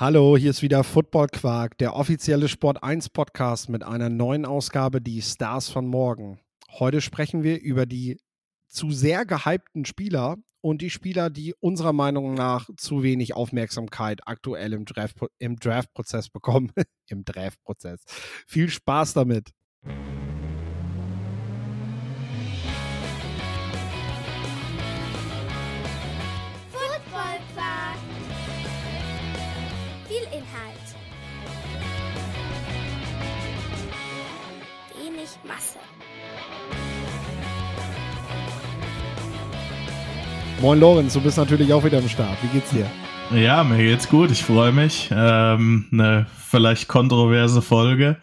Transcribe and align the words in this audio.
Hallo, 0.00 0.34
hier 0.38 0.48
ist 0.48 0.62
wieder 0.62 0.82
Football 0.82 1.26
Quark, 1.26 1.76
der 1.76 1.94
offizielle 1.94 2.48
Sport 2.48 2.82
1 2.82 3.10
Podcast 3.10 3.68
mit 3.68 3.82
einer 3.82 4.08
neuen 4.08 4.46
Ausgabe, 4.46 5.02
die 5.02 5.20
Stars 5.20 5.68
von 5.68 5.86
morgen. 5.86 6.40
Heute 6.70 7.02
sprechen 7.02 7.42
wir 7.42 7.60
über 7.60 7.84
die 7.84 8.18
zu 8.66 8.92
sehr 8.92 9.26
gehypten 9.26 9.84
Spieler 9.84 10.38
und 10.62 10.80
die 10.80 10.88
Spieler, 10.88 11.28
die 11.28 11.52
unserer 11.60 11.92
Meinung 11.92 12.32
nach 12.32 12.70
zu 12.78 13.02
wenig 13.02 13.36
Aufmerksamkeit 13.36 14.26
aktuell 14.26 14.72
im, 14.72 14.86
Draft, 14.86 15.18
im 15.36 15.56
Draft-Prozess 15.56 16.30
bekommen. 16.30 16.72
Im 17.06 17.26
Draft-Prozess. 17.26 18.02
Viel 18.46 18.70
Spaß 18.70 19.12
damit. 19.12 19.50
Masse. 35.50 35.78
Moin 40.60 40.78
Lorenz, 40.78 41.14
du 41.14 41.20
bist 41.20 41.38
natürlich 41.38 41.72
auch 41.72 41.84
wieder 41.84 41.98
am 41.98 42.08
Start. 42.08 42.36
Wie 42.42 42.48
geht's 42.48 42.70
dir? 42.70 42.86
Ja, 43.36 43.64
mir 43.64 43.78
geht's 43.78 44.08
gut. 44.08 44.30
Ich 44.30 44.44
freue 44.44 44.72
mich. 44.72 45.10
Ähm, 45.12 45.86
eine 45.92 46.26
vielleicht 46.36 46.88
kontroverse 46.88 47.62
Folge. 47.62 48.16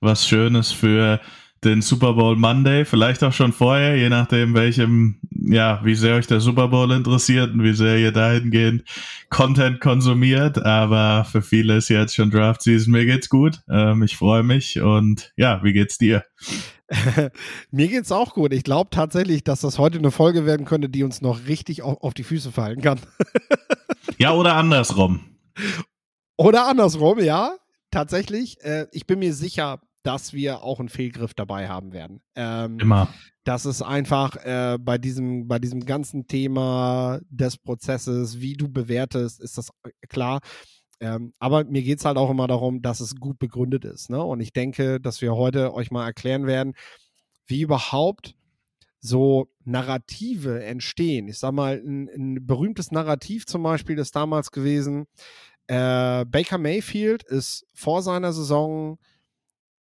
Was 0.00 0.26
Schönes 0.26 0.72
für 0.72 1.20
den 1.64 1.80
Super 1.80 2.14
Bowl 2.14 2.36
Monday, 2.36 2.84
vielleicht 2.84 3.22
auch 3.22 3.32
schon 3.32 3.52
vorher, 3.52 3.96
je 3.96 4.08
nachdem, 4.08 4.54
welchem, 4.54 5.20
ja, 5.30 5.80
wie 5.84 5.94
sehr 5.94 6.16
euch 6.16 6.26
der 6.26 6.40
Super 6.40 6.68
Bowl 6.68 6.90
interessiert 6.90 7.52
und 7.52 7.62
wie 7.62 7.74
sehr 7.74 7.98
ihr 7.98 8.10
dahingehend 8.10 8.84
Content 9.30 9.80
konsumiert. 9.80 10.64
Aber 10.64 11.24
für 11.24 11.42
viele 11.42 11.76
ist 11.76 11.88
jetzt 11.88 12.14
schon 12.14 12.30
Draft 12.30 12.62
Season. 12.62 12.92
Mir 12.92 13.06
geht's 13.06 13.28
gut. 13.28 13.60
Ähm, 13.70 14.02
ich 14.02 14.16
freue 14.16 14.42
mich 14.42 14.80
und 14.80 15.32
ja, 15.36 15.62
wie 15.62 15.72
geht's 15.72 15.98
dir? 15.98 16.24
Mir 17.70 17.88
geht's 17.88 18.12
auch 18.12 18.34
gut. 18.34 18.52
Ich 18.52 18.64
glaube 18.64 18.90
tatsächlich, 18.90 19.44
dass 19.44 19.60
das 19.60 19.78
heute 19.78 19.98
eine 19.98 20.10
Folge 20.10 20.44
werden 20.44 20.66
könnte, 20.66 20.88
die 20.88 21.04
uns 21.04 21.22
noch 21.22 21.46
richtig 21.46 21.82
auf, 21.82 22.02
auf 22.02 22.14
die 22.14 22.24
Füße 22.24 22.52
fallen 22.52 22.82
kann. 22.82 23.00
ja, 24.18 24.32
oder 24.32 24.56
andersrum. 24.56 25.20
Oder 26.36 26.66
andersrum, 26.66 27.20
ja. 27.20 27.56
Tatsächlich. 27.90 28.62
Äh, 28.62 28.86
ich 28.92 29.06
bin 29.06 29.18
mir 29.18 29.34
sicher, 29.34 29.80
dass 30.02 30.32
wir 30.32 30.62
auch 30.62 30.80
einen 30.80 30.88
Fehlgriff 30.88 31.34
dabei 31.34 31.68
haben 31.68 31.92
werden. 31.92 32.20
Ähm, 32.34 32.78
Immer. 32.78 33.08
Das 33.44 33.66
ist 33.66 33.82
einfach 33.82 34.36
äh, 34.44 34.78
bei, 34.80 34.98
diesem, 34.98 35.48
bei 35.48 35.58
diesem 35.58 35.84
ganzen 35.84 36.26
Thema 36.26 37.20
des 37.28 37.58
Prozesses, 37.58 38.40
wie 38.40 38.54
du 38.54 38.68
bewertest, 38.68 39.40
ist 39.40 39.58
das 39.58 39.70
äh, 39.84 39.90
klar. 40.08 40.40
Ähm, 41.00 41.32
aber 41.38 41.64
mir 41.64 41.82
geht 41.82 41.98
es 41.98 42.04
halt 42.04 42.16
auch 42.16 42.30
immer 42.30 42.46
darum, 42.46 42.82
dass 42.82 43.00
es 43.00 43.16
gut 43.16 43.38
begründet 43.38 43.84
ist. 43.84 44.10
Ne? 44.10 44.22
Und 44.22 44.40
ich 44.40 44.52
denke, 44.52 45.00
dass 45.00 45.20
wir 45.20 45.34
heute 45.34 45.74
euch 45.74 45.90
mal 45.90 46.06
erklären 46.06 46.46
werden, 46.46 46.74
wie 47.46 47.62
überhaupt 47.62 48.36
so 49.00 49.48
Narrative 49.64 50.64
entstehen. 50.64 51.26
Ich 51.26 51.38
sag 51.38 51.52
mal, 51.52 51.82
ein, 51.84 52.08
ein 52.08 52.46
berühmtes 52.46 52.92
Narrativ 52.92 53.46
zum 53.46 53.64
Beispiel 53.64 53.98
ist 53.98 54.14
damals 54.14 54.52
gewesen, 54.52 55.06
äh, 55.66 56.24
Baker 56.24 56.58
Mayfield 56.58 57.24
ist 57.24 57.66
vor 57.72 58.02
seiner 58.02 58.32
Saison 58.32 58.98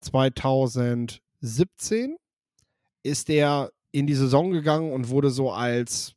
2017 0.01 2.17
ist 3.03 3.29
er 3.29 3.71
in 3.91 4.07
die 4.07 4.15
Saison 4.15 4.51
gegangen 4.51 4.91
und 4.91 5.09
wurde 5.09 5.29
so 5.29 5.51
als 5.51 6.15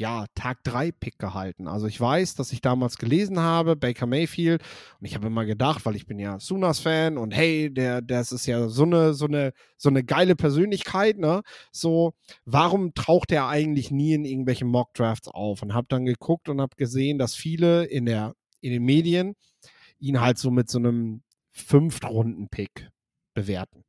ja, 0.00 0.24
Tag 0.34 0.64
3 0.64 0.92
Pick 0.92 1.18
gehalten. 1.18 1.68
Also 1.68 1.86
ich 1.86 2.00
weiß, 2.00 2.34
dass 2.34 2.52
ich 2.52 2.62
damals 2.62 2.96
gelesen 2.96 3.38
habe, 3.38 3.76
Baker 3.76 4.06
Mayfield, 4.06 4.62
und 4.98 5.04
ich 5.04 5.14
habe 5.14 5.26
immer 5.26 5.44
gedacht, 5.44 5.84
weil 5.84 5.94
ich 5.94 6.06
bin 6.06 6.18
ja 6.18 6.40
Sunas-Fan 6.40 7.18
und 7.18 7.32
hey, 7.32 7.72
der, 7.72 8.00
das 8.00 8.32
ist 8.32 8.46
ja 8.46 8.68
so 8.68 8.84
eine, 8.84 9.12
so 9.12 9.26
eine, 9.26 9.52
so 9.76 9.90
eine 9.90 10.02
geile 10.02 10.36
Persönlichkeit, 10.36 11.18
ne? 11.18 11.42
So, 11.70 12.14
warum 12.46 12.94
taucht 12.94 13.30
er 13.30 13.48
eigentlich 13.48 13.90
nie 13.90 14.14
in 14.14 14.24
irgendwelchen 14.24 14.68
Mock-Drafts 14.68 15.28
auf? 15.28 15.62
Und 15.62 15.74
habe 15.74 15.86
dann 15.90 16.06
geguckt 16.06 16.48
und 16.48 16.62
habe 16.62 16.76
gesehen, 16.76 17.18
dass 17.18 17.34
viele 17.34 17.84
in 17.84 18.06
der, 18.06 18.34
in 18.62 18.72
den 18.72 18.84
Medien 18.84 19.34
ihn 19.98 20.22
halt 20.22 20.38
so 20.38 20.50
mit 20.50 20.70
so 20.70 20.78
einem 20.78 21.22
Fünftrunden-Pick 21.50 22.88
bewerten. 23.34 23.84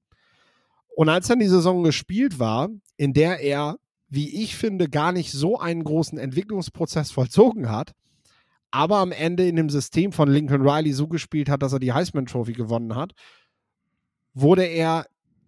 Und 0.95 1.09
als 1.09 1.27
dann 1.27 1.39
die 1.39 1.47
Saison 1.47 1.83
gespielt 1.83 2.39
war, 2.39 2.69
in 2.97 3.13
der 3.13 3.39
er, 3.39 3.77
wie 4.09 4.43
ich 4.43 4.55
finde, 4.55 4.89
gar 4.89 5.11
nicht 5.11 5.31
so 5.31 5.59
einen 5.59 5.83
großen 5.83 6.17
Entwicklungsprozess 6.17 7.11
vollzogen 7.11 7.69
hat, 7.69 7.93
aber 8.71 8.97
am 8.97 9.11
Ende 9.11 9.47
in 9.47 9.57
dem 9.57 9.69
System 9.69 10.11
von 10.11 10.29
Lincoln 10.29 10.67
Riley 10.67 10.93
so 10.93 11.07
gespielt 11.07 11.49
hat, 11.49 11.61
dass 11.61 11.73
er 11.73 11.79
die 11.79 11.93
Heisman 11.93 12.25
Trophy 12.25 12.53
gewonnen 12.53 12.95
hat, 12.95 13.13
wurde 14.33 14.63
er 14.63 15.07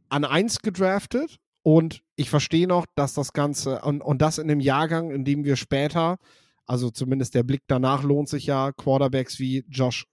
an 0.10 0.26
1 0.26 0.60
gedraftet 0.60 1.40
und 1.62 2.04
ich 2.18 2.30
verstehe 2.30 2.68
noch, 2.68 2.86
dass 2.96 3.14
das 3.14 3.32
Ganze 3.32 3.82
und, 3.82 4.02
und 4.02 4.22
das 4.22 4.38
in 4.38 4.50
dem 4.50 4.60
Jahrgang, 4.60 5.12
in 5.12 5.24
dem 5.24 5.46
wir 5.46 5.56
später, 5.56 6.18
also 6.66 6.90
zumindest 6.90 7.34
der 7.34 7.44
Blick 7.44 7.64
danach 7.68 8.04
lohnt 8.04 8.28
sich 8.28 8.46
ja, 8.46 8.74
Quarterbacks 8.74 9.40
wie 9.40 9.64
Josh, 9.70 10.06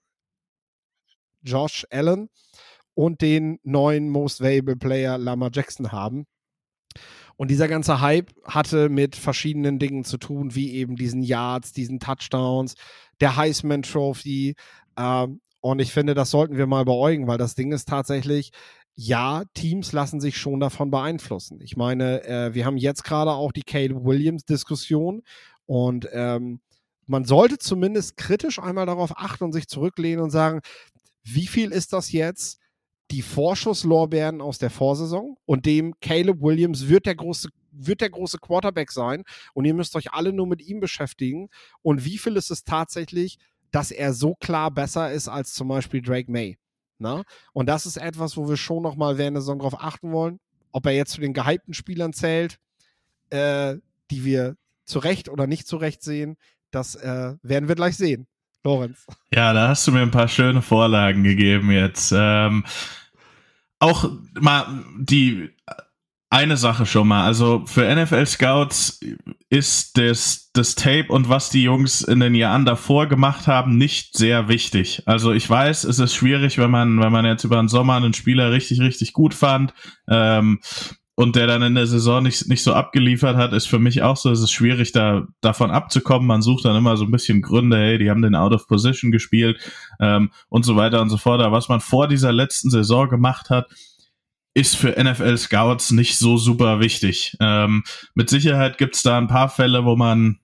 Josh 1.41 1.85
Allen 1.89 2.29
und 2.93 3.21
den 3.21 3.59
neuen 3.63 4.09
Most 4.09 4.41
Valuable 4.41 4.75
Player 4.75 5.17
Lama 5.17 5.49
Jackson 5.51 5.91
haben. 5.91 6.25
Und 7.37 7.49
dieser 7.49 7.67
ganze 7.67 8.01
Hype 8.01 8.31
hatte 8.43 8.89
mit 8.89 9.15
verschiedenen 9.15 9.79
Dingen 9.79 10.03
zu 10.03 10.17
tun, 10.17 10.53
wie 10.53 10.73
eben 10.73 10.95
diesen 10.95 11.23
Yards, 11.23 11.73
diesen 11.73 11.99
Touchdowns, 11.99 12.75
der 13.19 13.35
Heisman 13.35 13.81
Trophy. 13.81 14.55
Ähm, 14.97 15.41
und 15.59 15.79
ich 15.79 15.91
finde, 15.91 16.13
das 16.13 16.31
sollten 16.31 16.57
wir 16.57 16.67
mal 16.67 16.85
beäugen, 16.85 17.27
weil 17.27 17.37
das 17.37 17.55
Ding 17.55 17.71
ist 17.71 17.87
tatsächlich, 17.87 18.51
ja, 18.95 19.43
Teams 19.53 19.93
lassen 19.93 20.19
sich 20.19 20.37
schon 20.37 20.59
davon 20.59 20.91
beeinflussen. 20.91 21.61
Ich 21.61 21.77
meine, 21.77 22.23
äh, 22.25 22.53
wir 22.53 22.65
haben 22.65 22.77
jetzt 22.77 23.03
gerade 23.03 23.31
auch 23.31 23.51
die 23.51 23.63
Caleb 23.63 24.03
Williams-Diskussion 24.03 25.23
und 25.65 26.07
ähm, 26.11 26.59
man 27.07 27.25
sollte 27.25 27.57
zumindest 27.57 28.17
kritisch 28.17 28.59
einmal 28.59 28.85
darauf 28.85 29.17
achten 29.17 29.45
und 29.45 29.53
sich 29.53 29.67
zurücklehnen 29.67 30.23
und 30.23 30.29
sagen, 30.29 30.61
wie 31.23 31.47
viel 31.47 31.71
ist 31.71 31.93
das 31.93 32.11
jetzt 32.11 32.60
die 33.11 33.21
Vorschusslorbeeren 33.21 34.41
aus 34.41 34.57
der 34.57 34.69
Vorsaison 34.69 35.37
und 35.45 35.65
dem 35.65 35.93
Caleb 35.99 36.41
Williams 36.41 36.87
wird 36.87 37.05
der 37.05 37.15
große 37.15 37.49
wird 37.73 38.01
der 38.01 38.09
große 38.09 38.37
Quarterback 38.37 38.91
sein 38.91 39.23
und 39.53 39.65
ihr 39.65 39.73
müsst 39.73 39.95
euch 39.95 40.11
alle 40.11 40.33
nur 40.33 40.45
mit 40.47 40.61
ihm 40.61 40.79
beschäftigen 40.79 41.49
und 41.81 42.03
wie 42.03 42.17
viel 42.17 42.35
ist 42.35 42.51
es 42.51 42.63
tatsächlich, 42.63 43.37
dass 43.71 43.91
er 43.91 44.13
so 44.13 44.35
klar 44.35 44.71
besser 44.71 45.11
ist 45.11 45.29
als 45.29 45.53
zum 45.53 45.69
Beispiel 45.69 46.01
Drake 46.01 46.29
May. 46.29 46.57
Ne? 46.99 47.23
Und 47.53 47.67
das 47.67 47.85
ist 47.85 47.97
etwas, 47.97 48.35
wo 48.35 48.49
wir 48.49 48.57
schon 48.57 48.83
noch 48.83 48.95
mal 48.95 49.17
während 49.17 49.35
der 49.35 49.41
Saison 49.41 49.59
darauf 49.59 49.81
achten 49.81 50.11
wollen, 50.11 50.39
ob 50.71 50.85
er 50.85 50.91
jetzt 50.91 51.13
zu 51.13 51.21
den 51.21 51.33
gehypten 51.33 51.73
Spielern 51.73 52.11
zählt, 52.11 52.57
äh, 53.29 53.77
die 54.11 54.25
wir 54.25 54.57
zu 54.85 54.99
Recht 54.99 55.29
oder 55.29 55.47
nicht 55.47 55.65
zu 55.65 55.77
Recht 55.77 56.03
sehen. 56.03 56.35
Das 56.71 56.95
äh, 56.95 57.35
werden 57.41 57.69
wir 57.69 57.75
gleich 57.75 57.95
sehen. 57.95 58.27
Lorenz. 58.63 59.07
Ja, 59.33 59.53
da 59.53 59.69
hast 59.69 59.87
du 59.87 59.91
mir 59.91 60.01
ein 60.01 60.11
paar 60.11 60.27
schöne 60.27 60.61
Vorlagen 60.61 61.23
gegeben 61.23 61.71
jetzt. 61.71 62.13
Ähm, 62.15 62.63
auch 63.81 64.09
mal 64.39 64.83
die 64.97 65.49
eine 66.29 66.55
Sache 66.55 66.85
schon 66.85 67.09
mal. 67.09 67.25
Also 67.25 67.63
für 67.65 67.93
NFL 67.93 68.25
Scouts 68.25 69.01
ist 69.49 69.97
das, 69.97 70.49
das 70.53 70.75
Tape 70.75 71.07
und 71.09 71.27
was 71.27 71.49
die 71.49 71.63
Jungs 71.63 72.01
in 72.01 72.21
den 72.21 72.35
Jahren 72.35 72.63
davor 72.63 73.07
gemacht 73.07 73.47
haben, 73.47 73.77
nicht 73.77 74.17
sehr 74.17 74.47
wichtig. 74.47 75.03
Also 75.07 75.33
ich 75.33 75.49
weiß, 75.49 75.83
es 75.83 75.99
ist 75.99 76.15
schwierig, 76.15 76.57
wenn 76.57 76.71
man, 76.71 77.01
wenn 77.01 77.11
man 77.11 77.25
jetzt 77.25 77.43
über 77.43 77.57
den 77.57 77.67
Sommer 77.67 77.95
einen 77.95 78.13
Spieler 78.13 78.51
richtig, 78.51 78.79
richtig 78.79 79.11
gut 79.11 79.33
fand. 79.33 79.73
Ähm, 80.07 80.61
und 81.21 81.35
der 81.35 81.47
dann 81.47 81.61
in 81.61 81.75
der 81.75 81.87
Saison 81.87 82.23
nicht, 82.23 82.47
nicht 82.47 82.63
so 82.63 82.73
abgeliefert 82.73 83.37
hat, 83.37 83.53
ist 83.53 83.67
für 83.67 83.79
mich 83.79 84.01
auch 84.01 84.17
so, 84.17 84.31
es 84.31 84.41
ist 84.41 84.51
schwierig, 84.51 84.91
da 84.91 85.27
davon 85.39 85.71
abzukommen. 85.71 86.27
Man 86.27 86.41
sucht 86.41 86.65
dann 86.65 86.75
immer 86.75 86.97
so 86.97 87.05
ein 87.05 87.11
bisschen 87.11 87.41
Gründe, 87.41 87.77
hey, 87.77 87.97
die 87.97 88.09
haben 88.09 88.21
den 88.21 88.35
Out 88.35 88.53
of 88.53 88.67
Position 88.67 89.11
gespielt 89.11 89.59
ähm, 89.99 90.31
und 90.49 90.65
so 90.65 90.75
weiter 90.75 91.01
und 91.01 91.09
so 91.09 91.17
fort. 91.17 91.41
Aber 91.41 91.55
was 91.55 91.69
man 91.69 91.79
vor 91.79 92.07
dieser 92.07 92.31
letzten 92.33 92.69
Saison 92.69 93.07
gemacht 93.07 93.49
hat, 93.49 93.67
ist 94.53 94.75
für 94.75 95.01
NFL 95.01 95.37
Scouts 95.37 95.91
nicht 95.91 96.17
so 96.17 96.35
super 96.35 96.81
wichtig. 96.81 97.37
Ähm, 97.39 97.83
mit 98.15 98.29
Sicherheit 98.29 98.77
gibt's 98.77 99.01
da 99.01 99.17
ein 99.17 99.27
paar 99.27 99.47
Fälle, 99.47 99.85
wo 99.85 99.95
man 99.95 100.40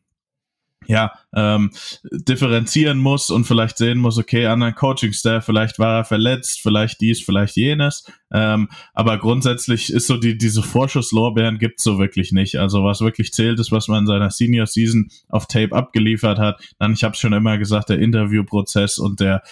ja, 0.88 1.12
ähm, 1.36 1.72
differenzieren 2.12 2.98
muss 2.98 3.30
und 3.30 3.46
vielleicht 3.46 3.78
sehen 3.78 3.98
muss, 3.98 4.18
okay, 4.18 4.48
anderen 4.48 4.76
Coaching-Staff, 4.76 5.46
vielleicht 5.46 5.80
war 5.80 6.00
er 6.00 6.06
verletzt, 6.06 6.62
vielleicht 6.62 7.02
dies, 7.02 7.22
vielleicht 7.22 7.56
jenes. 7.58 8.06
Ähm, 8.32 8.70
aber 8.94 9.18
grundsätzlich 9.18 9.92
ist 9.92 10.08
so 10.08 10.18
die, 10.18 10.38
diese 10.38 10.64
Vorschusslorbeeren 10.64 11.60
gibt's 11.60 11.84
so 11.84 12.00
wirklich 12.00 12.32
nicht. 12.32 12.58
Also 12.58 12.84
was 12.84 13.02
wirklich 13.02 13.32
zählt, 13.34 13.60
ist, 13.60 13.72
was 13.72 13.88
man 13.88 14.00
in 14.00 14.08
seiner 14.08 14.32
Senior 14.32 14.68
Season 14.68 15.10
auf 15.30 15.48
Tape 15.48 15.74
abgeliefert 15.74 16.40
hat. 16.40 16.62
Dann, 16.80 16.94
ich 16.94 17.04
habe 17.04 17.16
schon 17.16 17.34
immer 17.34 17.58
gesagt, 17.58 17.90
der 17.90 18.00
Interviewprozess 18.00 18.98
und 18.98 19.20
der 19.20 19.44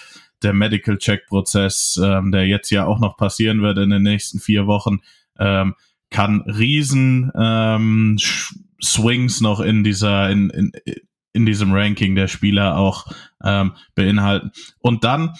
der 0.42 0.52
Medical 0.52 0.98
Check 0.98 1.26
Prozess, 1.26 1.98
ähm, 2.02 2.30
der 2.30 2.46
jetzt 2.46 2.70
ja 2.70 2.84
auch 2.84 2.98
noch 2.98 3.16
passieren 3.16 3.62
wird 3.62 3.78
in 3.78 3.88
den 3.88 4.02
nächsten 4.02 4.38
vier 4.38 4.66
Wochen, 4.66 4.98
ähm, 5.38 5.74
kann 6.10 6.42
riesen 6.42 7.32
ähm, 7.38 8.18
Swings 8.82 9.40
noch 9.40 9.60
in 9.60 9.82
dieser 9.82 10.30
in, 10.30 10.50
in 10.50 10.72
in 11.36 11.46
diesem 11.46 11.72
Ranking 11.72 12.14
der 12.14 12.28
Spieler 12.28 12.76
auch 12.76 13.06
ähm, 13.44 13.72
beinhalten. 13.94 14.50
Und 14.80 15.04
dann 15.04 15.34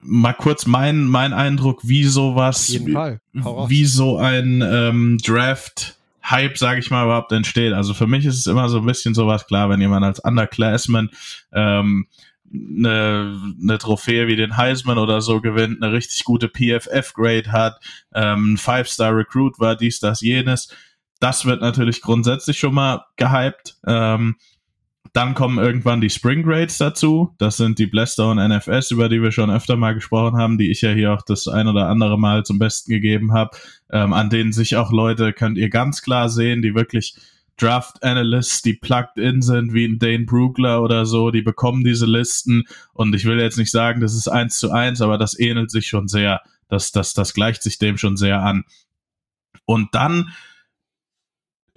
mal 0.00 0.32
kurz 0.32 0.66
mein, 0.66 1.04
mein 1.04 1.32
Eindruck, 1.32 1.80
wie 1.84 2.04
sowas, 2.04 2.70
wie, 2.72 2.94
wie 2.94 3.84
so 3.84 4.18
ein 4.18 4.62
ähm, 4.62 5.18
Draft 5.24 5.96
Hype, 6.22 6.58
sage 6.58 6.80
ich 6.80 6.90
mal, 6.90 7.04
überhaupt 7.04 7.32
entsteht. 7.32 7.72
Also 7.72 7.94
für 7.94 8.06
mich 8.06 8.26
ist 8.26 8.38
es 8.38 8.46
immer 8.46 8.68
so 8.68 8.78
ein 8.78 8.86
bisschen 8.86 9.14
sowas 9.14 9.46
klar, 9.46 9.70
wenn 9.70 9.80
jemand 9.80 10.04
als 10.04 10.20
Underclassman 10.20 11.10
ähm, 11.52 12.06
eine, 12.52 13.40
eine 13.62 13.78
Trophäe 13.78 14.26
wie 14.26 14.36
den 14.36 14.56
Heisman 14.56 14.98
oder 14.98 15.20
so 15.20 15.40
gewinnt, 15.40 15.82
eine 15.82 15.92
richtig 15.92 16.24
gute 16.24 16.48
PFF-Grade 16.48 17.52
hat, 17.52 17.80
ähm, 18.14 18.56
Five-Star-Recruit 18.56 19.58
war, 19.58 19.76
dies, 19.76 20.00
das, 20.00 20.20
jenes. 20.20 20.68
Das 21.20 21.46
wird 21.46 21.60
natürlich 21.60 22.00
grundsätzlich 22.00 22.58
schon 22.58 22.74
mal 22.74 23.04
gehypt. 23.16 23.76
Ähm, 23.86 24.36
dann 25.12 25.34
kommen 25.34 25.58
irgendwann 25.58 26.00
die 26.00 26.10
Spring 26.10 26.42
Grades 26.42 26.78
dazu. 26.78 27.34
Das 27.38 27.56
sind 27.56 27.78
die 27.78 27.86
Blaster 27.86 28.30
und 28.30 28.38
NFS, 28.38 28.90
über 28.90 29.08
die 29.08 29.22
wir 29.22 29.32
schon 29.32 29.50
öfter 29.50 29.76
mal 29.76 29.94
gesprochen 29.94 30.36
haben, 30.36 30.58
die 30.58 30.70
ich 30.70 30.82
ja 30.82 30.90
hier 30.90 31.12
auch 31.12 31.22
das 31.22 31.48
ein 31.48 31.68
oder 31.68 31.88
andere 31.88 32.18
Mal 32.18 32.44
zum 32.44 32.58
Besten 32.58 32.90
gegeben 32.90 33.32
habe, 33.32 33.56
ähm, 33.90 34.12
an 34.12 34.30
denen 34.30 34.52
sich 34.52 34.76
auch 34.76 34.92
Leute, 34.92 35.32
könnt 35.32 35.58
ihr 35.58 35.70
ganz 35.70 36.02
klar 36.02 36.28
sehen, 36.28 36.62
die 36.62 36.74
wirklich 36.74 37.16
Draft 37.58 38.02
Analysts, 38.04 38.62
die 38.62 38.74
plugged 38.74 39.18
in 39.18 39.42
sind, 39.42 39.72
wie 39.72 39.84
ein 39.84 39.98
Dane 39.98 40.24
Brugler 40.24 40.82
oder 40.82 41.06
so, 41.06 41.30
die 41.30 41.42
bekommen 41.42 41.84
diese 41.84 42.06
Listen. 42.06 42.64
Und 42.92 43.14
ich 43.14 43.24
will 43.24 43.40
jetzt 43.40 43.58
nicht 43.58 43.72
sagen, 43.72 44.00
das 44.00 44.14
ist 44.14 44.28
eins 44.28 44.58
zu 44.58 44.70
eins, 44.70 45.00
aber 45.00 45.18
das 45.18 45.38
ähnelt 45.38 45.70
sich 45.70 45.88
schon 45.88 46.08
sehr. 46.08 46.40
Das, 46.68 46.92
das, 46.92 47.14
das 47.14 47.34
gleicht 47.34 47.62
sich 47.62 47.78
dem 47.78 47.98
schon 47.98 48.16
sehr 48.16 48.40
an. 48.42 48.64
Und 49.64 49.94
dann 49.94 50.30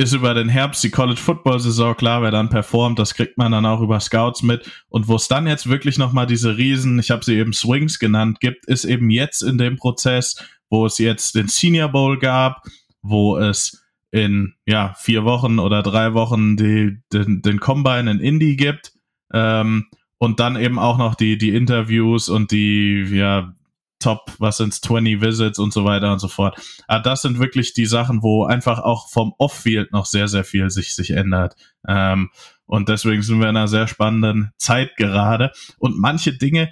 ist 0.01 0.13
über 0.13 0.33
den 0.33 0.49
Herbst 0.49 0.83
die 0.83 0.89
College 0.89 1.19
Football 1.19 1.59
Saison 1.59 1.95
klar, 1.95 2.21
wer 2.21 2.31
dann 2.31 2.49
performt, 2.49 2.97
das 2.97 3.13
kriegt 3.13 3.37
man 3.37 3.51
dann 3.51 3.65
auch 3.65 3.81
über 3.81 3.99
Scouts 3.99 4.41
mit. 4.41 4.69
Und 4.89 5.07
wo 5.07 5.15
es 5.15 5.27
dann 5.27 5.47
jetzt 5.47 5.69
wirklich 5.69 5.97
nochmal 5.97 6.25
diese 6.25 6.57
Riesen, 6.57 6.99
ich 6.99 7.11
habe 7.11 7.23
sie 7.23 7.35
eben 7.35 7.53
Swings 7.53 7.99
genannt, 7.99 8.39
gibt, 8.39 8.65
ist 8.65 8.85
eben 8.85 9.09
jetzt 9.09 9.43
in 9.43 9.57
dem 9.57 9.77
Prozess, 9.77 10.43
wo 10.69 10.85
es 10.85 10.97
jetzt 10.97 11.35
den 11.35 11.47
Senior 11.47 11.89
Bowl 11.89 12.17
gab, 12.17 12.63
wo 13.01 13.37
es 13.37 13.83
in 14.11 14.53
ja 14.65 14.93
vier 14.97 15.23
Wochen 15.23 15.59
oder 15.59 15.83
drei 15.83 16.13
Wochen 16.13 16.57
die, 16.57 16.97
den, 17.13 17.41
den 17.41 17.59
Combine 17.59 18.11
in 18.11 18.19
Indie 18.19 18.57
gibt 18.57 18.93
ähm, 19.33 19.87
und 20.17 20.39
dann 20.39 20.57
eben 20.57 20.79
auch 20.79 20.97
noch 20.97 21.15
die 21.15 21.37
die 21.37 21.55
Interviews 21.55 22.27
und 22.27 22.51
die 22.51 23.03
ja 23.09 23.53
Top, 24.01 24.33
was 24.39 24.57
sind's, 24.57 24.81
20 24.81 25.21
Visits 25.21 25.59
und 25.59 25.71
so 25.71 25.85
weiter 25.85 26.11
und 26.11 26.19
so 26.19 26.27
fort. 26.27 26.57
Aber 26.87 26.99
ah, 26.99 27.01
das 27.01 27.21
sind 27.21 27.39
wirklich 27.39 27.73
die 27.73 27.85
Sachen, 27.85 28.21
wo 28.21 28.45
einfach 28.45 28.79
auch 28.79 29.09
vom 29.09 29.33
Off-Field 29.37 29.91
noch 29.91 30.05
sehr, 30.05 30.27
sehr 30.27 30.43
viel 30.43 30.69
sich, 30.69 30.95
sich 30.95 31.11
ändert. 31.11 31.55
Ähm, 31.87 32.29
und 32.65 32.89
deswegen 32.89 33.21
sind 33.21 33.39
wir 33.39 33.49
in 33.49 33.57
einer 33.57 33.67
sehr 33.67 33.87
spannenden 33.87 34.51
Zeit 34.57 34.95
gerade. 34.97 35.51
Und 35.77 35.97
manche 35.97 36.37
Dinge, 36.37 36.71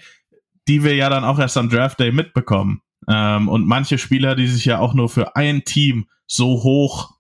die 0.68 0.84
wir 0.84 0.96
ja 0.96 1.10
dann 1.10 1.24
auch 1.24 1.40
erst 1.40 1.58
am 1.58 1.70
Draft 1.70 2.00
Day 2.00 2.12
mitbekommen. 2.12 2.82
Ähm, 3.08 3.48
und 3.48 3.66
manche 3.66 3.98
Spieler, 3.98 4.36
die 4.36 4.48
sich 4.48 4.66
ja 4.66 4.80
auch 4.80 4.94
nur 4.94 5.10
für 5.10 5.36
ein 5.36 5.64
Team 5.64 6.08
so 6.28 6.64
hoch 6.64 7.19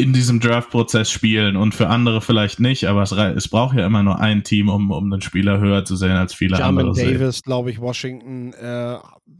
in 0.00 0.12
diesem 0.12 0.40
Draft-Prozess 0.40 1.10
spielen 1.10 1.56
und 1.56 1.74
für 1.74 1.88
andere 1.88 2.20
vielleicht 2.20 2.60
nicht, 2.60 2.84
aber 2.86 3.02
es, 3.02 3.12
es, 3.12 3.48
braucht 3.48 3.76
ja 3.76 3.86
immer 3.86 4.02
nur 4.02 4.18
ein 4.18 4.44
Team, 4.44 4.68
um, 4.68 4.90
um 4.90 5.10
den 5.10 5.20
Spieler 5.20 5.58
höher 5.58 5.84
zu 5.84 5.96
sehen 5.96 6.12
als 6.12 6.34
viele 6.34 6.58
Jamin 6.58 6.86
andere. 6.86 7.04
Davis, 7.04 7.42
glaube 7.42 7.70
ich, 7.70 7.80
Washington 7.80 8.52
äh, 8.52 8.96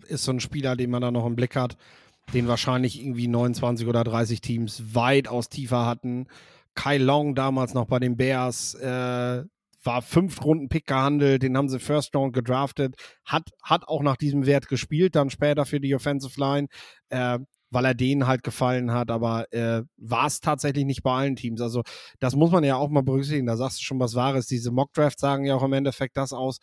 ist 0.08 0.24
so 0.24 0.32
ein 0.32 0.40
Spieler, 0.40 0.76
den 0.76 0.90
man 0.90 1.02
da 1.02 1.10
noch 1.10 1.26
im 1.26 1.36
Blick 1.36 1.56
hat, 1.56 1.76
den 2.34 2.48
wahrscheinlich 2.48 3.00
irgendwie 3.00 3.28
29 3.28 3.86
oder 3.86 4.04
30 4.04 4.40
Teams 4.40 4.82
weitaus 4.94 5.48
tiefer 5.48 5.86
hatten. 5.86 6.26
Kai 6.74 6.98
Long 6.98 7.34
damals 7.34 7.74
noch 7.74 7.86
bei 7.86 7.98
den 7.98 8.16
Bears 8.16 8.74
äh, 8.74 9.42
war 9.86 10.02
fünf 10.02 10.44
Runden 10.44 10.68
Pick 10.68 10.86
gehandelt, 10.86 11.42
den 11.42 11.56
haben 11.56 11.68
sie 11.68 11.78
First 11.78 12.14
Round 12.14 12.34
gedraftet, 12.34 12.96
hat, 13.24 13.50
hat 13.62 13.88
auch 13.88 14.02
nach 14.02 14.16
diesem 14.16 14.44
Wert 14.44 14.68
gespielt, 14.68 15.14
dann 15.14 15.30
später 15.30 15.64
für 15.64 15.80
die 15.80 15.94
Offensive 15.94 16.38
Line. 16.38 16.66
Äh, 17.08 17.38
weil 17.76 17.84
er 17.84 17.94
denen 17.94 18.26
halt 18.26 18.42
gefallen 18.42 18.90
hat, 18.90 19.10
aber 19.10 19.52
äh, 19.52 19.82
war 19.98 20.26
es 20.28 20.40
tatsächlich 20.40 20.86
nicht 20.86 21.02
bei 21.02 21.12
allen 21.12 21.36
Teams. 21.36 21.60
Also 21.60 21.82
das 22.20 22.34
muss 22.34 22.50
man 22.50 22.64
ja 22.64 22.76
auch 22.76 22.88
mal 22.88 23.02
berücksichtigen. 23.02 23.46
Da 23.46 23.58
sagst 23.58 23.80
du 23.80 23.84
schon 23.84 24.00
was 24.00 24.14
Wahres. 24.14 24.46
Diese 24.46 24.70
Mockdrafts 24.70 25.20
sagen 25.20 25.44
ja 25.44 25.56
auch 25.56 25.62
im 25.62 25.74
Endeffekt 25.74 26.16
das 26.16 26.32
aus, 26.32 26.58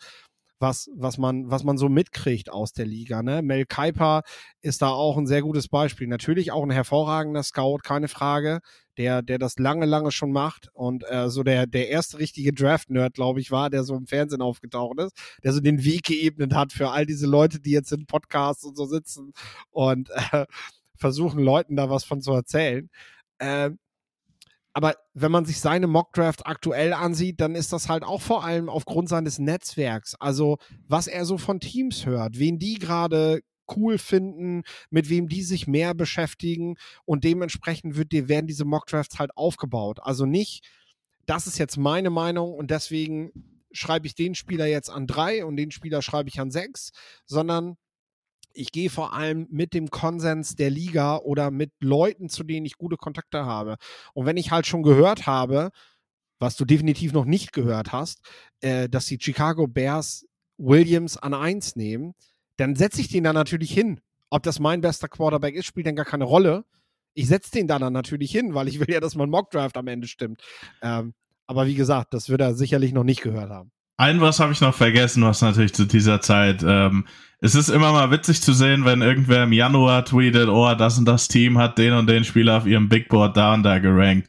was, 0.58 0.90
was, 0.96 1.16
man, 1.16 1.48
was 1.48 1.62
man 1.62 1.78
so 1.78 1.88
mitkriegt 1.88 2.50
aus 2.50 2.72
der 2.72 2.86
Liga. 2.86 3.22
Ne? 3.22 3.42
Mel 3.42 3.64
Kuiper 3.64 4.22
ist 4.60 4.82
da 4.82 4.88
auch 4.88 5.16
ein 5.16 5.28
sehr 5.28 5.42
gutes 5.42 5.68
Beispiel. 5.68 6.08
Natürlich 6.08 6.50
auch 6.50 6.64
ein 6.64 6.72
hervorragender 6.72 7.44
Scout, 7.44 7.78
keine 7.84 8.08
Frage, 8.08 8.58
der, 8.96 9.22
der 9.22 9.38
das 9.38 9.56
lange, 9.60 9.86
lange 9.86 10.10
schon 10.10 10.32
macht 10.32 10.68
und 10.72 11.04
äh, 11.08 11.30
so 11.30 11.44
der, 11.44 11.68
der 11.68 11.90
erste 11.90 12.18
richtige 12.18 12.52
Draft-Nerd, 12.52 13.14
glaube 13.14 13.38
ich, 13.40 13.52
war, 13.52 13.70
der 13.70 13.84
so 13.84 13.94
im 13.94 14.08
Fernsehen 14.08 14.42
aufgetaucht 14.42 14.98
ist, 14.98 15.12
der 15.44 15.52
so 15.52 15.60
den 15.60 15.84
Weg 15.84 16.02
geebnet 16.02 16.54
hat 16.54 16.72
für 16.72 16.90
all 16.90 17.06
diese 17.06 17.28
Leute, 17.28 17.60
die 17.60 17.70
jetzt 17.70 17.92
in 17.92 18.06
Podcasts 18.06 18.64
und 18.64 18.76
so 18.76 18.86
sitzen 18.86 19.32
und 19.70 20.10
äh, 20.32 20.46
versuchen, 20.96 21.42
Leuten 21.42 21.76
da 21.76 21.90
was 21.90 22.04
von 22.04 22.20
zu 22.20 22.32
erzählen. 22.32 22.90
Äh, 23.38 23.70
aber 24.72 24.96
wenn 25.14 25.30
man 25.30 25.44
sich 25.44 25.60
seine 25.60 25.86
Mockdraft 25.86 26.46
aktuell 26.46 26.92
ansieht, 26.92 27.40
dann 27.40 27.54
ist 27.54 27.72
das 27.72 27.88
halt 27.88 28.02
auch 28.02 28.20
vor 28.20 28.44
allem 28.44 28.68
aufgrund 28.68 29.08
seines 29.08 29.38
Netzwerks. 29.38 30.16
Also, 30.16 30.58
was 30.88 31.06
er 31.06 31.24
so 31.24 31.38
von 31.38 31.60
Teams 31.60 32.06
hört, 32.06 32.38
wen 32.38 32.58
die 32.58 32.80
gerade 32.80 33.40
cool 33.76 33.98
finden, 33.98 34.62
mit 34.90 35.08
wem 35.08 35.28
die 35.28 35.42
sich 35.42 35.66
mehr 35.68 35.94
beschäftigen 35.94 36.76
und 37.04 37.24
dementsprechend 37.24 37.96
wird, 37.96 38.12
werden 38.12 38.48
diese 38.48 38.64
Mockdrafts 38.64 39.18
halt 39.18 39.36
aufgebaut. 39.36 40.00
Also 40.02 40.26
nicht, 40.26 40.68
das 41.24 41.46
ist 41.46 41.58
jetzt 41.58 41.76
meine 41.76 42.10
Meinung 42.10 42.52
und 42.52 42.70
deswegen 42.70 43.30
schreibe 43.72 44.06
ich 44.06 44.14
den 44.14 44.34
Spieler 44.34 44.66
jetzt 44.66 44.90
an 44.90 45.06
drei 45.06 45.44
und 45.44 45.56
den 45.56 45.70
Spieler 45.70 46.02
schreibe 46.02 46.28
ich 46.28 46.40
an 46.40 46.50
sechs, 46.50 46.90
sondern 47.26 47.76
ich 48.54 48.72
gehe 48.72 48.90
vor 48.90 49.12
allem 49.12 49.46
mit 49.50 49.74
dem 49.74 49.90
Konsens 49.90 50.56
der 50.56 50.70
Liga 50.70 51.16
oder 51.16 51.50
mit 51.50 51.72
Leuten, 51.80 52.28
zu 52.28 52.44
denen 52.44 52.66
ich 52.66 52.76
gute 52.76 52.96
Kontakte 52.96 53.44
habe. 53.44 53.76
Und 54.14 54.26
wenn 54.26 54.36
ich 54.36 54.50
halt 54.50 54.66
schon 54.66 54.82
gehört 54.82 55.26
habe, 55.26 55.70
was 56.38 56.56
du 56.56 56.64
definitiv 56.64 57.12
noch 57.12 57.24
nicht 57.24 57.52
gehört 57.52 57.92
hast, 57.92 58.20
äh, 58.60 58.88
dass 58.88 59.06
die 59.06 59.18
Chicago 59.20 59.66
Bears 59.66 60.26
Williams 60.56 61.16
an 61.16 61.34
1 61.34 61.76
nehmen, 61.76 62.14
dann 62.56 62.76
setze 62.76 63.00
ich 63.00 63.08
den 63.08 63.24
da 63.24 63.32
natürlich 63.32 63.72
hin. 63.72 64.00
Ob 64.30 64.42
das 64.42 64.60
mein 64.60 64.80
bester 64.80 65.08
Quarterback 65.08 65.54
ist, 65.54 65.66
spielt 65.66 65.86
dann 65.86 65.96
gar 65.96 66.04
keine 66.04 66.24
Rolle. 66.24 66.64
Ich 67.14 67.28
setze 67.28 67.50
den 67.52 67.68
da 67.68 67.78
dann 67.78 67.92
natürlich 67.92 68.30
hin, 68.30 68.54
weil 68.54 68.68
ich 68.68 68.80
will 68.80 68.90
ja, 68.90 69.00
dass 69.00 69.14
mein 69.14 69.30
Mockdraft 69.30 69.76
am 69.76 69.86
Ende 69.88 70.08
stimmt. 70.08 70.42
Ähm, 70.82 71.14
aber 71.46 71.66
wie 71.66 71.74
gesagt, 71.74 72.14
das 72.14 72.28
wird 72.28 72.40
er 72.40 72.54
sicherlich 72.54 72.92
noch 72.92 73.04
nicht 73.04 73.22
gehört 73.22 73.50
haben. 73.50 73.70
Ein 73.96 74.20
was 74.20 74.40
habe 74.40 74.52
ich 74.52 74.60
noch 74.60 74.74
vergessen, 74.74 75.22
was 75.22 75.40
natürlich 75.40 75.72
zu 75.72 75.84
dieser 75.84 76.20
Zeit. 76.20 76.64
Ähm, 76.66 77.06
es 77.40 77.54
ist 77.54 77.68
immer 77.68 77.92
mal 77.92 78.10
witzig 78.10 78.42
zu 78.42 78.52
sehen, 78.52 78.84
wenn 78.84 79.02
irgendwer 79.02 79.44
im 79.44 79.52
Januar 79.52 80.04
tweetet, 80.04 80.48
oh, 80.48 80.74
das 80.74 80.98
und 80.98 81.04
das 81.04 81.28
Team 81.28 81.58
hat 81.58 81.78
den 81.78 81.92
und 81.92 82.08
den 82.08 82.24
Spieler 82.24 82.56
auf 82.56 82.66
ihrem 82.66 82.88
Big 82.88 83.08
Board 83.08 83.36
da 83.36 83.54
und 83.54 83.62
da 83.62 83.78
gerankt. 83.78 84.28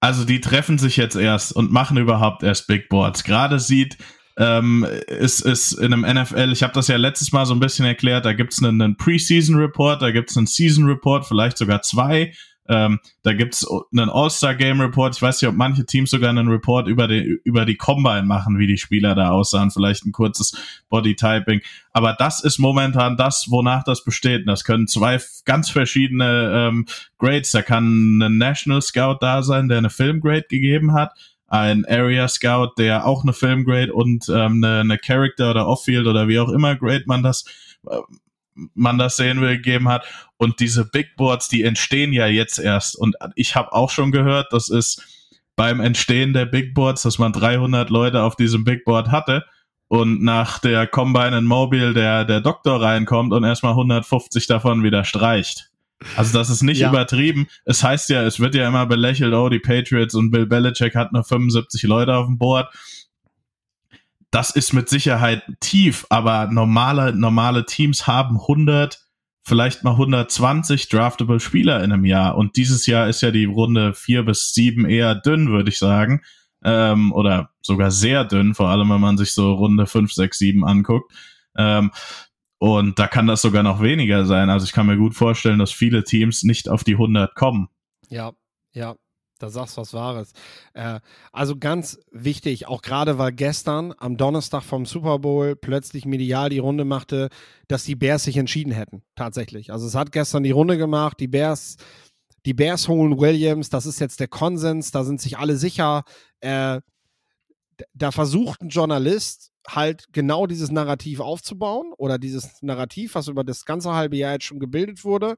Also 0.00 0.24
die 0.24 0.40
treffen 0.40 0.78
sich 0.78 0.96
jetzt 0.96 1.16
erst 1.16 1.54
und 1.54 1.72
machen 1.72 1.96
überhaupt 1.96 2.42
erst 2.42 2.68
Big 2.68 2.88
Boards. 2.88 3.24
Gerade 3.24 3.58
sieht 3.58 3.98
ähm, 4.38 4.86
ist, 5.08 5.40
ist 5.40 5.72
in 5.72 5.92
einem 5.92 6.22
NFL, 6.22 6.52
ich 6.52 6.62
habe 6.62 6.74
das 6.74 6.88
ja 6.88 6.96
letztes 6.96 7.32
Mal 7.32 7.46
so 7.46 7.54
ein 7.54 7.60
bisschen 7.60 7.86
erklärt, 7.86 8.24
da 8.24 8.32
gibt's 8.34 8.62
einen, 8.62 8.80
einen 8.80 8.96
Preseason 8.96 9.56
Report, 9.56 10.02
da 10.02 10.10
gibt's 10.10 10.36
einen 10.36 10.46
Season 10.46 10.84
Report, 10.84 11.26
vielleicht 11.26 11.56
sogar 11.56 11.82
zwei 11.82 12.32
ähm, 12.68 13.00
da 13.22 13.32
gibt's 13.32 13.66
einen 13.92 14.10
All-Star-Game-Report. 14.10 15.16
Ich 15.16 15.22
weiß 15.22 15.40
nicht, 15.40 15.48
ob 15.48 15.56
manche 15.56 15.86
Teams 15.86 16.10
sogar 16.10 16.30
einen 16.30 16.48
Report 16.48 16.88
über 16.88 17.08
die, 17.08 17.40
über 17.44 17.64
die 17.64 17.76
Combine 17.76 18.24
machen, 18.24 18.58
wie 18.58 18.66
die 18.66 18.78
Spieler 18.78 19.14
da 19.14 19.30
aussahen. 19.30 19.70
Vielleicht 19.70 20.04
ein 20.04 20.12
kurzes 20.12 20.56
Body-Typing. 20.88 21.60
Aber 21.92 22.14
das 22.18 22.42
ist 22.42 22.58
momentan 22.58 23.16
das, 23.16 23.46
wonach 23.48 23.84
das 23.84 24.04
besteht. 24.04 24.40
Und 24.40 24.46
das 24.46 24.64
können 24.64 24.86
zwei 24.88 25.20
ganz 25.44 25.70
verschiedene 25.70 26.52
ähm, 26.54 26.86
Grades. 27.18 27.52
Da 27.52 27.62
kann 27.62 28.18
ein 28.18 28.38
National 28.38 28.82
Scout 28.82 29.18
da 29.20 29.42
sein, 29.42 29.68
der 29.68 29.78
eine 29.78 29.90
Film-Grade 29.90 30.46
gegeben 30.48 30.92
hat 30.92 31.12
ein 31.48 31.84
Area 31.86 32.26
Scout, 32.28 32.72
der 32.76 33.06
auch 33.06 33.22
eine 33.22 33.32
Filmgrade 33.32 33.92
und 33.92 34.28
ähm, 34.28 34.64
eine, 34.64 34.80
eine 34.80 34.98
Character 34.98 35.50
oder 35.50 35.68
Off-Field 35.68 36.06
oder 36.06 36.28
wie 36.28 36.40
auch 36.40 36.48
immer 36.48 36.74
Grade 36.74 37.04
man 37.06 37.22
das 37.22 37.44
äh, 37.88 37.98
man 38.74 38.98
das 38.98 39.16
sehen 39.16 39.40
will, 39.40 39.56
gegeben 39.56 39.88
hat. 39.88 40.04
Und 40.36 40.60
diese 40.60 40.84
Big 40.84 41.16
Boards, 41.16 41.48
die 41.48 41.62
entstehen 41.62 42.12
ja 42.12 42.26
jetzt 42.26 42.58
erst. 42.58 42.96
Und 42.96 43.16
ich 43.34 43.54
habe 43.54 43.72
auch 43.72 43.90
schon 43.90 44.12
gehört, 44.12 44.52
das 44.52 44.68
ist 44.68 45.02
beim 45.56 45.80
Entstehen 45.80 46.32
der 46.32 46.46
Big 46.46 46.74
Boards, 46.74 47.02
dass 47.02 47.18
man 47.18 47.32
300 47.32 47.90
Leute 47.90 48.22
auf 48.22 48.36
diesem 48.36 48.64
Big 48.64 48.84
Board 48.84 49.10
hatte 49.10 49.44
und 49.88 50.22
nach 50.22 50.58
der 50.58 50.86
Combine 50.86 51.38
in 51.38 51.44
Mobile 51.44 51.94
der, 51.94 52.24
der 52.24 52.40
Doktor 52.40 52.82
reinkommt 52.82 53.32
und 53.32 53.44
erstmal 53.44 53.72
150 53.72 54.46
davon 54.46 54.82
wieder 54.82 55.04
streicht. 55.04 55.70
Also 56.14 56.38
das 56.38 56.50
ist 56.50 56.62
nicht 56.62 56.80
ja. 56.80 56.90
übertrieben. 56.90 57.46
Es 57.64 57.82
heißt 57.82 58.10
ja, 58.10 58.22
es 58.22 58.38
wird 58.38 58.54
ja 58.54 58.68
immer 58.68 58.84
belächelt, 58.86 59.32
oh, 59.32 59.48
die 59.48 59.58
Patriots 59.58 60.14
und 60.14 60.30
Bill 60.30 60.46
Belichick 60.46 60.94
hat 60.94 61.12
nur 61.12 61.24
75 61.24 61.82
Leute 61.84 62.14
auf 62.14 62.26
dem 62.26 62.36
Board 62.36 62.68
das 64.36 64.50
ist 64.50 64.74
mit 64.74 64.90
Sicherheit 64.90 65.42
tief, 65.60 66.04
aber 66.10 66.48
normale, 66.52 67.16
normale 67.16 67.64
Teams 67.64 68.06
haben 68.06 68.38
100, 68.38 69.00
vielleicht 69.42 69.82
mal 69.82 69.92
120 69.92 70.90
draftable 70.90 71.40
Spieler 71.40 71.82
in 71.82 71.90
einem 71.90 72.04
Jahr. 72.04 72.36
Und 72.36 72.56
dieses 72.56 72.86
Jahr 72.86 73.08
ist 73.08 73.22
ja 73.22 73.30
die 73.30 73.46
Runde 73.46 73.94
vier 73.94 74.24
bis 74.24 74.52
sieben 74.52 74.84
eher 74.84 75.14
dünn, 75.14 75.48
würde 75.48 75.70
ich 75.70 75.78
sagen. 75.78 76.20
ähm, 76.62 77.12
oder 77.12 77.50
sogar 77.62 77.90
sehr 77.90 78.24
dünn, 78.24 78.54
vor 78.54 78.68
allem 78.68 78.90
wenn 78.90 79.00
man 79.00 79.16
sich 79.16 79.32
so 79.32 79.54
Runde 79.54 79.86
5, 79.86 80.12
6, 80.12 80.38
7 80.38 80.64
anguckt. 80.66 81.12
Ähm, 81.56 81.90
und 82.58 82.98
da 82.98 83.06
kann 83.06 83.26
das 83.26 83.40
sogar 83.40 83.62
noch 83.62 83.80
weniger 83.80 84.26
sein. 84.26 84.50
Also 84.50 84.64
ich 84.66 84.72
kann 84.72 84.86
mir 84.86 84.98
gut 84.98 85.14
vorstellen, 85.14 85.58
dass 85.58 85.72
viele 85.72 86.04
Teams 86.04 86.42
nicht 86.42 86.68
auf 86.68 86.84
die 86.84 86.94
100 86.94 87.34
kommen. 87.34 87.68
Ja, 88.10 88.32
ja, 88.72 88.96
da 89.38 89.50
sagst 89.50 89.76
du 89.76 89.82
was 89.82 89.92
Wahres. 89.92 90.32
Äh, 90.74 91.00
also 91.32 91.56
ganz 91.56 91.98
wichtig, 92.10 92.66
auch 92.66 92.82
gerade 92.82 93.18
weil 93.18 93.32
gestern 93.32 93.94
am 93.98 94.16
Donnerstag 94.16 94.62
vom 94.62 94.86
Super 94.86 95.18
Bowl 95.18 95.56
plötzlich 95.56 96.04
medial 96.06 96.50
die 96.50 96.58
Runde 96.58 96.84
machte, 96.84 97.28
dass 97.68 97.84
die 97.84 97.96
Bears 97.96 98.24
sich 98.24 98.36
entschieden 98.36 98.72
hätten. 98.72 99.02
Tatsächlich. 99.14 99.72
Also 99.72 99.86
es 99.86 99.94
hat 99.94 100.12
gestern 100.12 100.42
die 100.42 100.50
Runde 100.50 100.78
gemacht. 100.78 101.20
Die 101.20 101.28
Bears, 101.28 101.76
die 102.44 102.54
Bears 102.54 102.88
holen 102.88 103.18
Williams. 103.18 103.68
Das 103.70 103.86
ist 103.86 104.00
jetzt 104.00 104.20
der 104.20 104.28
Konsens. 104.28 104.90
Da 104.90 105.04
sind 105.04 105.20
sich 105.20 105.38
alle 105.38 105.56
sicher. 105.56 106.04
Äh, 106.40 106.80
da 107.92 108.10
versucht 108.10 108.62
ein 108.62 108.68
Journalist 108.70 109.52
halt 109.68 110.06
genau 110.12 110.46
dieses 110.46 110.70
Narrativ 110.70 111.20
aufzubauen 111.20 111.92
oder 111.98 112.18
dieses 112.18 112.62
Narrativ, 112.62 113.14
was 113.14 113.28
über 113.28 113.44
das 113.44 113.64
ganze 113.64 113.92
halbe 113.92 114.16
Jahr 114.16 114.34
jetzt 114.34 114.44
schon 114.44 114.60
gebildet 114.60 115.04
wurde, 115.04 115.36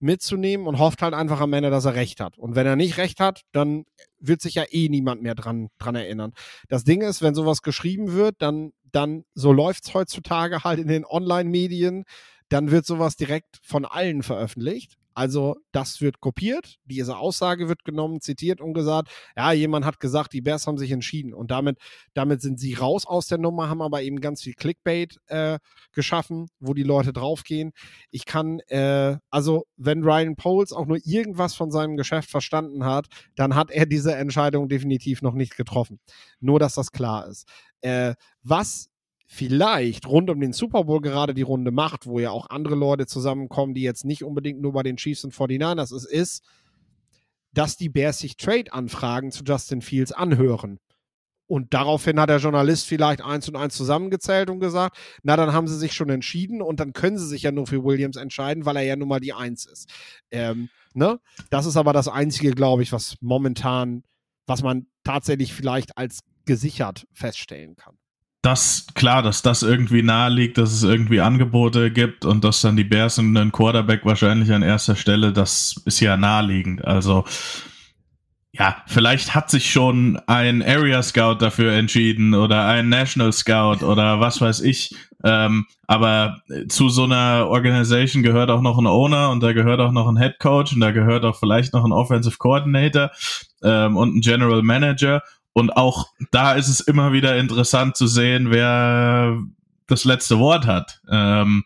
mitzunehmen 0.00 0.66
und 0.66 0.78
hofft 0.78 1.02
halt 1.02 1.14
einfach 1.14 1.40
am 1.40 1.52
Ende, 1.52 1.70
dass 1.70 1.84
er 1.84 1.94
recht 1.94 2.20
hat. 2.20 2.38
Und 2.38 2.54
wenn 2.54 2.66
er 2.66 2.76
nicht 2.76 2.96
recht 2.96 3.20
hat, 3.20 3.42
dann 3.52 3.84
wird 4.18 4.40
sich 4.40 4.54
ja 4.54 4.64
eh 4.70 4.88
niemand 4.88 5.22
mehr 5.22 5.34
dran, 5.34 5.68
dran 5.78 5.94
erinnern. 5.94 6.32
Das 6.68 6.84
Ding 6.84 7.02
ist, 7.02 7.22
wenn 7.22 7.34
sowas 7.34 7.62
geschrieben 7.62 8.12
wird, 8.12 8.36
dann, 8.38 8.72
dann 8.92 9.24
so 9.34 9.52
läuft 9.52 9.84
es 9.84 9.94
heutzutage 9.94 10.64
halt 10.64 10.78
in 10.78 10.88
den 10.88 11.04
Online-Medien, 11.04 12.04
dann 12.48 12.70
wird 12.70 12.84
sowas 12.86 13.16
direkt 13.16 13.60
von 13.62 13.84
allen 13.84 14.22
veröffentlicht. 14.22 14.96
Also 15.14 15.56
das 15.72 16.00
wird 16.00 16.20
kopiert, 16.20 16.78
diese 16.84 17.16
Aussage 17.16 17.68
wird 17.68 17.84
genommen, 17.84 18.20
zitiert 18.20 18.60
und 18.60 18.74
gesagt, 18.74 19.10
ja, 19.36 19.52
jemand 19.52 19.84
hat 19.84 20.00
gesagt, 20.00 20.32
die 20.32 20.40
Bears 20.40 20.66
haben 20.66 20.78
sich 20.78 20.90
entschieden 20.90 21.34
und 21.34 21.50
damit, 21.50 21.78
damit 22.14 22.42
sind 22.42 22.60
sie 22.60 22.74
raus 22.74 23.06
aus 23.06 23.26
der 23.26 23.38
Nummer, 23.38 23.68
haben 23.68 23.82
aber 23.82 24.02
eben 24.02 24.20
ganz 24.20 24.42
viel 24.42 24.54
Clickbait 24.54 25.18
äh, 25.26 25.58
geschaffen, 25.92 26.48
wo 26.60 26.74
die 26.74 26.82
Leute 26.82 27.12
draufgehen. 27.12 27.72
Ich 28.10 28.24
kann, 28.24 28.60
äh, 28.68 29.16
also 29.30 29.64
wenn 29.76 30.02
Ryan 30.02 30.36
Poles 30.36 30.72
auch 30.72 30.86
nur 30.86 30.98
irgendwas 31.04 31.54
von 31.54 31.70
seinem 31.70 31.96
Geschäft 31.96 32.30
verstanden 32.30 32.84
hat, 32.84 33.06
dann 33.34 33.54
hat 33.54 33.70
er 33.70 33.86
diese 33.86 34.14
Entscheidung 34.14 34.68
definitiv 34.68 35.22
noch 35.22 35.34
nicht 35.34 35.56
getroffen. 35.56 36.00
Nur, 36.40 36.58
dass 36.58 36.74
das 36.74 36.92
klar 36.92 37.26
ist. 37.26 37.46
Äh, 37.80 38.14
was 38.42 38.90
vielleicht 39.32 40.08
rund 40.08 40.28
um 40.28 40.40
den 40.40 40.52
Super 40.52 40.84
Bowl 40.84 41.00
gerade 41.00 41.34
die 41.34 41.42
Runde 41.42 41.70
macht, 41.70 42.04
wo 42.04 42.18
ja 42.18 42.32
auch 42.32 42.50
andere 42.50 42.74
Leute 42.74 43.06
zusammenkommen, 43.06 43.74
die 43.74 43.82
jetzt 43.82 44.04
nicht 44.04 44.24
unbedingt 44.24 44.60
nur 44.60 44.72
bei 44.72 44.82
den 44.82 44.96
Chiefs 44.96 45.24
und 45.24 45.32
49ers 45.32 45.94
ist, 45.94 46.04
ist, 46.04 46.44
dass 47.54 47.76
die 47.76 47.88
Bears 47.88 48.18
sich 48.18 48.36
Trade-Anfragen 48.36 49.30
zu 49.30 49.44
Justin 49.44 49.82
Fields 49.82 50.10
anhören. 50.10 50.80
Und 51.46 51.74
daraufhin 51.74 52.18
hat 52.18 52.28
der 52.28 52.38
Journalist 52.38 52.88
vielleicht 52.88 53.22
eins 53.22 53.48
und 53.48 53.54
eins 53.54 53.76
zusammengezählt 53.76 54.50
und 54.50 54.58
gesagt, 54.58 54.98
na, 55.22 55.36
dann 55.36 55.52
haben 55.52 55.68
sie 55.68 55.78
sich 55.78 55.92
schon 55.92 56.10
entschieden 56.10 56.60
und 56.60 56.80
dann 56.80 56.92
können 56.92 57.16
sie 57.16 57.26
sich 57.26 57.42
ja 57.42 57.52
nur 57.52 57.68
für 57.68 57.84
Williams 57.84 58.16
entscheiden, 58.16 58.66
weil 58.66 58.76
er 58.76 58.82
ja 58.82 58.96
nun 58.96 59.08
mal 59.08 59.20
die 59.20 59.32
Eins 59.32 59.64
ist. 59.64 59.88
Ähm, 60.32 60.70
ne? 60.92 61.20
Das 61.50 61.66
ist 61.66 61.76
aber 61.76 61.92
das 61.92 62.08
Einzige, 62.08 62.50
glaube 62.50 62.82
ich, 62.82 62.90
was 62.90 63.16
momentan, 63.20 64.02
was 64.46 64.64
man 64.64 64.88
tatsächlich 65.04 65.54
vielleicht 65.54 65.96
als 65.96 66.20
gesichert 66.46 67.06
feststellen 67.12 67.76
kann 67.76 67.99
das, 68.42 68.86
klar, 68.94 69.22
dass 69.22 69.42
das 69.42 69.62
irgendwie 69.62 70.02
nahe 70.02 70.30
liegt, 70.30 70.56
dass 70.56 70.72
es 70.72 70.82
irgendwie 70.82 71.20
Angebote 71.20 71.90
gibt 71.90 72.24
und 72.24 72.42
dass 72.42 72.62
dann 72.62 72.76
die 72.76 72.84
Bears 72.84 73.18
und 73.18 73.36
ein 73.36 73.52
Quarterback 73.52 74.04
wahrscheinlich 74.04 74.50
an 74.52 74.62
erster 74.62 74.96
Stelle, 74.96 75.32
das 75.32 75.80
ist 75.84 76.00
ja 76.00 76.16
naheliegend. 76.16 76.84
Also, 76.84 77.24
ja, 78.52 78.82
vielleicht 78.86 79.34
hat 79.34 79.50
sich 79.50 79.70
schon 79.70 80.20
ein 80.26 80.62
Area 80.62 81.02
Scout 81.02 81.36
dafür 81.36 81.72
entschieden 81.72 82.34
oder 82.34 82.66
ein 82.66 82.88
National 82.88 83.32
Scout 83.32 83.84
oder 83.84 84.20
was 84.20 84.40
weiß 84.40 84.60
ich. 84.60 84.94
Ähm, 85.22 85.66
aber 85.86 86.38
zu 86.68 86.88
so 86.88 87.04
einer 87.04 87.46
Organisation 87.48 88.22
gehört 88.22 88.50
auch 88.50 88.62
noch 88.62 88.78
ein 88.78 88.86
Owner 88.86 89.30
und 89.30 89.42
da 89.42 89.52
gehört 89.52 89.80
auch 89.80 89.92
noch 89.92 90.08
ein 90.08 90.16
Head 90.16 90.38
Coach 90.40 90.72
und 90.72 90.80
da 90.80 90.92
gehört 90.92 91.24
auch 91.24 91.38
vielleicht 91.38 91.74
noch 91.74 91.84
ein 91.84 91.92
Offensive 91.92 92.38
Coordinator 92.38 93.10
ähm, 93.62 93.96
und 93.96 94.16
ein 94.16 94.20
General 94.20 94.62
Manager 94.62 95.22
und 95.52 95.76
auch 95.76 96.08
da 96.30 96.52
ist 96.52 96.68
es 96.68 96.80
immer 96.80 97.12
wieder 97.12 97.36
interessant 97.36 97.96
zu 97.96 98.06
sehen, 98.06 98.50
wer 98.50 99.38
das 99.86 100.04
letzte 100.04 100.38
Wort 100.38 100.66
hat. 100.66 101.00
Ähm, 101.10 101.64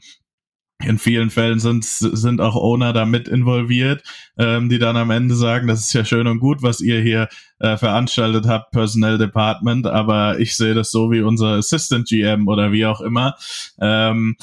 in 0.82 0.98
vielen 0.98 1.30
Fällen 1.30 1.60
sind, 1.60 1.84
sind 1.84 2.40
auch 2.40 2.56
Owner 2.56 2.92
damit 2.92 3.28
involviert, 3.28 4.02
ähm, 4.36 4.68
die 4.68 4.78
dann 4.78 4.96
am 4.96 5.10
Ende 5.10 5.34
sagen, 5.34 5.68
das 5.68 5.80
ist 5.80 5.92
ja 5.92 6.04
schön 6.04 6.26
und 6.26 6.40
gut, 6.40 6.62
was 6.62 6.80
ihr 6.80 7.00
hier 7.00 7.28
äh, 7.60 7.76
veranstaltet 7.76 8.46
habt, 8.46 8.72
Personnel 8.72 9.16
Department, 9.16 9.86
aber 9.86 10.38
ich 10.40 10.56
sehe 10.56 10.74
das 10.74 10.90
so 10.90 11.10
wie 11.10 11.22
unser 11.22 11.54
Assistant 11.54 12.08
GM 12.08 12.48
oder 12.48 12.72
wie 12.72 12.86
auch 12.86 13.00
immer. 13.00 13.34
Ähm, 13.80 14.36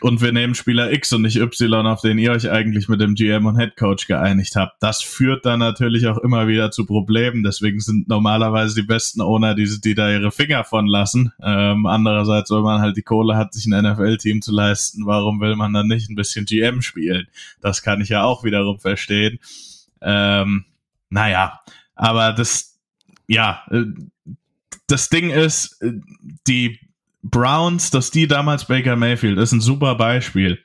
und 0.00 0.20
wir 0.20 0.32
nehmen 0.32 0.54
Spieler 0.54 0.92
X 0.92 1.12
und 1.12 1.22
nicht 1.22 1.36
Y, 1.36 1.86
auf 1.86 2.00
den 2.00 2.18
ihr 2.18 2.32
euch 2.32 2.50
eigentlich 2.50 2.88
mit 2.88 3.00
dem 3.00 3.14
GM 3.14 3.46
und 3.46 3.58
Head 3.58 3.76
Coach 3.76 4.06
geeinigt 4.06 4.56
habt. 4.56 4.82
Das 4.82 5.02
führt 5.02 5.44
dann 5.44 5.58
natürlich 5.58 6.06
auch 6.06 6.18
immer 6.18 6.46
wieder 6.48 6.70
zu 6.70 6.86
Problemen. 6.86 7.42
Deswegen 7.42 7.80
sind 7.80 8.08
normalerweise 8.08 8.74
die 8.74 8.86
besten 8.86 9.20
Owner, 9.20 9.54
die, 9.54 9.68
die 9.80 9.94
da 9.94 10.10
ihre 10.10 10.30
Finger 10.30 10.64
von 10.64 10.86
lassen. 10.86 11.32
Ähm, 11.42 11.86
andererseits, 11.86 12.50
wenn 12.50 12.62
man 12.62 12.80
halt 12.80 12.96
die 12.96 13.02
Kohle 13.02 13.36
hat, 13.36 13.52
sich 13.52 13.66
ein 13.66 13.84
NFL-Team 13.84 14.42
zu 14.42 14.52
leisten, 14.52 15.06
warum 15.06 15.40
will 15.40 15.56
man 15.56 15.72
dann 15.72 15.88
nicht 15.88 16.08
ein 16.10 16.16
bisschen 16.16 16.44
GM 16.44 16.82
spielen? 16.82 17.26
Das 17.60 17.82
kann 17.82 18.00
ich 18.00 18.08
ja 18.08 18.22
auch 18.22 18.44
wiederum 18.44 18.78
verstehen. 18.78 19.38
Ähm, 20.00 20.64
naja, 21.10 21.60
aber 21.94 22.32
das, 22.32 22.78
ja, 23.26 23.62
äh, 23.70 23.84
das 24.86 25.08
Ding 25.08 25.30
ist, 25.30 25.80
äh, 25.82 25.92
die 26.46 26.78
Browns, 27.22 27.90
dass 27.90 28.10
die 28.10 28.26
damals 28.26 28.66
Baker 28.66 28.96
Mayfield 28.96 29.38
ist 29.38 29.52
ein 29.52 29.60
super 29.60 29.94
Beispiel. 29.94 30.64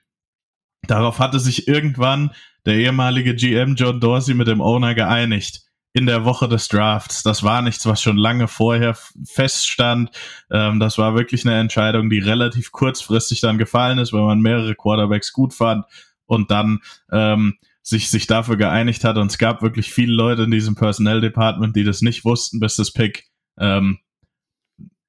Darauf 0.88 1.20
hatte 1.20 1.40
sich 1.40 1.68
irgendwann 1.68 2.32
der 2.66 2.76
ehemalige 2.76 3.36
GM 3.36 3.76
John 3.76 4.00
Dorsey 4.00 4.34
mit 4.34 4.48
dem 4.48 4.62
Owner 4.62 4.96
geeinigt 4.96 5.62
in 5.94 6.06
der 6.06 6.26
Woche 6.26 6.50
des 6.50 6.68
Drafts. 6.68 7.24
Das 7.24 7.44
war 7.44 7.62
nichts, 7.62 7.86
was 7.86 8.02
schon 8.02 8.18
lange 8.18 8.48
vorher 8.48 8.98
feststand. 9.26 10.12
Ähm, 10.52 10.80
das 10.80 10.98
war 10.98 11.16
wirklich 11.16 11.46
eine 11.46 11.58
Entscheidung, 11.58 12.10
die 12.10 12.20
relativ 12.20 12.72
kurzfristig 12.72 13.40
dann 13.40 13.58
gefallen 13.58 13.98
ist, 13.98 14.12
weil 14.12 14.24
man 14.24 14.42
mehrere 14.42 14.76
Quarterbacks 14.76 15.32
gut 15.32 15.54
fand 15.54 15.86
und 16.26 16.52
dann 16.52 16.80
ähm, 17.12 17.56
sich, 17.82 18.10
sich 18.10 18.28
dafür 18.28 18.58
geeinigt 18.58 19.04
hat. 19.04 19.18
Und 19.18 19.32
es 19.32 19.38
gab 19.38 19.62
wirklich 19.62 19.94
viele 19.94 20.14
Leute 20.14 20.44
in 20.44 20.52
diesem 20.52 20.76
Personnel 20.76 21.22
Department, 21.22 21.76
die 21.76 21.84
das 21.84 22.02
nicht 22.02 22.26
wussten, 22.26 22.60
bis 22.60 22.76
das 22.76 22.92
Pick 22.92 23.30
ähm, 23.58 24.00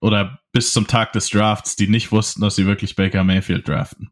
oder 0.00 0.40
bis 0.52 0.72
zum 0.72 0.86
Tag 0.86 1.12
des 1.12 1.30
Drafts, 1.30 1.76
die 1.76 1.88
nicht 1.88 2.12
wussten, 2.12 2.40
dass 2.40 2.56
sie 2.56 2.66
wirklich 2.66 2.96
Baker 2.96 3.24
Mayfield 3.24 3.66
draften. 3.68 4.10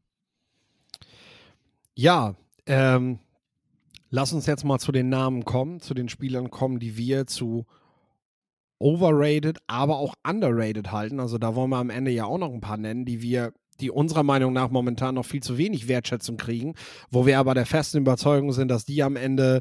Ja, 1.94 2.34
ähm, 2.66 3.18
lass 4.10 4.32
uns 4.32 4.46
jetzt 4.46 4.64
mal 4.64 4.78
zu 4.78 4.92
den 4.92 5.08
Namen 5.08 5.44
kommen, 5.44 5.80
zu 5.80 5.94
den 5.94 6.08
Spielern 6.08 6.50
kommen, 6.50 6.80
die 6.80 6.96
wir 6.96 7.26
zu 7.26 7.66
overrated, 8.78 9.58
aber 9.66 9.98
auch 9.98 10.14
underrated 10.28 10.92
halten. 10.92 11.20
Also 11.20 11.38
da 11.38 11.54
wollen 11.54 11.70
wir 11.70 11.78
am 11.78 11.90
Ende 11.90 12.10
ja 12.10 12.24
auch 12.24 12.38
noch 12.38 12.52
ein 12.52 12.60
paar 12.60 12.76
nennen, 12.76 13.04
die 13.04 13.22
wir, 13.22 13.52
die 13.80 13.90
unserer 13.90 14.22
Meinung 14.22 14.52
nach 14.52 14.70
momentan 14.70 15.14
noch 15.14 15.24
viel 15.24 15.42
zu 15.42 15.56
wenig 15.56 15.88
Wertschätzung 15.88 16.36
kriegen, 16.36 16.74
wo 17.10 17.26
wir 17.26 17.38
aber 17.38 17.54
der 17.54 17.66
festen 17.66 17.98
Überzeugung 17.98 18.52
sind, 18.52 18.68
dass 18.68 18.84
die 18.84 19.02
am 19.02 19.16
Ende 19.16 19.60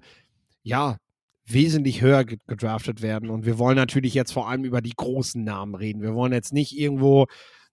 ja 0.64 0.98
wesentlich 1.46 2.02
höher 2.02 2.24
gedraftet 2.24 3.02
werden. 3.02 3.30
Und 3.30 3.46
wir 3.46 3.58
wollen 3.58 3.76
natürlich 3.76 4.14
jetzt 4.14 4.32
vor 4.32 4.50
allem 4.50 4.64
über 4.64 4.82
die 4.82 4.94
großen 4.96 5.44
Namen 5.44 5.76
reden. 5.76 6.02
Wir 6.02 6.14
wollen 6.14 6.34
jetzt 6.34 6.54
nicht 6.54 6.78
irgendwo, 6.78 7.28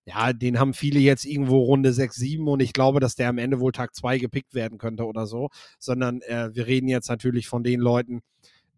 ja, 0.04 0.32
den 0.32 0.58
haben 0.58 0.74
viele 0.74 0.98
jetzt 0.98 1.24
irgendwo 1.24 1.60
Runde 1.60 1.92
6, 1.92 2.16
7 2.16 2.48
und 2.48 2.60
ich 2.60 2.72
glaube, 2.72 3.00
dass 3.00 3.14
der 3.14 3.28
am 3.28 3.38
Ende 3.38 3.60
wohl 3.60 3.72
Tag 3.72 3.94
2 3.94 4.18
gepickt 4.18 4.54
werden 4.54 4.78
könnte 4.78 5.06
oder 5.06 5.26
so, 5.26 5.50
sondern 5.78 6.20
äh, 6.22 6.50
wir 6.52 6.66
reden 6.66 6.88
jetzt 6.88 7.08
natürlich 7.08 7.48
von 7.48 7.62
den 7.62 7.80
Leuten, 7.80 8.22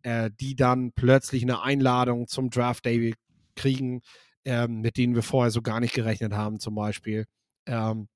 äh, 0.02 0.30
die 0.40 0.56
dann 0.56 0.92
plötzlich 0.92 1.42
eine 1.42 1.62
Einladung 1.62 2.26
zum 2.28 2.50
Draft 2.50 2.84
Day 2.84 3.14
kriegen, 3.56 4.02
äh, 4.44 4.66
mit 4.68 4.96
denen 4.96 5.14
wir 5.14 5.22
vorher 5.22 5.50
so 5.50 5.62
gar 5.62 5.80
nicht 5.80 5.94
gerechnet 5.94 6.32
haben, 6.34 6.61
zum 6.61 6.75
Beispiel. 6.75 7.26
Ähm, 7.66 8.08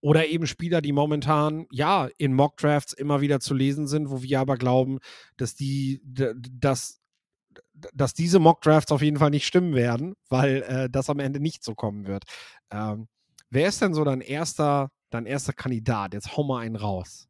oder 0.00 0.26
eben 0.26 0.46
Spieler, 0.46 0.80
die 0.80 0.92
momentan 0.92 1.66
ja 1.70 2.08
in 2.18 2.34
Mockdrafts 2.34 2.92
immer 2.92 3.20
wieder 3.20 3.40
zu 3.40 3.54
lesen 3.54 3.86
sind, 3.86 4.10
wo 4.10 4.22
wir 4.22 4.40
aber 4.40 4.56
glauben, 4.56 4.98
dass 5.36 5.54
die, 5.54 6.00
dass, 6.04 7.00
dass 7.92 8.14
diese 8.14 8.38
Mockdrafts 8.38 8.92
auf 8.92 9.02
jeden 9.02 9.18
Fall 9.18 9.30
nicht 9.30 9.46
stimmen 9.46 9.74
werden, 9.74 10.14
weil 10.28 10.62
äh, 10.62 10.90
das 10.90 11.10
am 11.10 11.18
Ende 11.18 11.40
nicht 11.40 11.64
so 11.64 11.74
kommen 11.74 12.06
wird. 12.06 12.24
Ähm, 12.70 13.08
wer 13.50 13.68
ist 13.68 13.80
denn 13.80 13.94
so 13.94 14.04
dein 14.04 14.20
erster, 14.20 14.90
dein 15.10 15.26
erster 15.26 15.52
Kandidat? 15.52 16.14
Jetzt 16.14 16.36
hau 16.36 16.44
mal 16.44 16.60
einen 16.60 16.76
raus. 16.76 17.28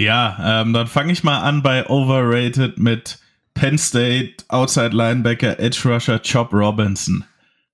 Ja, 0.00 0.62
ähm, 0.62 0.72
dann 0.72 0.86
fange 0.86 1.12
ich 1.12 1.24
mal 1.24 1.40
an 1.40 1.62
bei 1.62 1.88
Overrated 1.88 2.78
mit 2.78 3.18
Penn 3.54 3.76
State 3.76 4.44
Outside 4.46 4.90
Linebacker 4.90 5.58
Edge 5.58 5.80
Rusher 5.84 6.20
Chop 6.20 6.52
Robinson. 6.52 7.24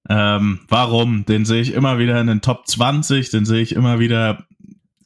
Ähm, 0.08 0.60
warum? 0.68 1.24
Den 1.24 1.44
sehe 1.44 1.62
ich 1.62 1.72
immer 1.72 1.98
wieder 1.98 2.20
in 2.20 2.26
den 2.26 2.42
Top 2.42 2.66
20, 2.66 3.30
den 3.30 3.44
sehe 3.44 3.62
ich 3.62 3.74
immer 3.74 3.98
wieder 3.98 4.44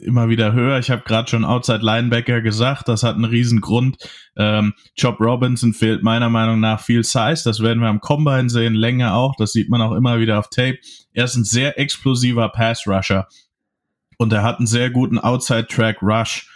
immer 0.00 0.28
wieder 0.28 0.52
höre. 0.52 0.78
Ich 0.78 0.90
habe 0.90 1.02
gerade 1.02 1.28
schon 1.28 1.44
Outside 1.44 1.84
Linebacker 1.84 2.40
gesagt, 2.40 2.88
das 2.88 3.02
hat 3.02 3.16
einen 3.16 3.24
riesen 3.24 3.60
Grund. 3.60 3.96
Ähm, 4.36 4.74
Job 4.96 5.20
Robinson 5.20 5.72
fehlt 5.72 6.02
meiner 6.02 6.30
Meinung 6.30 6.60
nach 6.60 6.80
viel 6.80 7.02
Size, 7.04 7.42
das 7.44 7.60
werden 7.60 7.80
wir 7.80 7.88
am 7.88 8.00
Combine 8.00 8.48
sehen, 8.48 8.74
Länge 8.74 9.12
auch, 9.12 9.34
das 9.36 9.52
sieht 9.52 9.68
man 9.68 9.82
auch 9.82 9.92
immer 9.92 10.20
wieder 10.20 10.38
auf 10.38 10.50
Tape. 10.50 10.78
Er 11.12 11.24
ist 11.24 11.36
ein 11.36 11.44
sehr 11.44 11.78
explosiver 11.78 12.48
Pass-Rusher 12.48 13.26
und 14.18 14.32
er 14.32 14.42
hat 14.42 14.58
einen 14.58 14.66
sehr 14.66 14.90
guten 14.90 15.18
Outside-Track-Rush. 15.18 16.48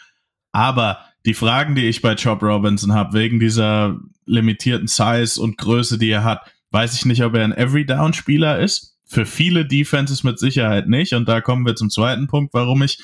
Aber 0.52 1.00
die 1.24 1.34
Fragen, 1.34 1.74
die 1.74 1.88
ich 1.88 2.02
bei 2.02 2.14
Job 2.14 2.42
Robinson 2.42 2.92
habe, 2.92 3.14
wegen 3.14 3.40
dieser 3.40 3.98
limitierten 4.24 4.88
Size 4.88 5.40
und 5.40 5.58
Größe, 5.58 5.98
die 5.98 6.10
er 6.10 6.24
hat, 6.24 6.50
weiß 6.72 6.94
ich 6.94 7.04
nicht, 7.04 7.22
ob 7.22 7.34
er 7.34 7.44
ein 7.44 7.56
Every-Down-Spieler 7.56 8.58
ist. 8.58 8.98
Für 9.04 9.26
viele 9.26 9.66
Defenses 9.66 10.24
mit 10.24 10.38
Sicherheit 10.38 10.88
nicht. 10.88 11.12
Und 11.12 11.28
da 11.28 11.40
kommen 11.40 11.66
wir 11.66 11.76
zum 11.76 11.90
zweiten 11.90 12.26
Punkt, 12.26 12.54
warum 12.54 12.82
ich 12.82 12.98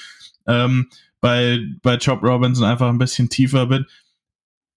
ähm, 0.46 0.88
bei, 1.20 1.60
bei 1.82 1.96
Job 1.96 2.22
Robinson 2.22 2.64
einfach 2.64 2.88
ein 2.88 2.98
bisschen 2.98 3.28
tiefer 3.28 3.66
bin. 3.66 3.86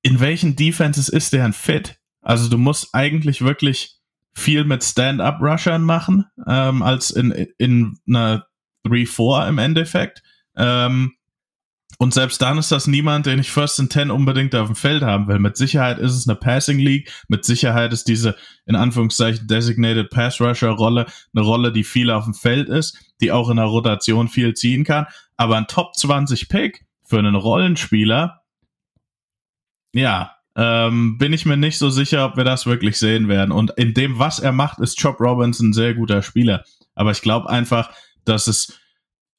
In 0.01 0.19
welchen 0.19 0.55
Defenses 0.55 1.09
ist 1.09 1.31
der 1.33 1.45
ein 1.45 1.53
Fit? 1.53 1.99
Also 2.21 2.49
du 2.49 2.57
musst 2.57 2.93
eigentlich 2.93 3.41
wirklich 3.41 3.97
viel 4.33 4.63
mit 4.63 4.83
Stand-Up-Rushern 4.83 5.83
machen, 5.83 6.25
ähm, 6.47 6.81
als 6.81 7.11
in, 7.11 7.31
in 7.57 7.97
einer 8.07 8.47
3-4 8.85 9.49
im 9.49 9.57
Endeffekt. 9.57 10.23
Ähm, 10.55 11.13
und 12.01 12.15
selbst 12.15 12.41
dann 12.41 12.57
ist 12.57 12.71
das 12.71 12.87
niemand, 12.87 13.27
den 13.27 13.37
ich 13.37 13.51
First 13.51 13.79
and 13.79 13.91
Ten 13.91 14.09
unbedingt 14.09 14.55
auf 14.55 14.65
dem 14.65 14.75
Feld 14.75 15.03
haben 15.03 15.27
will. 15.27 15.37
Mit 15.37 15.55
Sicherheit 15.55 15.99
ist 15.99 16.15
es 16.15 16.27
eine 16.27 16.35
Passing 16.35 16.79
League. 16.79 17.11
Mit 17.27 17.45
Sicherheit 17.45 17.93
ist 17.93 18.07
diese, 18.07 18.35
in 18.65 18.75
Anführungszeichen, 18.75 19.45
Designated 19.45 20.09
Pass 20.09 20.41
Rusher 20.41 20.71
Rolle 20.71 21.05
eine 21.31 21.45
Rolle, 21.45 21.71
die 21.71 21.83
viel 21.83 22.09
auf 22.09 22.23
dem 22.23 22.33
Feld 22.33 22.69
ist, 22.69 22.97
die 23.21 23.31
auch 23.31 23.51
in 23.51 23.57
der 23.57 23.67
Rotation 23.67 24.29
viel 24.29 24.55
ziehen 24.55 24.83
kann. 24.83 25.05
Aber 25.37 25.57
ein 25.57 25.67
Top 25.67 25.95
20 25.95 26.49
Pick 26.49 26.87
für 27.03 27.19
einen 27.19 27.35
Rollenspieler, 27.35 28.41
ja, 29.93 30.37
ähm, 30.55 31.19
bin 31.19 31.33
ich 31.33 31.45
mir 31.45 31.55
nicht 31.55 31.77
so 31.77 31.91
sicher, 31.91 32.25
ob 32.25 32.35
wir 32.35 32.45
das 32.45 32.65
wirklich 32.65 32.97
sehen 32.97 33.27
werden. 33.27 33.51
Und 33.51 33.73
in 33.77 33.93
dem, 33.93 34.17
was 34.17 34.39
er 34.39 34.53
macht, 34.53 34.79
ist 34.79 34.99
Chop 34.99 35.19
Robinson 35.19 35.69
ein 35.69 35.73
sehr 35.73 35.93
guter 35.93 36.23
Spieler. 36.23 36.63
Aber 36.95 37.11
ich 37.11 37.21
glaube 37.21 37.47
einfach, 37.47 37.91
dass 38.25 38.47
es 38.47 38.80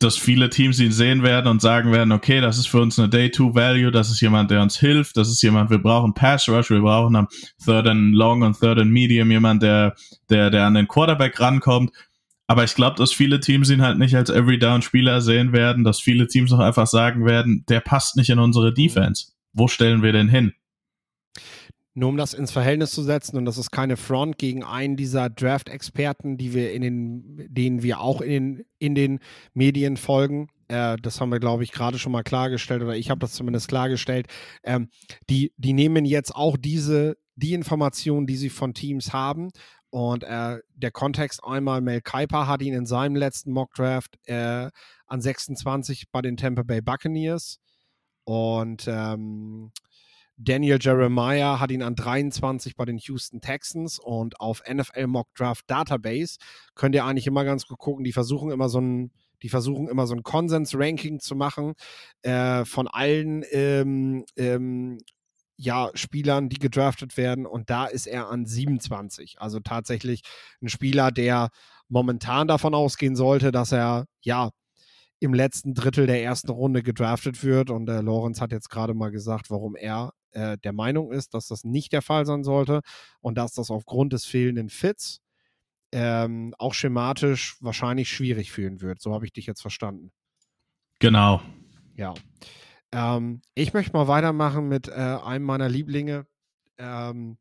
dass 0.03 0.17
viele 0.17 0.51
Teams 0.51 0.81
ihn 0.81 0.93
sehen 0.93 1.23
werden 1.23 1.47
und 1.49 1.63
sagen 1.63 1.93
werden, 1.93 2.13
okay, 2.13 2.41
das 2.41 2.59
ist 2.59 2.67
für 2.67 2.81
uns 2.81 2.99
eine 2.99 3.09
Day-Two-Value, 3.09 3.91
das 3.91 4.11
ist 4.11 4.21
jemand, 4.21 4.51
der 4.51 4.63
uns 4.63 4.79
hilft, 4.79 5.17
das 5.17 5.29
ist 5.29 5.43
jemand, 5.43 5.71
wir 5.71 5.79
brauchen 5.79 6.15
Pass-Rush, 6.15 6.71
wir 6.71 6.81
brauchen 6.81 7.17
am 7.17 7.29
Third 7.65 7.87
and 7.87 8.15
Long 8.15 8.43
und 8.43 8.59
Third 8.59 8.79
and 8.79 8.91
Medium 8.91 9.31
jemand, 9.31 9.63
der, 9.63 9.95
der, 10.31 10.51
der 10.51 10.67
an 10.67 10.75
den 10.75 10.89
Quarterback 10.89 11.39
rankommt. 11.41 11.91
Aber 12.47 12.65
ich 12.65 12.75
glaube, 12.75 12.97
dass 12.97 13.13
viele 13.13 13.41
Teams 13.41 13.71
ihn 13.71 13.83
halt 13.83 13.99
nicht 13.99 14.15
als 14.15 14.29
Every-Down-Spieler 14.29 15.21
sehen 15.21 15.53
werden, 15.53 15.85
dass 15.85 16.01
viele 16.01 16.27
Teams 16.27 16.53
auch 16.53 16.59
einfach 16.59 16.87
sagen 16.87 17.25
werden, 17.25 17.65
der 17.69 17.81
passt 17.81 18.17
nicht 18.17 18.31
in 18.31 18.39
unsere 18.39 18.75
Defense. 18.75 19.33
Wo 19.53 19.69
stellen 19.69 20.03
wir 20.03 20.13
denn 20.13 20.29
hin? 20.29 20.53
Nur 21.95 22.09
um 22.09 22.17
das 22.17 22.33
ins 22.33 22.51
Verhältnis 22.51 22.93
zu 22.93 23.03
setzen, 23.03 23.37
und 23.37 23.45
das 23.45 23.59
ist 23.59 23.71
keine 23.71 23.97
Front 23.97 24.39
gegen 24.39 24.65
einen 24.65 24.97
dieser 24.97 25.29
Draft-Experten, 25.29 26.39
die 26.39 26.55
wir 26.55 26.73
in 26.73 26.83
den, 26.83 27.47
denen 27.51 27.83
wir 27.83 28.01
auch 28.01 28.23
in 28.23 28.31
den, 28.31 28.65
in 28.79 28.95
den 28.95 29.19
Medien 29.53 29.99
folgen. 29.99 30.49
Äh, 30.69 30.97
das 31.03 31.21
haben 31.21 31.31
wir, 31.31 31.41
glaube 31.41 31.65
ich, 31.65 31.73
gerade 31.73 31.99
schon 31.99 32.13
mal 32.13 32.23
klargestellt, 32.23 32.83
oder 32.83 32.97
ich 32.97 33.11
habe 33.11 33.21
das 33.21 33.35
zumindest 33.35 33.69
klargestellt. 33.69 34.27
Ähm, 34.65 34.89
die, 35.29 35.53
die 35.59 35.75
nehmen 35.75 36.07
jetzt 36.07 36.35
auch 36.35 36.57
diese, 36.57 37.19
die 37.37 37.53
Informationen, 37.53 38.27
die 38.27 38.37
sie 38.37 38.51
von 38.51 38.73
Teams 38.73 39.13
haben. 39.13 39.51
Und 39.91 40.25
äh, 40.25 40.61
der 40.75 40.91
Kontext 40.91 41.45
einmal, 41.45 41.83
Mel 41.83 42.01
Kiper 42.01 42.47
hat 42.49 42.63
ihn 42.63 42.73
in 42.73 42.87
seinem 42.87 43.17
letzten 43.17 43.53
Mock-Draft 43.53 44.19
äh, 44.25 44.71
an 45.07 45.21
26 45.21 46.11
bei 46.11 46.23
den 46.23 46.39
Tampa 46.39 46.63
Bay 46.63 46.81
Buccaneers. 46.81 47.59
Und 48.25 48.87
ähm, 48.89 49.73
Daniel 50.45 50.79
Jeremiah 50.81 51.61
hat 51.61 51.71
ihn 51.71 51.83
an 51.83 51.95
23 51.95 52.75
bei 52.75 52.85
den 52.85 52.99
Houston 52.99 53.41
Texans 53.41 53.99
und 53.99 54.41
auf 54.41 54.63
NFL 54.69 55.07
Mock 55.07 55.33
Draft 55.35 55.71
Database 55.71 56.39
könnt 56.75 56.95
ihr 56.95 57.05
eigentlich 57.05 57.27
immer 57.27 57.45
ganz 57.45 57.67
gut 57.67 57.79
gucken. 57.79 58.05
Die 58.05 58.13
versuchen 58.13 58.51
immer 58.51 58.69
so 58.69 58.81
ein, 58.81 59.13
die 59.43 59.49
versuchen 59.49 59.89
immer 59.89 60.07
so 60.07 60.15
ein 60.15 60.23
Konsens-Ranking 60.23 61.21
zu 61.21 61.37
machen 61.37 61.75
äh, 62.23 62.65
von 62.65 62.89
allen 62.89 63.45
ähm, 63.53 64.25
ähm, 64.37 64.99
ja, 65.57 65.91
Spielern, 65.95 66.49
die 66.49 66.59
gedraftet 66.59 67.17
werden. 67.17 67.47
Und 67.47 67.71
da 67.71 67.87
ist 67.87 68.07
er 68.07 68.29
an 68.29 68.45
27. 68.45 69.37
Also 69.39 69.61
tatsächlich 69.61 70.23
ein 70.61 70.69
Spieler, 70.69 71.13
der 71.13 71.51
momentan 71.89 72.49
davon 72.49 72.75
ausgehen 72.75 73.15
sollte, 73.15 73.53
dass 73.53 73.71
er 73.71 74.07
ja 74.23 74.51
im 75.21 75.35
letzten 75.35 75.75
Drittel 75.75 76.07
der 76.07 76.21
ersten 76.21 76.51
Runde 76.51 76.83
gedraftet 76.83 77.45
wird. 77.45 77.71
Und 77.71 77.87
der 77.87 78.03
Lorenz 78.03 78.41
hat 78.41 78.51
jetzt 78.51 78.71
gerade 78.71 78.95
mal 78.95 79.13
gesagt, 79.13 79.51
warum 79.51 79.77
er 79.77 80.13
äh, 80.33 80.59
der 80.59 80.73
Meinung 80.73 81.13
ist, 81.13 81.35
dass 81.35 81.49
das 81.49 81.65
nicht 81.65 81.93
der 81.93 82.03
Fall 82.03 82.27
sein 82.27 82.45
sollte 82.45 82.81
und 83.21 83.37
dass 83.37 83.53
das 83.55 83.71
aufgrund 83.71 84.13
des 84.13 84.25
fehlenden 84.25 84.69
Fits 84.69 85.21
ähm, 85.93 86.55
auch 86.59 86.75
schematisch 86.75 87.57
wahrscheinlich 87.61 88.09
schwierig 88.09 88.51
fühlen 88.51 88.81
wird. 88.81 89.01
So 89.01 89.15
habe 89.15 89.27
ich 89.27 89.33
dich 89.33 89.47
jetzt 89.47 89.61
verstanden. 89.61 90.11
Genau. 90.99 91.43
Ja. 91.97 92.15
Ähm, 92.93 93.43
ich 93.55 93.75
möchte 93.75 93.93
mal 93.93 94.09
weitermachen 94.09 94.69
mit 94.69 94.89
äh, 94.89 94.93
einem 94.93 95.45
meiner 95.45 95.69
Lieblinge. 95.69 96.27
Ähm, 96.79 97.37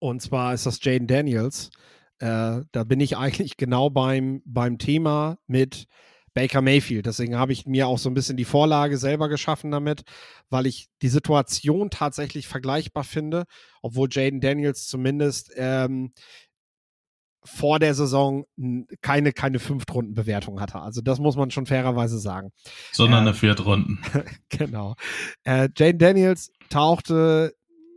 und 0.00 0.22
zwar 0.22 0.54
ist 0.54 0.66
das 0.66 0.82
Jaden 0.82 1.06
Daniels. 1.06 1.70
Äh, 2.18 2.62
da 2.72 2.84
bin 2.84 3.00
ich 3.00 3.16
eigentlich 3.18 3.56
genau 3.56 3.90
beim, 3.90 4.42
beim 4.44 4.78
Thema 4.78 5.38
mit 5.46 5.86
Baker 6.38 6.62
Mayfield. 6.62 7.04
Deswegen 7.04 7.36
habe 7.36 7.52
ich 7.52 7.66
mir 7.66 7.88
auch 7.88 7.98
so 7.98 8.08
ein 8.08 8.14
bisschen 8.14 8.36
die 8.36 8.44
Vorlage 8.44 8.96
selber 8.96 9.28
geschaffen 9.28 9.72
damit, 9.72 10.02
weil 10.50 10.66
ich 10.66 10.86
die 11.02 11.08
Situation 11.08 11.90
tatsächlich 11.90 12.46
vergleichbar 12.46 13.02
finde, 13.02 13.42
obwohl 13.82 14.08
Jaden 14.08 14.40
Daniels 14.40 14.86
zumindest 14.86 15.50
ähm, 15.56 16.12
vor 17.44 17.80
der 17.80 17.92
Saison 17.92 18.44
keine, 19.02 19.32
keine 19.32 19.58
Fünftrunden-Bewertung 19.58 20.60
hatte. 20.60 20.80
Also 20.80 21.00
das 21.00 21.18
muss 21.18 21.34
man 21.34 21.50
schon 21.50 21.66
fairerweise 21.66 22.20
sagen. 22.20 22.50
Sondern 22.92 23.22
ähm, 23.22 23.26
eine 23.26 23.34
Viertrunden. 23.34 23.98
genau. 24.48 24.94
Äh, 25.42 25.70
Jaden 25.76 25.98
Daniels 25.98 26.52
tauchte 26.70 27.52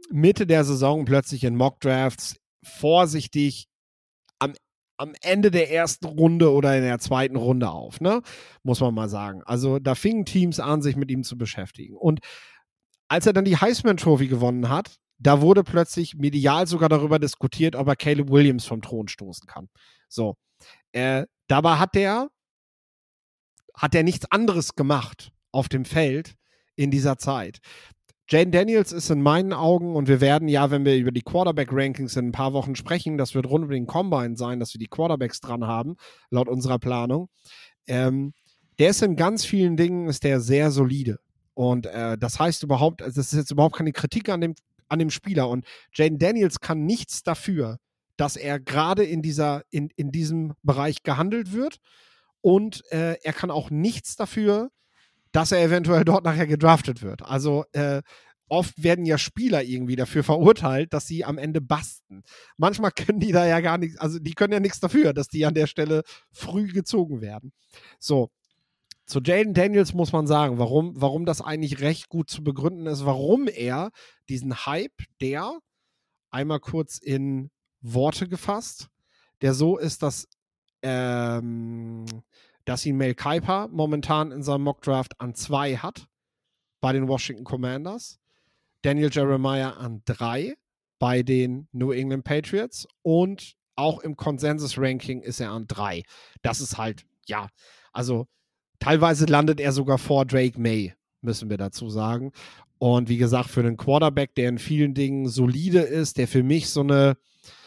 Mitte 0.09 0.47
der 0.47 0.63
Saison 0.63 1.05
plötzlich 1.05 1.43
in 1.43 1.55
Mock-Drafts 1.55 2.37
vorsichtig 2.63 3.67
am 5.01 5.13
Ende 5.21 5.49
der 5.49 5.71
ersten 5.71 6.05
Runde 6.05 6.51
oder 6.51 6.77
in 6.77 6.83
der 6.83 6.99
zweiten 6.99 7.35
Runde 7.35 7.71
auf, 7.71 7.99
ne? 8.01 8.21
Muss 8.61 8.79
man 8.81 8.93
mal 8.93 9.09
sagen. 9.09 9.41
Also 9.45 9.79
da 9.79 9.95
fingen 9.95 10.25
Teams 10.25 10.59
an, 10.59 10.83
sich 10.83 10.95
mit 10.95 11.09
ihm 11.09 11.23
zu 11.23 11.37
beschäftigen. 11.37 11.97
Und 11.97 12.19
als 13.07 13.25
er 13.25 13.33
dann 13.33 13.45
die 13.45 13.57
Heisman 13.57 13.97
Trophy 13.97 14.27
gewonnen 14.27 14.69
hat, 14.69 14.97
da 15.17 15.41
wurde 15.41 15.63
plötzlich 15.63 16.15
medial 16.15 16.67
sogar 16.67 16.87
darüber 16.87 17.17
diskutiert, 17.17 17.75
ob 17.75 17.87
er 17.87 17.95
Caleb 17.95 18.29
Williams 18.29 18.65
vom 18.65 18.81
Thron 18.81 19.07
stoßen 19.07 19.47
kann. 19.47 19.69
So. 20.07 20.35
Äh, 20.91 21.25
dabei 21.47 21.77
hat 21.77 21.95
der, 21.95 22.29
hat 23.73 23.95
er 23.95 24.03
nichts 24.03 24.25
anderes 24.29 24.75
gemacht 24.75 25.31
auf 25.51 25.67
dem 25.67 25.85
Feld 25.85 26.35
in 26.75 26.91
dieser 26.91 27.17
Zeit. 27.17 27.59
Jane 28.31 28.49
Daniels 28.49 28.93
ist 28.93 29.09
in 29.09 29.21
meinen 29.21 29.51
Augen, 29.51 29.93
und 29.93 30.07
wir 30.07 30.21
werden 30.21 30.47
ja, 30.47 30.71
wenn 30.71 30.85
wir 30.85 30.95
über 30.95 31.11
die 31.11 31.21
Quarterback-Rankings 31.21 32.15
in 32.15 32.29
ein 32.29 32.31
paar 32.31 32.53
Wochen 32.53 32.77
sprechen, 32.77 33.17
das 33.17 33.35
wird 33.35 33.45
rund 33.45 33.65
um 33.65 33.71
den 33.71 33.87
Combine 33.87 34.37
sein, 34.37 34.61
dass 34.61 34.73
wir 34.73 34.79
die 34.79 34.87
Quarterbacks 34.87 35.41
dran 35.41 35.67
haben, 35.67 35.97
laut 36.29 36.47
unserer 36.47 36.79
Planung. 36.79 37.27
Ähm, 37.87 38.31
der 38.79 38.91
ist 38.91 39.01
in 39.01 39.17
ganz 39.17 39.43
vielen 39.43 39.75
Dingen 39.75 40.07
ist 40.07 40.23
der 40.23 40.39
sehr 40.39 40.71
solide. 40.71 41.19
Und 41.55 41.87
äh, 41.87 42.17
das 42.17 42.39
heißt 42.39 42.63
überhaupt, 42.63 43.01
also 43.01 43.19
das 43.19 43.33
ist 43.33 43.37
jetzt 43.37 43.51
überhaupt 43.51 43.75
keine 43.75 43.91
Kritik 43.91 44.29
an 44.29 44.39
dem, 44.39 44.55
an 44.87 44.99
dem 44.99 45.09
Spieler. 45.09 45.49
Und 45.49 45.65
Jane 45.93 46.17
Daniels 46.17 46.61
kann 46.61 46.85
nichts 46.85 47.23
dafür, 47.23 47.79
dass 48.15 48.37
er 48.37 48.61
gerade 48.61 49.03
in, 49.03 49.23
in, 49.71 49.89
in 49.97 50.11
diesem 50.13 50.53
Bereich 50.63 51.03
gehandelt 51.03 51.51
wird. 51.51 51.79
Und 52.39 52.89
äh, 52.93 53.17
er 53.23 53.33
kann 53.33 53.51
auch 53.51 53.69
nichts 53.69 54.15
dafür, 54.15 54.69
dass 55.31 55.51
er 55.51 55.63
eventuell 55.63 56.03
dort 56.05 56.23
nachher 56.23 56.47
gedraftet 56.47 57.01
wird. 57.01 57.21
Also 57.23 57.65
äh, 57.73 58.01
oft 58.51 58.83
werden 58.83 59.05
ja 59.05 59.17
Spieler 59.17 59.63
irgendwie 59.63 59.95
dafür 59.95 60.23
verurteilt, 60.23 60.93
dass 60.93 61.07
sie 61.07 61.23
am 61.23 61.37
Ende 61.37 61.61
basten. 61.61 62.23
Manchmal 62.57 62.91
können 62.95 63.19
die 63.19 63.31
da 63.31 63.45
ja 63.45 63.61
gar 63.61 63.77
nichts, 63.77 63.97
also 63.97 64.19
die 64.19 64.33
können 64.33 64.53
ja 64.53 64.59
nichts 64.59 64.79
dafür, 64.79 65.13
dass 65.13 65.27
die 65.27 65.45
an 65.45 65.53
der 65.53 65.67
Stelle 65.67 66.03
früh 66.31 66.67
gezogen 66.67 67.21
werden. 67.21 67.53
So. 67.99 68.29
Zu 69.05 69.19
Jaden 69.19 69.53
Daniels 69.53 69.93
muss 69.93 70.13
man 70.13 70.25
sagen, 70.25 70.57
warum, 70.57 70.93
warum 70.95 71.25
das 71.25 71.41
eigentlich 71.41 71.81
recht 71.81 72.07
gut 72.07 72.29
zu 72.29 72.43
begründen 72.43 72.85
ist, 72.85 73.05
warum 73.05 73.47
er 73.47 73.91
diesen 74.29 74.65
Hype, 74.65 75.01
der 75.19 75.59
einmal 76.29 76.61
kurz 76.61 76.97
in 76.97 77.49
Worte 77.81 78.29
gefasst, 78.29 78.87
der 79.41 79.53
so 79.53 79.77
ist, 79.77 80.01
dass 80.03 80.27
ähm, 80.81 82.05
dass 82.65 82.85
ihn 82.85 82.97
Mel 82.97 83.15
Kiper 83.15 83.67
momentan 83.69 84.31
in 84.31 84.43
seinem 84.43 84.63
Mockdraft 84.63 85.19
an 85.19 85.35
zwei 85.35 85.75
hat 85.77 86.07
bei 86.79 86.93
den 86.93 87.07
Washington 87.07 87.43
Commanders, 87.43 88.19
Daniel 88.81 89.09
Jeremiah 89.11 89.71
an 89.71 90.01
drei 90.05 90.55
bei 90.99 91.23
den 91.23 91.67
New 91.71 91.91
England 91.91 92.23
Patriots 92.23 92.87
und 93.01 93.55
auch 93.75 93.99
im 94.01 94.15
Consensus-Ranking 94.15 95.21
ist 95.21 95.39
er 95.39 95.51
an 95.51 95.65
drei. 95.67 96.03
Das 96.41 96.61
ist 96.61 96.77
halt, 96.77 97.05
ja, 97.25 97.47
also 97.93 98.27
teilweise 98.79 99.25
landet 99.25 99.59
er 99.59 99.71
sogar 99.71 99.97
vor 99.97 100.25
Drake 100.25 100.59
May, 100.59 100.93
müssen 101.21 101.49
wir 101.49 101.57
dazu 101.57 101.89
sagen. 101.89 102.31
Und 102.77 103.09
wie 103.09 103.17
gesagt, 103.17 103.49
für 103.49 103.61
einen 103.61 103.77
Quarterback, 103.77 104.35
der 104.35 104.49
in 104.49 104.57
vielen 104.57 104.93
Dingen 104.93 105.27
solide 105.27 105.79
ist, 105.79 106.17
der 106.17 106.27
für 106.27 106.43
mich 106.43 106.69
so 106.69 106.81
eine, 106.81 107.15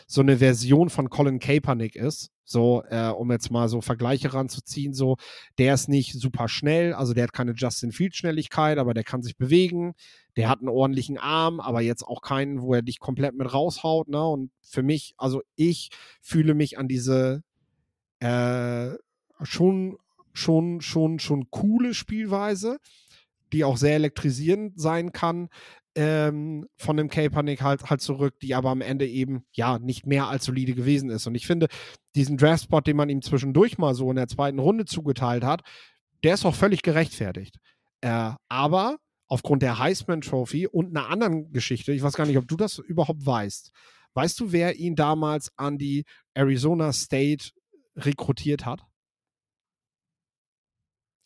so 0.07 0.21
eine 0.21 0.38
Version 0.38 0.90
von 0.90 1.11
Colin 1.11 1.38
Kaepernick 1.38 1.97
ist, 1.97 2.31
so, 2.45 2.83
äh, 2.90 3.09
um 3.09 3.31
jetzt 3.33 3.51
mal 3.51 3.69
so 3.69 3.81
Vergleiche 3.81 4.35
ranzuziehen, 4.35 4.93
so, 4.93 5.17
der 5.59 5.75
ist 5.75 5.88
nicht 5.88 6.12
super 6.12 6.49
schnell, 6.49 6.93
also 6.93 7.14
der 7.14 7.25
hat 7.25 7.33
keine 7.33 7.53
Justin 7.53 7.93
Field 7.93 8.14
Schnelligkeit, 8.14 8.79
aber 8.79 8.93
der 8.93 9.05
kann 9.05 9.23
sich 9.23 9.37
bewegen, 9.37 9.95
der 10.37 10.49
hat 10.49 10.61
einen 10.61 10.69
ordentlichen 10.69 11.17
Arm, 11.17 11.61
aber 11.61 11.81
jetzt 11.81 12.03
auch 12.03 12.21
keinen, 12.21 12.61
wo 12.61 12.75
er 12.75 12.83
dich 12.83 12.99
komplett 12.99 13.35
mit 13.35 13.53
raushaut, 13.53 14.09
ne? 14.09 14.23
Und 14.27 14.51
für 14.62 14.83
mich, 14.83 15.14
also 15.17 15.43
ich 15.57 15.90
fühle 16.21 16.55
mich 16.55 16.79
an 16.79 16.88
diese 16.88 17.43
äh, 18.21 18.90
schon, 19.43 19.97
schon, 20.33 20.81
schon, 20.81 21.19
schon 21.19 21.51
coole 21.51 21.95
Spielweise, 21.95 22.79
die 23.53 23.64
auch 23.64 23.77
sehr 23.77 23.95
elektrisierend 23.95 24.81
sein 24.81 25.12
kann, 25.12 25.49
ähm, 25.94 26.66
von 26.76 26.96
dem 26.96 27.09
Kaepernick 27.09 27.62
halt, 27.62 27.88
halt 27.88 28.00
zurück, 28.00 28.38
die 28.40 28.54
aber 28.54 28.70
am 28.70 28.80
Ende 28.80 29.07
eben 29.07 29.44
ja 29.52 29.78
nicht 29.78 30.07
mehr 30.07 30.28
als 30.28 30.44
solide 30.44 30.74
gewesen 30.74 31.11
ist. 31.11 31.26
Und 31.26 31.35
ich 31.35 31.46
finde, 31.46 31.68
diesen 32.14 32.37
Draftspot, 32.37 32.87
den 32.87 32.96
man 32.96 33.09
ihm 33.09 33.22
zwischendurch 33.22 33.78
mal 33.78 33.94
so 33.94 34.11
in 34.11 34.16
der 34.16 34.28
zweiten 34.28 34.59
Runde 34.59 34.85
zugeteilt 34.85 35.44
hat, 35.44 35.62
der 36.24 36.35
ist 36.35 36.44
auch 36.44 36.54
völlig 36.54 36.83
gerechtfertigt. 36.83 37.59
Äh, 38.00 38.33
aber 38.48 38.98
aufgrund 39.28 39.62
der 39.62 39.78
Heisman 39.78 40.20
Trophy 40.20 40.66
und 40.66 40.96
einer 40.96 41.09
anderen 41.09 41.52
Geschichte, 41.52 41.92
ich 41.92 42.02
weiß 42.02 42.14
gar 42.14 42.26
nicht, 42.26 42.38
ob 42.38 42.48
du 42.48 42.57
das 42.57 42.78
überhaupt 42.78 43.24
weißt. 43.24 43.70
Weißt 44.14 44.38
du, 44.40 44.52
wer 44.52 44.76
ihn 44.76 44.94
damals 44.96 45.50
an 45.57 45.78
die 45.78 46.04
Arizona 46.35 46.92
State 46.92 47.50
rekrutiert 47.96 48.64
hat? 48.64 48.85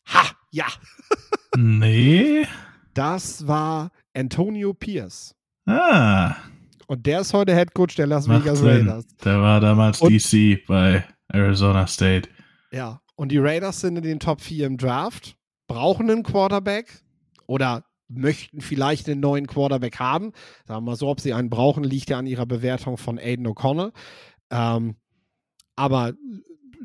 Ha, 0.07 0.31
ja. 0.51 0.67
nee. 1.57 2.47
Das 2.95 3.47
war 3.47 3.91
Antonio 4.19 4.75
Pierce. 4.75 5.35
Ah. 5.67 6.35
Und 6.87 7.07
der 7.07 7.21
ist 7.21 7.33
heute 7.35 7.55
Head 7.55 7.75
Coach 7.75 7.95
der 7.97 8.07
Las 8.07 8.27
Macht 8.27 8.45
Vegas 8.45 8.59
Sinn. 8.59 8.69
Raiders. 8.69 9.07
Der 9.25 9.41
war 9.41 9.61
damals 9.61 10.01
Und- 10.01 10.11
DC 10.13 10.65
bei 10.67 11.05
Arizona 11.29 11.87
State. 11.87 12.29
Ja. 12.73 13.01
Und 13.15 13.31
die 13.33 13.39
Raiders 13.39 13.81
sind 13.81 13.97
in 13.97 14.03
den 14.03 14.21
Top 14.21 14.41
4 14.41 14.67
im 14.67 14.77
Draft, 14.79 15.37
brauchen 15.67 16.11
einen 16.11 16.23
Quarterback 16.23 17.03
oder 17.47 17.85
möchten 18.09 18.61
vielleicht 18.61 19.09
einen 19.09 19.21
neuen 19.21 19.47
Quarterback 19.47 19.99
haben. 19.99 20.33
Sagen 20.67 20.79
wir 20.85 20.91
mal 20.93 20.97
so, 20.97 21.09
ob 21.09 21.21
sie 21.21 21.33
einen 21.35 21.51
brauchen, 21.51 21.85
liegt 21.85 22.11
ja 22.11 22.19
an 22.19 22.27
ihrer 22.27 22.47
Bewertung 22.47 22.97
von 22.97 23.19
Aiden 23.19 23.47
O'Connell. 23.47 23.93
Ähm, 24.51 24.97
aber 25.77 26.15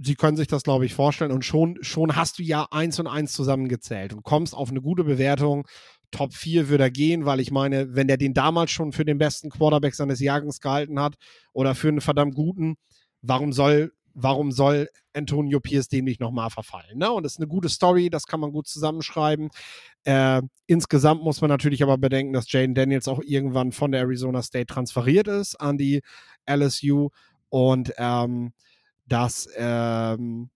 sie 0.02 0.16
können 0.16 0.36
sich 0.38 0.48
das, 0.48 0.64
glaube 0.64 0.86
ich, 0.86 0.94
vorstellen. 0.94 1.32
Und 1.32 1.46
schon, 1.46 1.78
schon 1.82 2.16
hast 2.16 2.40
du 2.40 2.44
ja 2.44 2.68
eins 2.72 3.00
und 3.00 3.08
eins 3.08 3.32
zusammengezählt 3.34 4.14
und 4.14 4.24
kommst 4.24 4.54
auf 4.56 4.70
eine 4.70 4.82
gute 4.82 5.04
Bewertung. 5.04 5.66
Top 6.14 6.34
4 6.34 6.70
würde 6.70 6.86
er 6.86 6.92
gehen, 6.92 7.26
weil 7.26 7.40
ich 7.40 7.52
meine, 7.52 7.96
wenn 7.96 8.08
der 8.08 8.18
den 8.18 8.34
damals 8.34 8.72
schon 8.72 8.94
für 8.94 9.04
den 9.04 9.18
besten 9.18 9.50
Quarterback 9.50 9.96
seines 9.96 10.20
Jahrgangs 10.20 10.62
gehalten 10.62 11.00
hat 11.00 11.16
oder 11.52 11.76
für 11.76 11.90
einen 11.90 12.02
verdammt 12.02 12.36
guten, 12.36 12.76
warum 13.22 13.52
soll, 13.52 13.92
warum 14.14 14.52
soll 14.52 14.90
Antonio 15.14 15.60
Pierce 15.60 15.90
dem 15.90 16.06
nicht 16.06 16.22
nochmal 16.22 16.50
verfallen? 16.50 16.98
Ne? 16.98 17.12
Und 17.12 17.24
das 17.24 17.34
ist 17.34 17.40
eine 17.40 17.48
gute 17.48 17.70
Story, 17.70 18.10
das 18.10 18.28
kann 18.28 18.40
man 18.40 18.52
gut 18.52 18.68
zusammenschreiben. 18.68 19.50
Äh, 20.06 20.42
insgesamt 20.68 21.24
muss 21.24 21.42
man 21.42 21.50
natürlich 21.50 21.84
aber 21.84 21.98
bedenken, 21.98 22.34
dass 22.34 22.52
Jaden 22.52 22.76
Daniels 22.76 23.08
auch 23.08 23.22
irgendwann 23.22 23.72
von 23.72 23.92
der 23.92 24.02
Arizona 24.02 24.42
State 24.42 24.68
transferiert 24.68 25.28
ist 25.28 25.60
an 25.60 25.78
die 25.78 26.02
LSU 26.50 27.10
und 27.50 27.94
ähm, 27.98 28.54
dass 29.08 29.50
ähm, 29.58 30.50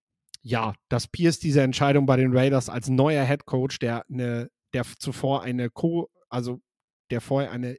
ja, 0.47 0.73
dass 0.87 1.07
Pierce 1.07 1.39
diese 1.39 1.61
Entscheidung 1.61 2.05
bei 2.05 2.15
den 2.15 2.35
Raiders 2.35 2.69
als 2.69 2.87
neuer 2.87 3.25
Head 3.25 3.45
Coach, 3.45 3.79
der 3.79 4.05
eine, 4.09 4.49
der 4.77 4.85
zuvor 4.99 5.41
eine 5.41 5.69
Co, 5.69 6.09
also 6.29 6.61
der 7.09 7.21
vorher 7.21 7.51
eine 7.51 7.77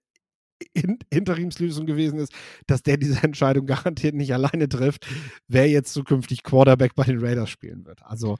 In 0.74 0.98
Interimslösung 1.10 1.86
gewesen 1.86 2.18
ist, 2.18 2.32
dass 2.66 2.82
der 2.82 2.96
diese 2.96 3.22
Entscheidung 3.22 3.66
garantiert 3.66 4.16
nicht 4.16 4.34
alleine 4.34 4.68
trifft, 4.68 5.06
wer 5.46 5.68
jetzt 5.68 5.92
zukünftig 5.92 6.42
Quarterback 6.42 6.96
bei 6.96 7.04
den 7.04 7.20
Raiders 7.20 7.50
spielen 7.50 7.86
wird. 7.86 8.02
Also 8.02 8.36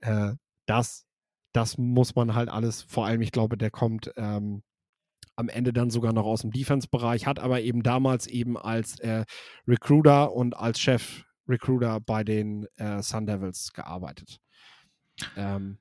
äh, 0.00 0.34
das, 0.66 1.06
das 1.54 1.78
muss 1.78 2.14
man 2.14 2.34
halt 2.34 2.50
alles, 2.50 2.82
vor 2.82 3.06
allem, 3.06 3.22
ich 3.22 3.32
glaube, 3.32 3.56
der 3.56 3.70
kommt 3.70 4.12
ähm, 4.16 4.62
am 5.34 5.48
Ende 5.48 5.72
dann 5.72 5.88
sogar 5.88 6.12
noch 6.12 6.26
aus 6.26 6.42
dem 6.42 6.50
Defense-Bereich, 6.50 7.26
hat 7.26 7.38
aber 7.38 7.62
eben 7.62 7.82
damals 7.82 8.26
eben 8.26 8.58
als 8.58 8.98
äh, 9.00 9.24
Recruiter 9.66 10.34
und 10.34 10.54
als 10.54 10.78
Chef 10.78 11.24
Recruiter 11.48 12.00
bei 12.00 12.22
den 12.22 12.66
äh, 12.76 13.02
Sun 13.02 13.24
Devils 13.24 13.72
gearbeitet. 13.72 14.40
Ähm, 15.36 15.78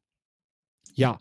ja, 0.94 1.20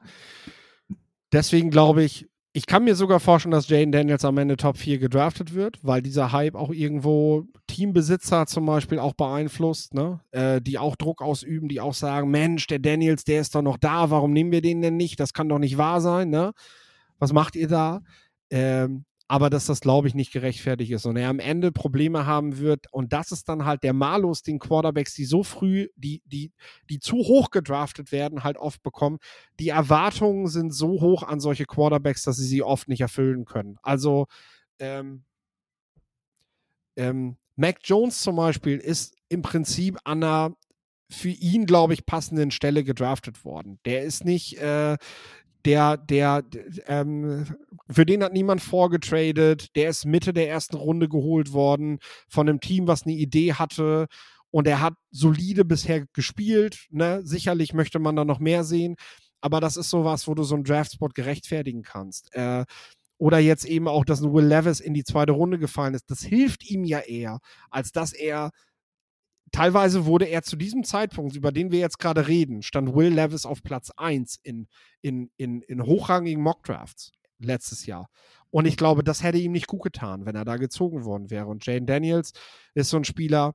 deswegen 1.33 1.71
glaube 1.71 2.03
ich, 2.03 2.27
ich 2.53 2.67
kann 2.67 2.83
mir 2.83 2.97
sogar 2.97 3.21
vorstellen, 3.21 3.53
dass 3.53 3.69
Jaden 3.69 3.93
Daniels 3.93 4.25
am 4.25 4.37
Ende 4.39 4.57
Top 4.57 4.77
4 4.77 4.99
gedraftet 4.99 5.55
wird, 5.55 5.79
weil 5.83 6.03
dieser 6.03 6.33
Hype 6.33 6.57
auch 6.57 6.71
irgendwo 6.71 7.45
Teambesitzer 7.69 8.47
zum 8.47 8.67
Beispiel 8.67 8.99
auch 8.99 9.15
beeinflusst, 9.15 9.95
ne? 9.95 10.21
Äh, 10.33 10.61
die 10.61 10.77
auch 10.77 10.97
Druck 10.97 11.23
ausüben, 11.23 11.69
die 11.69 11.81
auch 11.81 11.95
sagen, 11.95 12.31
Mensch, 12.31 12.67
der 12.67 12.81
Daniels, 12.81 13.23
der 13.23 13.41
ist 13.41 13.55
doch 13.55 13.63
noch 13.63 13.77
da, 13.77 14.11
warum 14.11 14.33
nehmen 14.33 14.51
wir 14.51 14.63
den 14.63 14.83
denn 14.83 14.97
nicht? 14.97 15.21
Das 15.21 15.33
kann 15.33 15.49
doch 15.49 15.61
nicht 15.61 15.79
wahr 15.79 16.01
sein, 16.01 16.31
ne? 16.31 16.53
Was 17.21 17.33
macht 17.33 17.55
ihr 17.55 17.69
da? 17.69 18.01
Ähm, 18.51 19.05
aber 19.31 19.49
dass 19.49 19.67
das, 19.67 19.81
glaube 19.81 20.09
ich, 20.09 20.17
nicht 20.17 20.33
gerechtfertigt 20.33 20.91
ist 20.91 21.07
und 21.07 21.17
er 21.17 21.29
am 21.29 21.39
Ende 21.39 21.71
Probleme 21.71 22.27
haben 22.27 22.59
wird. 22.59 22.87
Und 22.91 23.13
das 23.13 23.31
ist 23.31 23.49
dann 23.49 23.65
halt 23.65 23.85
der 23.85 23.93
Malus, 23.93 24.43
den 24.43 24.59
Quarterbacks, 24.59 25.15
die 25.15 25.25
so 25.25 25.45
früh, 25.45 25.87
die, 25.95 26.21
die, 26.25 26.51
die 26.89 26.99
zu 26.99 27.15
hoch 27.15 27.51
gedraftet 27.51 28.11
werden, 28.11 28.43
halt 28.43 28.57
oft 28.57 28.83
bekommen. 28.83 29.19
Die 29.61 29.69
Erwartungen 29.69 30.49
sind 30.49 30.75
so 30.75 31.01
hoch 31.01 31.23
an 31.23 31.39
solche 31.39 31.65
Quarterbacks, 31.65 32.25
dass 32.25 32.39
sie 32.39 32.47
sie 32.47 32.65
oft 32.65 32.89
nicht 32.89 33.03
erfüllen 33.03 33.45
können. 33.45 33.77
Also, 33.83 34.27
ähm, 34.81 35.23
ähm, 36.97 37.37
Mac 37.55 37.79
Jones 37.85 38.23
zum 38.23 38.35
Beispiel 38.35 38.79
ist 38.79 39.15
im 39.29 39.43
Prinzip 39.43 39.97
an 40.03 40.25
einer 40.25 40.57
für 41.09 41.29
ihn, 41.29 41.67
glaube 41.67 41.93
ich, 41.93 42.07
passenden 42.07 42.51
Stelle 42.51 42.85
gedraftet 42.85 43.45
worden. 43.45 43.79
Der 43.85 44.03
ist 44.03 44.25
nicht, 44.25 44.59
äh, 44.59 44.97
der, 45.65 45.97
der, 45.97 46.45
ähm, 46.87 47.47
für 47.89 48.07
den 48.07 48.23
hat 48.23 48.33
niemand 48.33 48.61
vorgetradet. 48.61 49.75
Der 49.77 49.91
ist 49.91 50.05
Mitte 50.05 50.33
der 50.33 50.49
ersten 50.49 50.77
Runde 50.77 51.09
geholt 51.09 51.53
worden 51.53 51.99
von 52.29 52.49
einem 52.49 52.61
Team, 52.61 52.87
was 52.87 53.05
eine 53.05 53.15
Idee 53.15 53.55
hatte. 53.55 54.07
Und 54.51 54.67
er 54.67 54.81
hat 54.81 54.95
solide 55.11 55.65
bisher 55.65 56.07
gespielt. 56.13 56.87
Ne? 56.91 57.21
Sicherlich 57.25 57.73
möchte 57.73 57.99
man 57.99 58.17
da 58.17 58.25
noch 58.25 58.41
mehr 58.41 58.65
sehen. 58.65 58.97
Aber 59.41 59.61
das 59.61 59.77
ist 59.77 59.91
sowas, 59.91 60.27
wo 60.27 60.35
du 60.35 60.43
so 60.43 60.55
einen 60.55 60.65
Draftspot 60.65 61.15
gerechtfertigen 61.15 61.83
kannst. 61.83 62.35
Äh, 62.35 62.65
oder 63.19 63.39
jetzt 63.39 63.67
eben 63.67 63.87
auch, 63.87 64.05
dass 64.05 64.23
ein 64.23 64.33
Will 64.33 64.47
Levis 64.47 64.81
in 64.81 64.95
die 64.95 65.05
zweite 65.05 65.33
Runde 65.33 65.59
gefallen 65.59 65.95
ist. 65.95 66.11
Das 66.11 66.23
hilft 66.23 66.69
ihm 66.69 66.85
ja 66.85 67.01
eher, 67.01 67.39
als 67.71 67.93
dass 67.93 68.13
er 68.13 68.51
teilweise 69.53 70.07
wurde 70.07 70.27
er 70.27 70.43
zu 70.43 70.57
diesem 70.57 70.85
Zeitpunkt, 70.85 71.37
über 71.37 71.53
den 71.53 71.73
wir 71.73 71.79
jetzt 71.79 71.99
gerade 71.99 72.29
reden, 72.29 72.63
stand 72.63 72.95
Will 72.95 73.13
Levis 73.13 73.47
auf 73.47 73.63
Platz 73.63 73.91
1 73.97 74.41
in, 74.43 74.69
in, 75.03 75.31
in, 75.37 75.63
in 75.63 75.85
hochrangigen 75.85 76.43
Mockdrafts 76.43 77.13
letztes 77.39 77.87
Jahr. 77.87 78.09
Und 78.51 78.67
ich 78.67 78.77
glaube, 78.77 79.05
das 79.05 79.23
hätte 79.23 79.39
ihm 79.39 79.53
nicht 79.53 79.67
gut 79.67 79.83
getan, 79.83 80.27
wenn 80.27 80.35
er 80.35 80.45
da 80.45 80.57
gezogen 80.57 81.05
worden 81.05 81.31
wäre. 81.31 81.47
Und 81.47 81.65
Jane 81.65 81.87
Daniels 81.87 82.33
ist 82.75 82.91
so 82.91 82.97
ein 82.97 83.05
Spieler, 83.05 83.55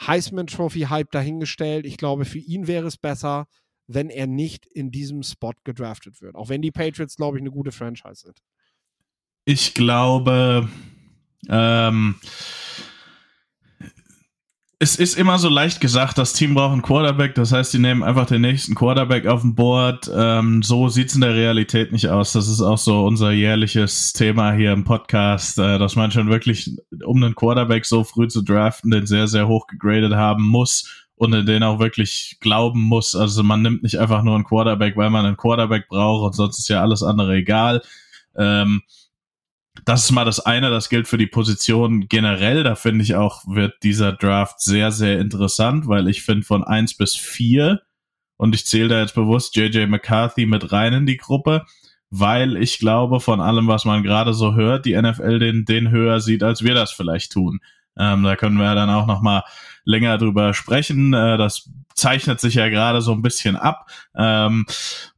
Heisman 0.00 0.46
Trophy 0.46 0.82
Hype 0.82 1.10
dahingestellt. 1.10 1.86
Ich 1.86 1.96
glaube, 1.96 2.24
für 2.24 2.38
ihn 2.38 2.66
wäre 2.66 2.86
es 2.86 2.96
besser, 2.96 3.46
wenn 3.86 4.10
er 4.10 4.26
nicht 4.26 4.66
in 4.66 4.90
diesem 4.90 5.22
Spot 5.22 5.54
gedraftet 5.64 6.20
wird. 6.20 6.36
Auch 6.36 6.48
wenn 6.50 6.62
die 6.62 6.70
Patriots, 6.70 7.16
glaube 7.16 7.38
ich, 7.38 7.42
eine 7.42 7.50
gute 7.50 7.72
Franchise 7.72 8.22
sind. 8.26 8.38
Ich 9.44 9.72
glaube, 9.74 10.68
ähm, 11.48 12.16
es 14.80 14.94
ist 14.94 15.18
immer 15.18 15.38
so 15.38 15.48
leicht 15.48 15.80
gesagt, 15.80 16.18
das 16.18 16.34
Team 16.34 16.54
braucht 16.54 16.72
einen 16.72 16.82
Quarterback, 16.82 17.34
das 17.34 17.50
heißt, 17.50 17.74
die 17.74 17.80
nehmen 17.80 18.04
einfach 18.04 18.26
den 18.26 18.42
nächsten 18.42 18.76
Quarterback 18.76 19.26
auf 19.26 19.40
dem 19.40 19.56
Board. 19.56 20.08
Ähm, 20.14 20.62
so 20.62 20.88
sieht's 20.88 21.16
in 21.16 21.20
der 21.20 21.34
Realität 21.34 21.90
nicht 21.90 22.08
aus. 22.08 22.32
Das 22.32 22.46
ist 22.46 22.60
auch 22.60 22.78
so 22.78 23.04
unser 23.04 23.32
jährliches 23.32 24.12
Thema 24.12 24.52
hier 24.52 24.72
im 24.72 24.84
Podcast, 24.84 25.58
äh, 25.58 25.80
dass 25.80 25.96
man 25.96 26.12
schon 26.12 26.30
wirklich, 26.30 26.76
um 27.04 27.22
einen 27.22 27.34
Quarterback 27.34 27.86
so 27.86 28.04
früh 28.04 28.28
zu 28.28 28.42
draften, 28.42 28.92
den 28.92 29.06
sehr, 29.06 29.26
sehr 29.26 29.48
hoch 29.48 29.66
gegradet 29.66 30.14
haben 30.14 30.44
muss 30.44 31.08
und 31.16 31.32
in 31.32 31.44
den 31.44 31.64
auch 31.64 31.80
wirklich 31.80 32.36
glauben 32.40 32.80
muss. 32.80 33.16
Also 33.16 33.42
man 33.42 33.62
nimmt 33.62 33.82
nicht 33.82 33.98
einfach 33.98 34.22
nur 34.22 34.36
einen 34.36 34.44
Quarterback, 34.44 34.96
weil 34.96 35.10
man 35.10 35.26
einen 35.26 35.36
Quarterback 35.36 35.88
braucht 35.88 36.24
und 36.24 36.34
sonst 36.34 36.60
ist 36.60 36.68
ja 36.68 36.82
alles 36.82 37.02
andere 37.02 37.34
egal. 37.34 37.82
Ähm, 38.36 38.82
das 39.84 40.04
ist 40.04 40.12
mal 40.12 40.24
das 40.24 40.40
eine, 40.40 40.70
das 40.70 40.88
gilt 40.88 41.08
für 41.08 41.18
die 41.18 41.26
Position 41.26 42.08
generell. 42.08 42.62
Da 42.62 42.74
finde 42.74 43.04
ich 43.04 43.14
auch, 43.14 43.42
wird 43.46 43.82
dieser 43.82 44.12
Draft 44.12 44.60
sehr, 44.60 44.92
sehr 44.92 45.18
interessant, 45.18 45.88
weil 45.88 46.08
ich 46.08 46.22
finde 46.22 46.44
von 46.44 46.64
eins 46.64 46.96
bis 46.96 47.16
vier 47.16 47.80
und 48.36 48.54
ich 48.54 48.66
zähle 48.66 48.88
da 48.88 49.00
jetzt 49.00 49.14
bewusst 49.14 49.56
JJ 49.56 49.86
McCarthy 49.86 50.46
mit 50.46 50.72
rein 50.72 50.92
in 50.92 51.06
die 51.06 51.16
Gruppe, 51.16 51.64
weil 52.10 52.56
ich 52.56 52.78
glaube, 52.78 53.20
von 53.20 53.40
allem, 53.40 53.66
was 53.68 53.84
man 53.84 54.02
gerade 54.02 54.32
so 54.32 54.54
hört, 54.54 54.86
die 54.86 55.00
NFL 55.00 55.38
den, 55.38 55.64
den 55.64 55.90
höher 55.90 56.20
sieht, 56.20 56.42
als 56.42 56.62
wir 56.62 56.74
das 56.74 56.92
vielleicht 56.92 57.32
tun. 57.32 57.60
Ähm, 57.98 58.22
da 58.22 58.36
können 58.36 58.56
wir 58.56 58.74
dann 58.74 58.90
auch 58.90 59.06
noch 59.06 59.20
mal 59.20 59.42
länger 59.84 60.18
drüber 60.18 60.54
sprechen. 60.54 61.14
Äh, 61.14 61.38
das 61.38 61.70
zeichnet 61.94 62.40
sich 62.40 62.54
ja 62.54 62.68
gerade 62.68 63.02
so 63.02 63.12
ein 63.12 63.22
bisschen 63.22 63.56
ab. 63.56 63.90
Ähm, 64.16 64.66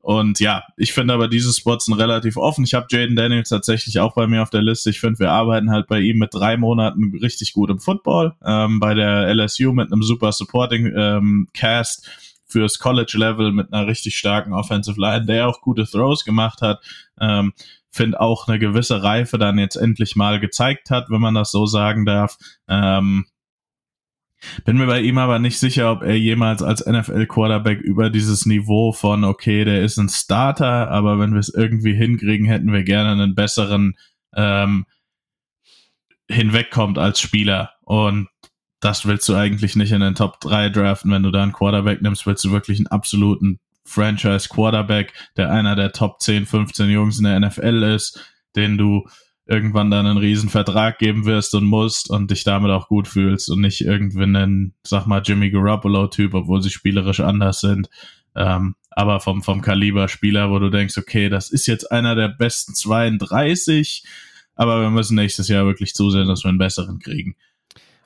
und 0.00 0.40
ja, 0.40 0.62
ich 0.76 0.92
finde 0.92 1.14
aber 1.14 1.28
diese 1.28 1.52
Spots 1.52 1.84
sind 1.84 1.94
relativ 1.94 2.36
offen. 2.36 2.64
Ich 2.64 2.74
habe 2.74 2.86
Jaden 2.90 3.16
Daniels 3.16 3.50
tatsächlich 3.50 3.98
auch 4.00 4.14
bei 4.14 4.26
mir 4.26 4.42
auf 4.42 4.50
der 4.50 4.62
Liste. 4.62 4.90
Ich 4.90 5.00
finde, 5.00 5.18
wir 5.18 5.30
arbeiten 5.30 5.70
halt 5.70 5.86
bei 5.86 6.00
ihm 6.00 6.18
mit 6.18 6.32
drei 6.32 6.56
Monaten 6.56 7.12
richtig 7.20 7.52
gut 7.52 7.70
im 7.70 7.80
Football. 7.80 8.34
Ähm, 8.44 8.80
bei 8.80 8.94
der 8.94 9.28
LSU 9.34 9.72
mit 9.72 9.92
einem 9.92 10.02
super 10.02 10.32
Supporting 10.32 10.92
ähm, 10.96 11.48
Cast 11.52 12.08
fürs 12.46 12.78
College 12.78 13.12
Level 13.14 13.52
mit 13.52 13.72
einer 13.72 13.86
richtig 13.86 14.16
starken 14.16 14.52
Offensive 14.52 15.00
Line, 15.00 15.26
der 15.26 15.48
auch 15.48 15.60
gute 15.60 15.84
Throws 15.84 16.24
gemacht 16.24 16.62
hat. 16.62 16.80
Ähm, 17.20 17.52
finde 17.90 18.20
auch 18.20 18.48
eine 18.48 18.58
gewisse 18.58 19.02
Reife 19.02 19.38
dann 19.38 19.58
jetzt 19.58 19.76
endlich 19.76 20.16
mal 20.16 20.40
gezeigt 20.40 20.90
hat, 20.90 21.10
wenn 21.10 21.20
man 21.20 21.34
das 21.34 21.50
so 21.50 21.66
sagen 21.66 22.06
darf. 22.06 22.36
Ähm, 22.68 23.26
bin 24.64 24.78
mir 24.78 24.86
bei 24.86 25.00
ihm 25.00 25.18
aber 25.18 25.38
nicht 25.38 25.58
sicher, 25.58 25.92
ob 25.92 26.02
er 26.02 26.16
jemals 26.16 26.62
als 26.62 26.86
NFL-Quarterback 26.86 27.80
über 27.80 28.08
dieses 28.08 28.46
Niveau 28.46 28.92
von, 28.92 29.24
okay, 29.24 29.64
der 29.64 29.82
ist 29.82 29.98
ein 29.98 30.08
Starter, 30.08 30.90
aber 30.90 31.18
wenn 31.18 31.32
wir 31.32 31.40
es 31.40 31.52
irgendwie 31.52 31.94
hinkriegen, 31.94 32.46
hätten 32.46 32.72
wir 32.72 32.82
gerne 32.82 33.10
einen 33.12 33.34
besseren 33.34 33.96
ähm, 34.34 34.86
hinwegkommt 36.30 36.96
als 36.96 37.20
Spieler. 37.20 37.72
Und 37.82 38.28
das 38.80 39.04
willst 39.04 39.28
du 39.28 39.34
eigentlich 39.34 39.76
nicht 39.76 39.92
in 39.92 40.00
den 40.00 40.14
Top 40.14 40.40
3 40.40 40.70
draften. 40.70 41.10
Wenn 41.10 41.22
du 41.22 41.30
da 41.30 41.42
einen 41.42 41.52
Quarterback 41.52 42.00
nimmst, 42.00 42.26
willst 42.26 42.44
du 42.44 42.50
wirklich 42.50 42.78
einen 42.78 42.86
absoluten 42.86 43.60
Franchise 43.90 44.48
Quarterback, 44.48 45.12
der 45.36 45.50
einer 45.50 45.76
der 45.76 45.92
Top 45.92 46.20
10, 46.20 46.46
15 46.46 46.88
Jungs 46.88 47.18
in 47.18 47.24
der 47.24 47.40
NFL 47.40 47.82
ist, 47.82 48.20
den 48.56 48.78
du 48.78 49.04
irgendwann 49.46 49.90
dann 49.90 50.06
einen 50.06 50.18
riesen 50.18 50.48
Vertrag 50.48 50.98
geben 50.98 51.24
wirst 51.26 51.54
und 51.56 51.64
musst 51.64 52.08
und 52.08 52.30
dich 52.30 52.44
damit 52.44 52.70
auch 52.70 52.86
gut 52.86 53.08
fühlst 53.08 53.50
und 53.50 53.60
nicht 53.60 53.80
irgendwie 53.80 54.22
einen, 54.22 54.74
sag 54.84 55.06
mal, 55.06 55.22
Jimmy 55.24 55.50
Garoppolo-Typ, 55.50 56.34
obwohl 56.34 56.62
sie 56.62 56.70
spielerisch 56.70 57.18
anders 57.18 57.60
sind. 57.60 57.90
Ähm, 58.36 58.76
aber 58.90 59.18
vom, 59.18 59.42
vom 59.42 59.60
Kaliber 59.60 60.06
Spieler, 60.06 60.50
wo 60.50 60.60
du 60.60 60.70
denkst, 60.70 60.96
okay, 60.98 61.28
das 61.28 61.50
ist 61.50 61.66
jetzt 61.66 61.90
einer 61.90 62.14
der 62.14 62.28
besten 62.28 62.74
32, 62.74 64.04
aber 64.54 64.82
wir 64.82 64.90
müssen 64.90 65.16
nächstes 65.16 65.48
Jahr 65.48 65.66
wirklich 65.66 65.94
zusehen, 65.94 66.28
dass 66.28 66.44
wir 66.44 66.48
einen 66.48 66.58
besseren 66.58 67.00
kriegen. 67.00 67.34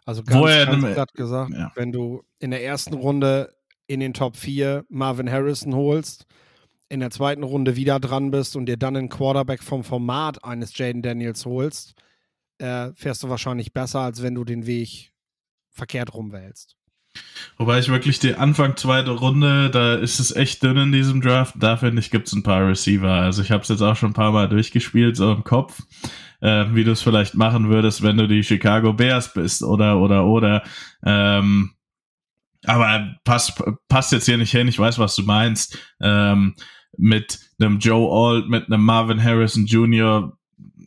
Also 0.07 0.23
ganz, 0.23 0.40
Woher, 0.40 0.66
ganz 0.66 0.94
platt 0.94 1.12
gesagt, 1.14 1.53
ja. 1.53 1.73
wenn 1.75 1.92
du 1.92 2.23
in 2.38 2.53
der 2.53 2.64
ersten 2.64 2.94
Runde 2.94 3.55
in 3.87 4.01
den 4.01 4.14
Top 4.14 4.37
4 4.37 4.85
Marvin 4.88 5.31
Harrison 5.31 5.75
holst, 5.75 6.27
in 6.88 7.01
der 7.01 7.11
zweiten 7.11 7.42
Runde 7.42 7.77
wieder 7.77 8.01
dran 8.01 8.31
bist 8.31 8.57
und 8.57 8.66
dir 8.66 8.77
dann 8.77 8.97
einen 8.97 9.09
Quarterback 9.09 9.62
vom 9.62 9.85
Format 9.85 10.44
eines 10.44 10.77
Jaden 10.77 11.03
Daniels 11.03 11.44
holst, 11.44 11.94
äh, 12.59 12.90
fährst 12.94 13.23
du 13.23 13.29
wahrscheinlich 13.29 13.73
besser, 13.73 14.01
als 14.01 14.23
wenn 14.23 14.35
du 14.35 14.44
den 14.44 14.66
Weg 14.66 15.12
verkehrt 15.70 16.14
rumwählst. 16.14 16.77
Wobei 17.59 17.79
ich 17.79 17.88
wirklich 17.88 18.18
die 18.18 18.35
Anfang 18.35 18.77
zweite 18.77 19.12
Runde, 19.12 19.70
da 19.70 19.94
ist 19.94 20.18
es 20.18 20.35
echt 20.35 20.62
dünn 20.62 20.77
in 20.77 20.92
diesem 20.92 21.20
Draft. 21.20 21.55
Da 21.59 21.77
finde 21.77 22.01
ich, 22.01 22.11
gibt 22.11 22.27
es 22.27 22.33
ein 22.33 22.42
paar 22.42 22.66
Receiver. 22.66 23.11
Also 23.11 23.42
ich 23.42 23.53
habe 23.53 23.62
es 23.62 23.68
jetzt 23.68 23.83
auch 23.83 23.97
schon 23.97 24.11
ein 24.11 24.14
paar 24.14 24.33
Mal 24.33 24.49
durchgespielt, 24.49 25.16
so 25.16 25.33
im 25.33 25.44
Kopf, 25.44 25.81
äh, 26.40 26.66
wie 26.73 26.83
du 26.83 26.90
es 26.90 27.03
vielleicht 27.03 27.35
machen 27.35 27.68
würdest, 27.68 28.03
wenn 28.03 28.16
du 28.16 28.27
die 28.27 28.42
Chicago 28.42 28.92
Bears 28.92 29.33
bist 29.33 29.62
oder 29.62 29.99
oder 29.99 30.27
oder. 30.27 30.62
Ähm, 31.05 31.75
aber 32.64 33.16
passt, 33.24 33.62
passt 33.88 34.12
jetzt 34.12 34.27
hier 34.27 34.38
nicht 34.38 34.50
hin, 34.50 34.68
ich 34.68 34.79
weiß, 34.79 34.98
was 34.98 35.16
du 35.16 35.22
meinst. 35.22 35.79
Ähm, 36.00 36.55
mit 36.96 37.40
einem 37.59 37.79
Joe 37.79 38.11
Alt, 38.11 38.48
mit 38.48 38.66
einem 38.66 38.85
Marvin 38.85 39.22
Harrison 39.22 39.66
Jr., 39.66 40.37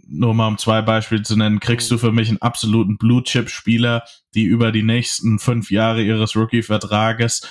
nur 0.10 0.34
mal 0.34 0.48
um 0.48 0.58
zwei 0.58 0.82
Beispiele 0.82 1.24
zu 1.24 1.36
nennen, 1.36 1.60
kriegst 1.60 1.92
du 1.92 1.98
für 1.98 2.12
mich 2.12 2.30
einen 2.30 2.42
absoluten 2.42 2.98
Blue-Chip-Spieler, 2.98 4.04
die 4.34 4.44
über 4.44 4.72
die 4.72 4.84
nächsten 4.84 5.38
fünf 5.38 5.70
Jahre 5.70 6.02
ihres 6.02 6.36
Rookie-Vertrages 6.36 7.46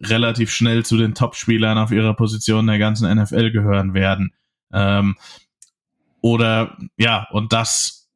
relativ 0.00 0.50
schnell 0.50 0.84
zu 0.84 0.96
den 0.96 1.14
Top-Spielern 1.14 1.76
auf 1.76 1.90
ihrer 1.90 2.14
Position 2.14 2.66
der 2.66 2.78
ganzen 2.78 3.12
NFL 3.14 3.50
gehören 3.50 3.94
werden. 3.94 4.32
Ähm, 4.72 5.16
oder 6.20 6.78
ja, 6.96 7.26
und 7.30 7.52
das, 7.52 8.08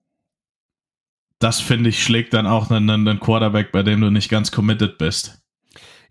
das 1.39 1.61
finde 1.61 1.91
ich, 1.91 2.03
schlägt 2.03 2.35
dann 2.35 2.47
auch 2.47 2.71
einen, 2.71 2.89
einen 2.89 3.21
Quarterback, 3.21 3.73
bei 3.73 3.83
dem 3.83 4.01
du 4.01 4.11
nicht 4.11 4.31
ganz 4.31 4.53
committed 4.53 4.97
bist. 4.99 5.42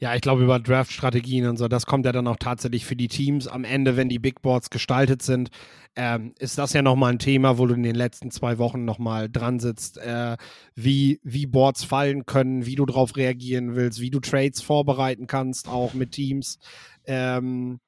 Ja, 0.03 0.15
ich 0.15 0.21
glaube 0.21 0.41
über 0.43 0.57
Draft-Strategien 0.59 1.45
und 1.45 1.57
so, 1.57 1.67
das 1.67 1.85
kommt 1.85 2.07
ja 2.07 2.11
dann 2.11 2.25
auch 2.25 2.37
tatsächlich 2.37 2.85
für 2.85 2.95
die 2.95 3.07
Teams. 3.07 3.47
Am 3.47 3.63
Ende, 3.63 3.97
wenn 3.97 4.09
die 4.09 4.17
Big 4.17 4.41
Boards 4.41 4.71
gestaltet 4.71 5.21
sind, 5.21 5.51
ähm, 5.95 6.33
ist 6.39 6.57
das 6.57 6.73
ja 6.73 6.81
nochmal 6.81 7.11
ein 7.11 7.19
Thema, 7.19 7.59
wo 7.59 7.67
du 7.67 7.75
in 7.75 7.83
den 7.83 7.93
letzten 7.93 8.31
zwei 8.31 8.57
Wochen 8.57 8.83
nochmal 8.83 9.29
dran 9.29 9.59
sitzt, 9.59 9.99
äh, 9.99 10.37
wie, 10.73 11.19
wie 11.21 11.45
Boards 11.45 11.83
fallen 11.83 12.25
können, 12.25 12.65
wie 12.65 12.73
du 12.73 12.87
darauf 12.87 13.15
reagieren 13.15 13.75
willst, 13.75 14.01
wie 14.01 14.09
du 14.09 14.19
Trades 14.19 14.59
vorbereiten 14.63 15.27
kannst, 15.27 15.67
auch 15.67 15.93
mit 15.93 16.13
Teams, 16.13 16.57
ähm, 17.05 17.79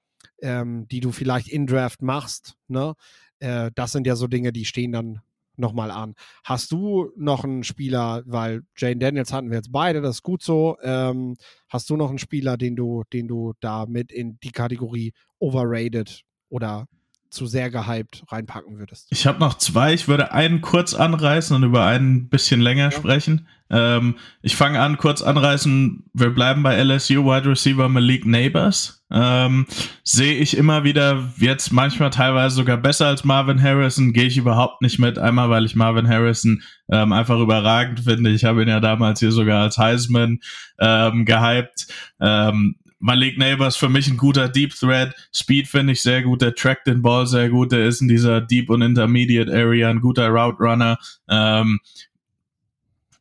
ähm, 0.43 0.87
die 0.89 0.99
du 0.99 1.11
vielleicht 1.11 1.47
in 1.47 1.65
Draft 1.65 2.03
machst. 2.03 2.57
Ne? 2.67 2.93
Äh, 3.39 3.71
das 3.73 3.91
sind 3.91 4.05
ja 4.05 4.15
so 4.15 4.27
Dinge, 4.27 4.53
die 4.53 4.65
stehen 4.65 4.91
dann 4.91 5.21
nochmal 5.55 5.91
an. 5.91 6.15
Hast 6.43 6.71
du 6.71 7.11
noch 7.15 7.43
einen 7.43 7.63
Spieler, 7.63 8.23
weil 8.25 8.63
Jane 8.75 8.97
Daniels 8.97 9.33
hatten 9.33 9.49
wir 9.49 9.57
jetzt 9.57 9.71
beide, 9.71 10.01
das 10.01 10.17
ist 10.17 10.23
gut 10.23 10.41
so. 10.41 10.77
Ähm, 10.81 11.35
hast 11.69 11.89
du 11.89 11.97
noch 11.97 12.09
einen 12.09 12.19
Spieler, 12.19 12.57
den 12.57 12.75
du, 12.75 13.03
den 13.11 13.27
du 13.27 13.53
da 13.59 13.85
mit 13.85 14.11
in 14.11 14.39
die 14.41 14.51
Kategorie 14.51 15.13
overrated 15.39 16.23
oder 16.49 16.87
zu 17.29 17.47
sehr 17.47 17.69
gehypt 17.69 18.23
reinpacken 18.29 18.77
würdest? 18.77 19.07
Ich 19.09 19.25
habe 19.25 19.39
noch 19.39 19.55
zwei. 19.55 19.93
Ich 19.93 20.07
würde 20.07 20.31
einen 20.31 20.61
kurz 20.61 20.93
anreißen 20.93 21.55
und 21.55 21.63
über 21.63 21.85
einen 21.85 22.15
ein 22.15 22.29
bisschen 22.29 22.61
länger 22.61 22.85
ja. 22.85 22.91
sprechen. 22.91 23.47
Ähm, 23.69 24.17
ich 24.41 24.55
fange 24.55 24.79
an, 24.79 24.97
kurz 24.97 25.21
anreißen. 25.21 26.05
Wir 26.13 26.29
bleiben 26.29 26.63
bei 26.63 26.81
LSU 26.81 27.25
Wide 27.25 27.49
Receiver 27.49 27.89
Malik 27.89 28.25
Neighbors. 28.25 29.02
Ähm, 29.13 29.67
Sehe 30.03 30.35
ich 30.35 30.57
immer 30.57 30.83
wieder 30.83 31.31
jetzt 31.37 31.71
manchmal 31.71 32.09
teilweise 32.09 32.55
sogar 32.55 32.77
besser 32.77 33.07
als 33.07 33.23
Marvin 33.23 33.61
Harrison. 33.61 34.11
Gehe 34.11 34.25
ich 34.25 34.37
überhaupt 34.37 34.81
nicht 34.81 34.99
mit. 34.99 35.17
Einmal, 35.17 35.49
weil 35.49 35.65
ich 35.65 35.75
Marvin 35.75 36.09
Harrison 36.09 36.61
ähm, 36.91 37.13
einfach 37.13 37.39
überragend 37.39 38.01
finde. 38.01 38.31
Ich 38.31 38.43
habe 38.43 38.63
ihn 38.63 38.69
ja 38.69 38.79
damals 38.79 39.19
hier 39.19 39.31
sogar 39.31 39.63
als 39.63 39.77
Heisman 39.77 40.39
ähm, 40.79 41.25
gehypt. 41.25 41.87
Ähm, 42.19 42.75
Malik 42.99 43.37
Neighbors 43.37 43.75
für 43.75 43.89
mich 43.89 44.07
ein 44.07 44.17
guter 44.17 44.49
Deep 44.49 44.73
Thread. 44.73 45.13
Speed 45.33 45.67
finde 45.67 45.93
ich 45.93 46.01
sehr 46.01 46.21
gut. 46.23 46.41
Der 46.41 46.55
trackt 46.55 46.87
den 46.87 47.01
Ball 47.01 47.27
sehr 47.27 47.49
gut. 47.49 47.71
Der 47.71 47.85
ist 47.85 48.01
in 48.01 48.07
dieser 48.07 48.41
Deep 48.41 48.69
und 48.69 48.81
Intermediate 48.81 49.51
Area 49.51 49.89
ein 49.89 50.01
guter 50.01 50.29
Route 50.29 50.57
Runner. 50.59 50.97
Ähm, 51.29 51.79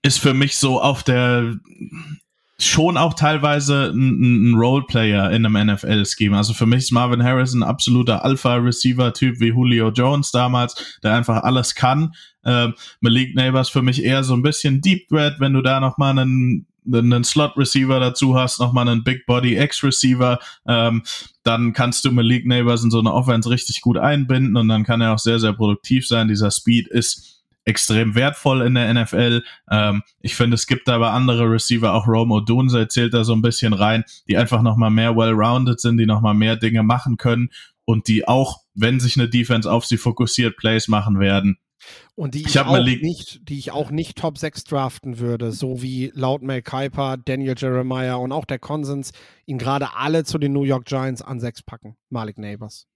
ist 0.02 0.20
für 0.20 0.34
mich 0.34 0.56
so 0.56 0.80
auf 0.80 1.02
der 1.02 1.56
schon 2.66 2.96
auch 2.96 3.14
teilweise 3.14 3.92
ein, 3.94 4.50
ein 4.50 4.54
Roleplayer 4.54 5.30
in 5.30 5.46
einem 5.46 5.72
NFL-Scheme. 5.72 6.36
Also 6.36 6.54
für 6.54 6.66
mich 6.66 6.80
ist 6.80 6.92
Marvin 6.92 7.22
Harris 7.22 7.54
ein 7.54 7.62
absoluter 7.62 8.24
Alpha-Receiver-Typ 8.24 9.40
wie 9.40 9.48
Julio 9.48 9.90
Jones 9.90 10.30
damals, 10.30 10.98
der 11.02 11.14
einfach 11.14 11.42
alles 11.42 11.74
kann. 11.74 12.12
Ähm, 12.44 12.74
Malik 13.00 13.34
Neighbors 13.34 13.68
für 13.68 13.82
mich 13.82 14.02
eher 14.02 14.24
so 14.24 14.34
ein 14.34 14.42
bisschen 14.42 14.80
Deep 14.80 15.08
Threat, 15.08 15.36
wenn 15.38 15.52
du 15.52 15.62
da 15.62 15.80
nochmal 15.80 16.18
einen 16.18 16.66
einen 16.90 17.24
Slot-Receiver 17.24 18.00
dazu 18.00 18.36
hast, 18.36 18.58
nochmal 18.58 18.88
einen 18.88 19.04
Big 19.04 19.24
Body 19.26 19.56
X-Receiver, 19.56 20.38
ähm, 20.66 21.02
dann 21.44 21.72
kannst 21.72 22.04
du 22.04 22.10
Malik 22.10 22.46
Neighbors 22.46 22.82
in 22.82 22.90
so 22.90 22.98
eine 22.98 23.12
Offense 23.12 23.48
richtig 23.48 23.80
gut 23.82 23.98
einbinden 23.98 24.56
und 24.56 24.68
dann 24.68 24.84
kann 24.84 25.00
er 25.00 25.14
auch 25.14 25.18
sehr, 25.18 25.38
sehr 25.38 25.52
produktiv 25.52 26.06
sein. 26.06 26.28
Dieser 26.28 26.50
Speed 26.50 26.88
ist 26.88 27.41
extrem 27.64 28.14
wertvoll 28.14 28.62
in 28.62 28.74
der 28.74 28.92
NFL. 28.92 29.42
Ähm, 29.70 30.02
ich 30.20 30.34
finde, 30.34 30.54
es 30.54 30.66
gibt 30.66 30.88
aber 30.88 31.12
andere 31.12 31.50
Receiver, 31.50 31.94
auch 31.94 32.08
Rome 32.08 32.34
Odunze 32.34 32.88
zählt 32.88 33.14
da 33.14 33.24
so 33.24 33.32
ein 33.32 33.42
bisschen 33.42 33.72
rein, 33.72 34.04
die 34.28 34.36
einfach 34.36 34.62
nochmal 34.62 34.90
mehr 34.90 35.16
well-rounded 35.16 35.80
sind, 35.80 35.96
die 35.98 36.06
nochmal 36.06 36.34
mehr 36.34 36.56
Dinge 36.56 36.82
machen 36.82 37.16
können 37.16 37.50
und 37.84 38.08
die 38.08 38.26
auch, 38.26 38.60
wenn 38.74 39.00
sich 39.00 39.16
eine 39.16 39.28
Defense 39.28 39.70
auf 39.70 39.84
sie 39.84 39.96
fokussiert, 39.96 40.56
Plays 40.56 40.88
machen 40.88 41.18
werden. 41.18 41.58
Und 42.14 42.34
die 42.34 42.42
ich, 42.42 42.54
ich 42.54 42.60
auch 42.60 42.78
nicht, 42.78 43.48
die 43.48 43.58
ich 43.58 43.72
auch 43.72 43.90
nicht 43.90 44.16
Top 44.16 44.38
6 44.38 44.64
draften 44.64 45.18
würde, 45.18 45.50
so 45.50 45.82
wie 45.82 46.12
laut 46.14 46.42
Mel 46.42 46.62
Kiper, 46.62 47.16
Daniel 47.16 47.54
Jeremiah 47.56 48.16
und 48.16 48.32
auch 48.32 48.44
der 48.44 48.58
Konsens 48.58 49.12
ihn 49.46 49.58
gerade 49.58 49.96
alle 49.96 50.24
zu 50.24 50.38
den 50.38 50.52
New 50.52 50.62
York 50.62 50.84
Giants 50.84 51.22
an 51.22 51.40
6 51.40 51.62
packen. 51.62 51.96
Malik 52.08 52.38
Neighbors. 52.38 52.86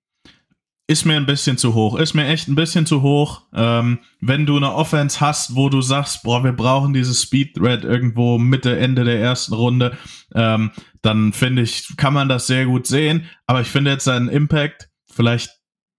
Ist 0.89 1.05
mir 1.05 1.17
ein 1.17 1.27
bisschen 1.27 1.59
zu 1.59 1.75
hoch. 1.75 1.99
Ist 1.99 2.15
mir 2.15 2.27
echt 2.27 2.47
ein 2.47 2.55
bisschen 2.55 2.87
zu 2.87 3.03
hoch. 3.03 3.43
Ähm, 3.53 3.99
wenn 4.21 4.47
du 4.47 4.57
eine 4.57 4.73
Offense 4.73 5.21
hast, 5.21 5.57
wo 5.57 5.69
du 5.69 5.83
sagst, 5.83 6.23
boah, 6.23 6.45
wir 6.45 6.53
brauchen 6.53 6.93
dieses 6.93 7.23
Speed 7.23 7.55
Thread 7.57 7.83
irgendwo 7.83 8.39
Mitte, 8.39 8.79
Ende 8.79 9.03
der 9.03 9.21
ersten 9.21 9.55
Runde, 9.55 9.97
ähm, 10.35 10.71
dann 11.03 11.33
finde 11.33 11.63
ich, 11.63 11.97
kann 11.97 12.15
man 12.15 12.29
das 12.29 12.47
sehr 12.47 12.67
gut 12.67 12.87
sehen. 12.87 13.27
Aber 13.49 13.61
ich 13.61 13.69
finde 13.69 13.91
jetzt 13.91 14.05
seinen 14.05 14.29
Impact 14.29 14.89
vielleicht 15.13 15.51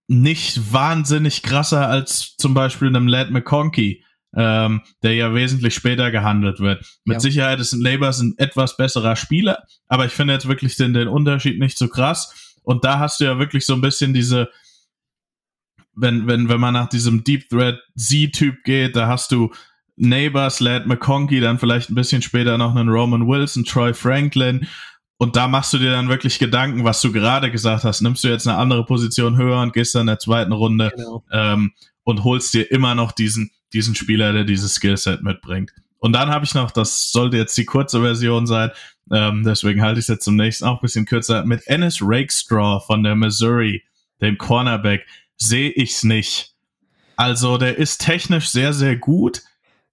nicht 0.08 0.72
wahnsinnig 0.72 1.44
krasser 1.44 1.90
als 1.90 2.36
zum 2.38 2.54
Beispiel 2.54 2.88
einem 2.88 3.08
Lad 3.08 3.30
McConkey, 3.30 4.04
ähm, 4.36 4.82
der 5.04 5.16
ja 5.16 5.34
wesentlich 5.34 5.76
später 5.76 6.12
gehandelt 6.12 6.60
wird. 6.60 6.86
Mit 7.04 7.16
ja. 7.16 7.20
Sicherheit 7.20 7.60
ist 7.60 7.74
ein 7.74 7.82
Labors 7.82 8.22
ein 8.22 8.36
etwas 8.38 8.78
besserer 8.78 9.16
Spieler, 9.16 9.64
aber 9.88 10.06
ich 10.06 10.14
finde 10.14 10.34
jetzt 10.34 10.48
wirklich 10.48 10.78
den, 10.78 10.94
den 10.94 11.10
Unterschied 11.10 11.60
nicht 11.60 11.78
so 11.78 11.90
krass. 11.90 12.56
Und 12.64 12.84
da 12.86 13.00
hast 13.00 13.20
du 13.20 13.26
ja 13.26 13.40
wirklich 13.40 13.66
so 13.66 13.74
ein 13.74 13.82
bisschen 13.82 14.14
diese, 14.14 14.50
wenn, 15.98 16.28
wenn, 16.28 16.48
wenn 16.48 16.60
man 16.60 16.74
nach 16.74 16.90
diesem 16.90 17.24
Deep 17.24 17.50
Thread 17.50 17.80
Z-Typ 17.96 18.64
geht, 18.64 18.96
da 18.96 19.08
hast 19.08 19.32
du 19.32 19.52
Neighbors, 19.98 20.60
Lad 20.60 20.86
McConkey, 20.86 21.40
dann 21.40 21.58
vielleicht 21.58 21.90
ein 21.90 21.96
bisschen 21.96 22.22
später 22.22 22.58
noch 22.58 22.76
einen 22.76 22.90
Roman 22.90 23.28
Wilson, 23.28 23.66
Troy 23.66 23.94
Franklin. 23.94 24.68
Und 25.18 25.36
da 25.36 25.48
machst 25.48 25.74
du 25.74 25.80
dir 25.80 25.90
dann 25.90 26.10
wirklich 26.10 26.38
Gedanken, 26.38 26.84
was 26.84 27.02
du 27.02 27.12
gerade 27.12 27.52
gesagt 27.52 27.84
hast. 27.84 28.02
Nimmst 28.02 28.24
du 28.24 28.28
jetzt 28.28 28.48
eine 28.48 28.58
andere 28.58 28.86
Position 28.86 29.36
höher 29.36 29.60
und 29.60 29.74
gehst 29.74 29.96
dann 29.96 30.02
in 30.02 30.08
der 30.08 30.20
zweiten 30.20 30.52
Runde 30.52 30.92
genau. 30.96 31.26
ähm, 31.32 31.74
und 32.04 32.24
holst 32.24 32.54
dir 32.54 32.72
immer 32.72 32.94
noch 32.94 33.12
diesen, 33.12 33.50
diesen 33.74 33.96
Spieler, 33.96 34.32
der 34.32 34.44
dieses 34.44 34.76
Skillset 34.76 35.24
mitbringt. 35.24 35.72
Und 35.98 36.14
dann 36.14 36.30
habe 36.30 36.46
ich 36.46 36.54
noch, 36.54 36.70
das 36.70 37.12
sollte 37.12 37.38
jetzt 37.38 37.58
die 37.58 37.66
kurze 37.66 38.02
Version 38.02 38.46
sein, 38.46 38.70
ähm, 39.12 39.44
deswegen 39.44 39.82
halte 39.82 40.00
ich 40.00 40.04
es 40.04 40.10
jetzt 40.10 40.26
zum 40.26 40.36
nächsten 40.36 40.66
auch 40.66 40.76
ein 40.76 40.82
bisschen 40.82 41.06
kürzer, 41.06 41.44
mit 41.44 41.66
Ennis 41.66 42.00
Rakestraw 42.02 42.82
von 42.86 43.02
der 43.02 43.16
Missouri, 43.16 43.84
dem 44.22 44.38
Cornerback, 44.38 45.08
sehe 45.38 45.70
ich's 45.70 46.04
nicht. 46.04 46.54
Also 47.16 47.58
der 47.58 47.78
ist 47.78 48.00
technisch 48.00 48.50
sehr, 48.50 48.74
sehr 48.74 48.96
gut 48.96 49.42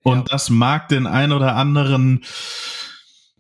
und 0.02 0.18
ja. 0.18 0.24
das 0.30 0.50
mag 0.50 0.88
den 0.88 1.06
ein 1.06 1.32
oder 1.32 1.56
anderen 1.56 2.24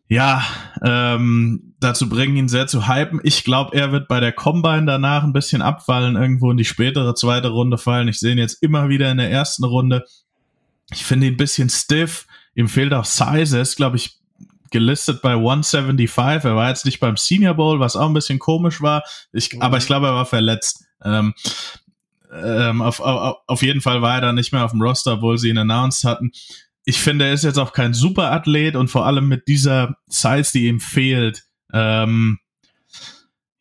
ja, 0.08 0.44
ähm, 0.82 1.74
dazu 1.80 2.08
bringen, 2.08 2.36
ihn 2.36 2.48
sehr 2.48 2.66
zu 2.66 2.88
hypen. 2.88 3.20
Ich 3.22 3.42
glaube, 3.42 3.76
er 3.76 3.90
wird 3.90 4.06
bei 4.06 4.20
der 4.20 4.32
Combine 4.32 4.84
danach 4.86 5.24
ein 5.24 5.32
bisschen 5.32 5.62
abfallen, 5.62 6.16
irgendwo 6.16 6.50
in 6.50 6.56
die 6.56 6.64
spätere 6.64 7.14
zweite 7.14 7.48
Runde 7.48 7.78
fallen. 7.78 8.08
Ich 8.08 8.18
sehe 8.18 8.32
ihn 8.32 8.38
jetzt 8.38 8.62
immer 8.62 8.88
wieder 8.88 9.10
in 9.10 9.18
der 9.18 9.30
ersten 9.30 9.64
Runde. 9.64 10.04
Ich 10.90 11.04
finde 11.04 11.26
ihn 11.26 11.34
ein 11.34 11.38
bisschen 11.38 11.70
stiff. 11.70 12.26
Ihm 12.54 12.68
fehlt 12.68 12.92
auch 12.92 13.06
Size. 13.06 13.56
Er 13.56 13.62
ist, 13.62 13.76
glaube 13.76 13.96
ich, 13.96 14.18
gelistet 14.70 15.22
bei 15.22 15.32
175. 15.32 16.44
Er 16.44 16.56
war 16.56 16.68
jetzt 16.68 16.84
nicht 16.84 17.00
beim 17.00 17.16
Senior 17.16 17.54
Bowl, 17.54 17.80
was 17.80 17.96
auch 17.96 18.06
ein 18.06 18.14
bisschen 18.14 18.38
komisch 18.38 18.82
war. 18.82 19.04
Ich, 19.32 19.52
mhm. 19.52 19.62
Aber 19.62 19.78
ich 19.78 19.86
glaube, 19.86 20.06
er 20.06 20.14
war 20.14 20.26
verletzt. 20.26 20.84
Ähm, 21.02 21.34
ähm, 22.34 22.82
auf, 22.82 23.00
auf, 23.00 23.36
auf 23.46 23.62
jeden 23.62 23.80
Fall 23.80 24.02
war 24.02 24.16
er 24.16 24.20
dann 24.20 24.34
nicht 24.34 24.52
mehr 24.52 24.64
auf 24.64 24.72
dem 24.72 24.82
Roster, 24.82 25.14
obwohl 25.14 25.38
sie 25.38 25.50
ihn 25.50 25.58
announced 25.58 26.04
hatten. 26.04 26.32
Ich 26.84 26.98
finde, 26.98 27.26
er 27.26 27.32
ist 27.32 27.44
jetzt 27.44 27.58
auch 27.58 27.72
kein 27.72 27.94
Superathlet 27.94 28.76
und 28.76 28.88
vor 28.88 29.06
allem 29.06 29.28
mit 29.28 29.48
dieser 29.48 29.96
Size, 30.06 30.50
die 30.52 30.66
ihm 30.66 30.80
fehlt, 30.80 31.44
ähm, 31.72 32.38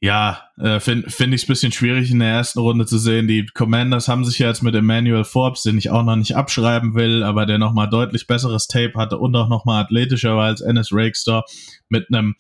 ja, 0.04 0.42
äh, 0.58 0.82
finde 0.82 1.10
find 1.10 1.34
ich 1.34 1.44
es 1.44 1.48
bisschen 1.48 1.72
schwierig 1.72 2.12
in 2.12 2.20
der 2.20 2.28
ersten 2.28 2.60
Runde 2.60 2.86
zu 2.86 2.98
sehen. 2.98 3.30
Die 3.30 3.46
Commanders 3.46 4.10
haben 4.10 4.26
sich 4.26 4.38
ja 4.38 4.50
jetzt 4.50 4.62
mit 4.62 4.76
Emmanuel 4.76 5.24
Forbes, 5.24 5.64
den 5.64 5.78
ich 5.78 5.92
auch 5.92 6.04
noch 6.04 6.18
nicht 6.18 6.36
abschreiben 6.36 6.94
will, 6.94 7.24
aber 7.24 7.46
der 7.46 7.58
nochmal 7.58 7.90
deutlich 7.90 8.28
besseres 8.28 8.68
Tape 8.68 8.96
hatte 8.98 9.18
und 9.18 9.34
auch 9.38 9.48
nochmal 9.48 9.82
athletischer 9.82 10.36
war 10.36 10.48
als 10.48 10.60
Ennis 10.60 10.90
Rakestar 10.92 11.46
mit 11.88 12.08
einem 12.10 12.36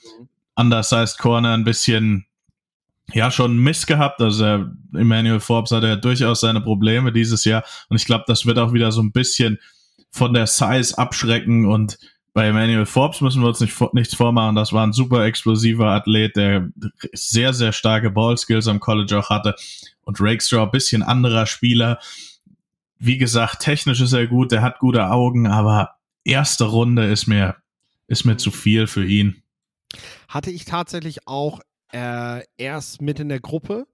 undersized 0.57 1.19
Corner 1.19 1.53
ein 1.53 1.63
bisschen, 1.63 2.25
ja, 3.11 3.31
schon 3.31 3.57
Miss 3.57 3.85
gehabt. 3.85 4.21
Also 4.21 4.65
Emmanuel 4.93 5.39
Forbes 5.39 5.71
hatte 5.71 5.87
ja 5.87 5.95
durchaus 5.95 6.39
seine 6.39 6.61
Probleme 6.61 7.11
dieses 7.11 7.43
Jahr 7.45 7.63
und 7.89 7.97
ich 7.97 8.05
glaube, 8.05 8.23
das 8.27 8.45
wird 8.45 8.57
auch 8.57 8.73
wieder 8.73 8.91
so 8.91 9.01
ein 9.01 9.11
bisschen 9.11 9.59
von 10.11 10.33
der 10.33 10.47
Size 10.47 10.97
abschrecken 10.97 11.65
und 11.65 11.97
bei 12.33 12.47
Emmanuel 12.47 12.87
Forbes 12.87 13.21
müssen 13.21 13.41
wir 13.41 13.49
uns 13.49 13.59
nicht, 13.59 13.79
nichts 13.93 14.15
vormachen. 14.15 14.55
Das 14.55 14.73
war 14.73 14.85
ein 14.85 14.93
super 14.93 15.23
explosiver 15.25 15.87
Athlet, 15.91 16.35
der 16.35 16.69
sehr, 17.13 17.53
sehr 17.53 17.71
starke 17.71 18.09
Ballskills 18.09 18.67
am 18.67 18.79
College 18.79 19.19
auch 19.19 19.29
hatte. 19.29 19.55
Und 20.01 20.19
Rakestraw, 20.19 20.65
bisschen 20.65 21.03
anderer 21.03 21.45
Spieler. 21.45 21.99
Wie 22.97 23.19
gesagt, 23.19 23.59
technisch 23.61 24.01
ist 24.01 24.13
er 24.13 24.27
gut, 24.27 24.51
der 24.51 24.63
hat 24.63 24.79
gute 24.79 25.11
Augen, 25.11 25.45
aber 25.45 25.95
erste 26.23 26.65
Runde 26.65 27.05
ist 27.05 27.27
mir, 27.27 27.55
ist 28.07 28.25
mir 28.25 28.37
zu 28.37 28.49
viel 28.49 28.87
für 28.87 29.05
ihn. 29.05 29.43
Hatte 30.27 30.49
ich 30.49 30.65
tatsächlich 30.65 31.27
auch 31.27 31.59
äh, 31.93 32.43
erst 32.57 33.01
mit 33.01 33.19
in 33.19 33.29
der 33.29 33.39
Gruppe 33.39 33.87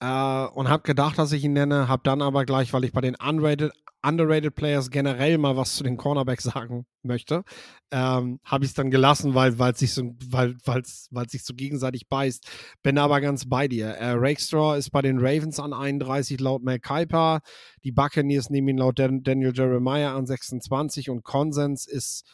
äh, 0.00 0.06
und 0.06 0.68
habe 0.68 0.82
gedacht, 0.82 1.18
dass 1.18 1.32
ich 1.32 1.44
ihn 1.44 1.52
nenne, 1.52 1.88
habe 1.88 2.02
dann 2.04 2.22
aber 2.22 2.44
gleich, 2.44 2.72
weil 2.72 2.84
ich 2.84 2.92
bei 2.92 3.00
den 3.00 3.16
Unrated 3.16 3.72
underrated 4.06 4.54
Players 4.54 4.90
generell 4.90 5.36
mal 5.36 5.56
was 5.56 5.74
zu 5.74 5.82
den 5.82 5.96
Cornerbacks 5.96 6.44
sagen 6.44 6.86
möchte, 7.02 7.42
ähm, 7.90 8.38
habe 8.44 8.64
ich 8.64 8.70
es 8.70 8.74
dann 8.74 8.90
gelassen, 8.90 9.34
weil 9.34 9.60
es 9.60 9.78
sich 9.78 9.92
so, 9.92 10.14
weil 10.30 11.28
sich 11.28 11.44
so 11.44 11.54
gegenseitig 11.54 12.08
beißt. 12.08 12.46
Bin 12.82 12.98
aber 12.98 13.20
ganz 13.20 13.48
bei 13.48 13.68
dir. 13.68 13.88
Äh, 13.88 14.12
Rakestraw 14.12 14.78
ist 14.78 14.90
bei 14.90 15.02
den 15.02 15.18
Ravens 15.18 15.58
an 15.58 15.72
31 15.72 16.40
laut 16.40 16.62
Mel 16.62 16.78
Kuiper. 16.78 17.40
Die 17.82 17.92
Buccaneers 17.92 18.50
nehmen 18.50 18.68
ihn 18.68 18.78
laut 18.78 18.98
Dan 18.98 19.22
Daniel 19.22 19.52
Jeremiah 19.54 20.14
an 20.14 20.26
26 20.26 21.10
und 21.10 21.24
Konsens 21.24 21.86
ist 21.86 22.24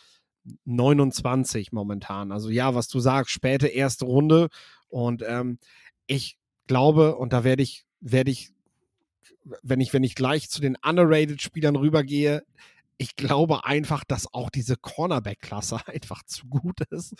29 0.65 1.73
momentan. 1.73 2.33
Also 2.33 2.51
ja, 2.51 2.75
was 2.75 2.89
du 2.89 3.01
sagst, 3.01 3.31
späte 3.31 3.69
erste 3.69 4.05
Runde. 4.05 4.49
Und 4.93 5.23
ähm, 5.27 5.59
ich 6.07 6.39
glaube, 6.67 7.17
und 7.17 7.33
da 7.33 7.45
werde 7.45 7.63
ich, 7.63 7.85
werde 8.01 8.31
ich 8.31 8.53
wenn 9.63 9.81
ich, 9.81 9.93
wenn 9.93 10.05
ich 10.05 10.15
gleich 10.15 10.49
zu 10.51 10.61
den 10.61 10.77
underrated-Spielern 10.77 11.77
rübergehe, 11.77 12.45
ich 12.99 13.17
glaube 13.17 13.65
einfach, 13.65 14.05
dass 14.05 14.33
auch 14.33 14.51
diese 14.51 14.77
Cornerback-Klasse 14.77 15.81
einfach 15.87 16.23
zu 16.25 16.47
gut 16.47 16.81
ist, 16.91 17.15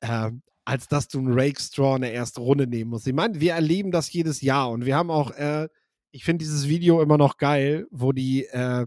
ähm, 0.00 0.42
als 0.64 0.88
dass 0.88 1.08
du 1.08 1.18
einen 1.18 1.32
Rake 1.32 1.60
Straw 1.60 1.96
in 1.96 2.02
der 2.02 2.14
ersten 2.14 2.40
Runde 2.40 2.66
nehmen 2.66 2.90
musst. 2.90 3.06
Ich 3.06 3.14
meine, 3.14 3.40
wir 3.40 3.54
erleben 3.54 3.90
das 3.90 4.12
jedes 4.12 4.40
Jahr 4.40 4.70
und 4.70 4.84
wir 4.84 4.96
haben 4.96 5.10
auch, 5.10 5.30
äh, 5.32 5.68
ich 6.10 6.24
finde 6.24 6.44
dieses 6.44 6.68
Video 6.68 7.02
immer 7.02 7.18
noch 7.18 7.36
geil, 7.36 7.86
wo 7.90 8.12
die, 8.12 8.46
äh, 8.46 8.86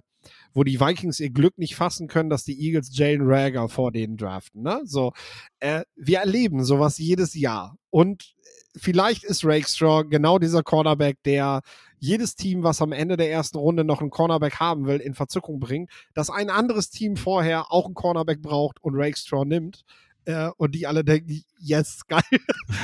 wo 0.54 0.64
die 0.64 0.80
Vikings 0.80 1.20
ihr 1.20 1.30
Glück 1.30 1.58
nicht 1.58 1.76
fassen 1.76 2.08
können, 2.08 2.30
dass 2.30 2.44
die 2.44 2.60
Eagles 2.60 2.96
Jalen 2.98 3.22
Rager 3.24 3.70
vor 3.70 3.92
denen 3.92 4.18
draften. 4.18 4.64
Ne? 4.64 4.82
So, 4.86 5.14
äh, 5.60 5.84
wir 5.96 6.20
erleben 6.20 6.64
sowas 6.64 6.98
jedes 6.98 7.34
Jahr. 7.34 7.78
Und 7.90 8.36
vielleicht 8.76 9.24
ist 9.24 9.46
Rakestraw 9.46 10.04
genau 10.04 10.40
dieser 10.40 10.64
Cornerback, 10.64 11.18
der 11.24 11.62
jedes 12.00 12.36
Team, 12.36 12.64
was 12.64 12.82
am 12.82 12.92
Ende 12.92 13.18
der 13.18 13.32
ersten 13.32 13.58
Runde 13.58 13.84
noch 13.84 14.02
einen 14.02 14.10
Cornerback 14.10 14.60
haben 14.60 14.86
will, 14.86 14.98
in 14.98 15.14
Verzückung 15.14 15.60
bringt, 15.60 15.92
dass 16.14 16.30
ein 16.30 16.50
anderes 16.50 16.90
Team 16.90 17.18
vorher 17.18 17.72
auch 17.72 17.86
einen 17.86 17.96
Cornerback 17.96 18.42
braucht 18.42 18.82
und 18.82 18.96
Rakestraw 18.96 19.46
nimmt. 19.46 19.84
Äh, 20.30 20.52
und 20.58 20.76
die 20.76 20.86
alle 20.86 21.04
denken, 21.04 21.44
yes, 21.58 22.02
geil, 22.08 22.22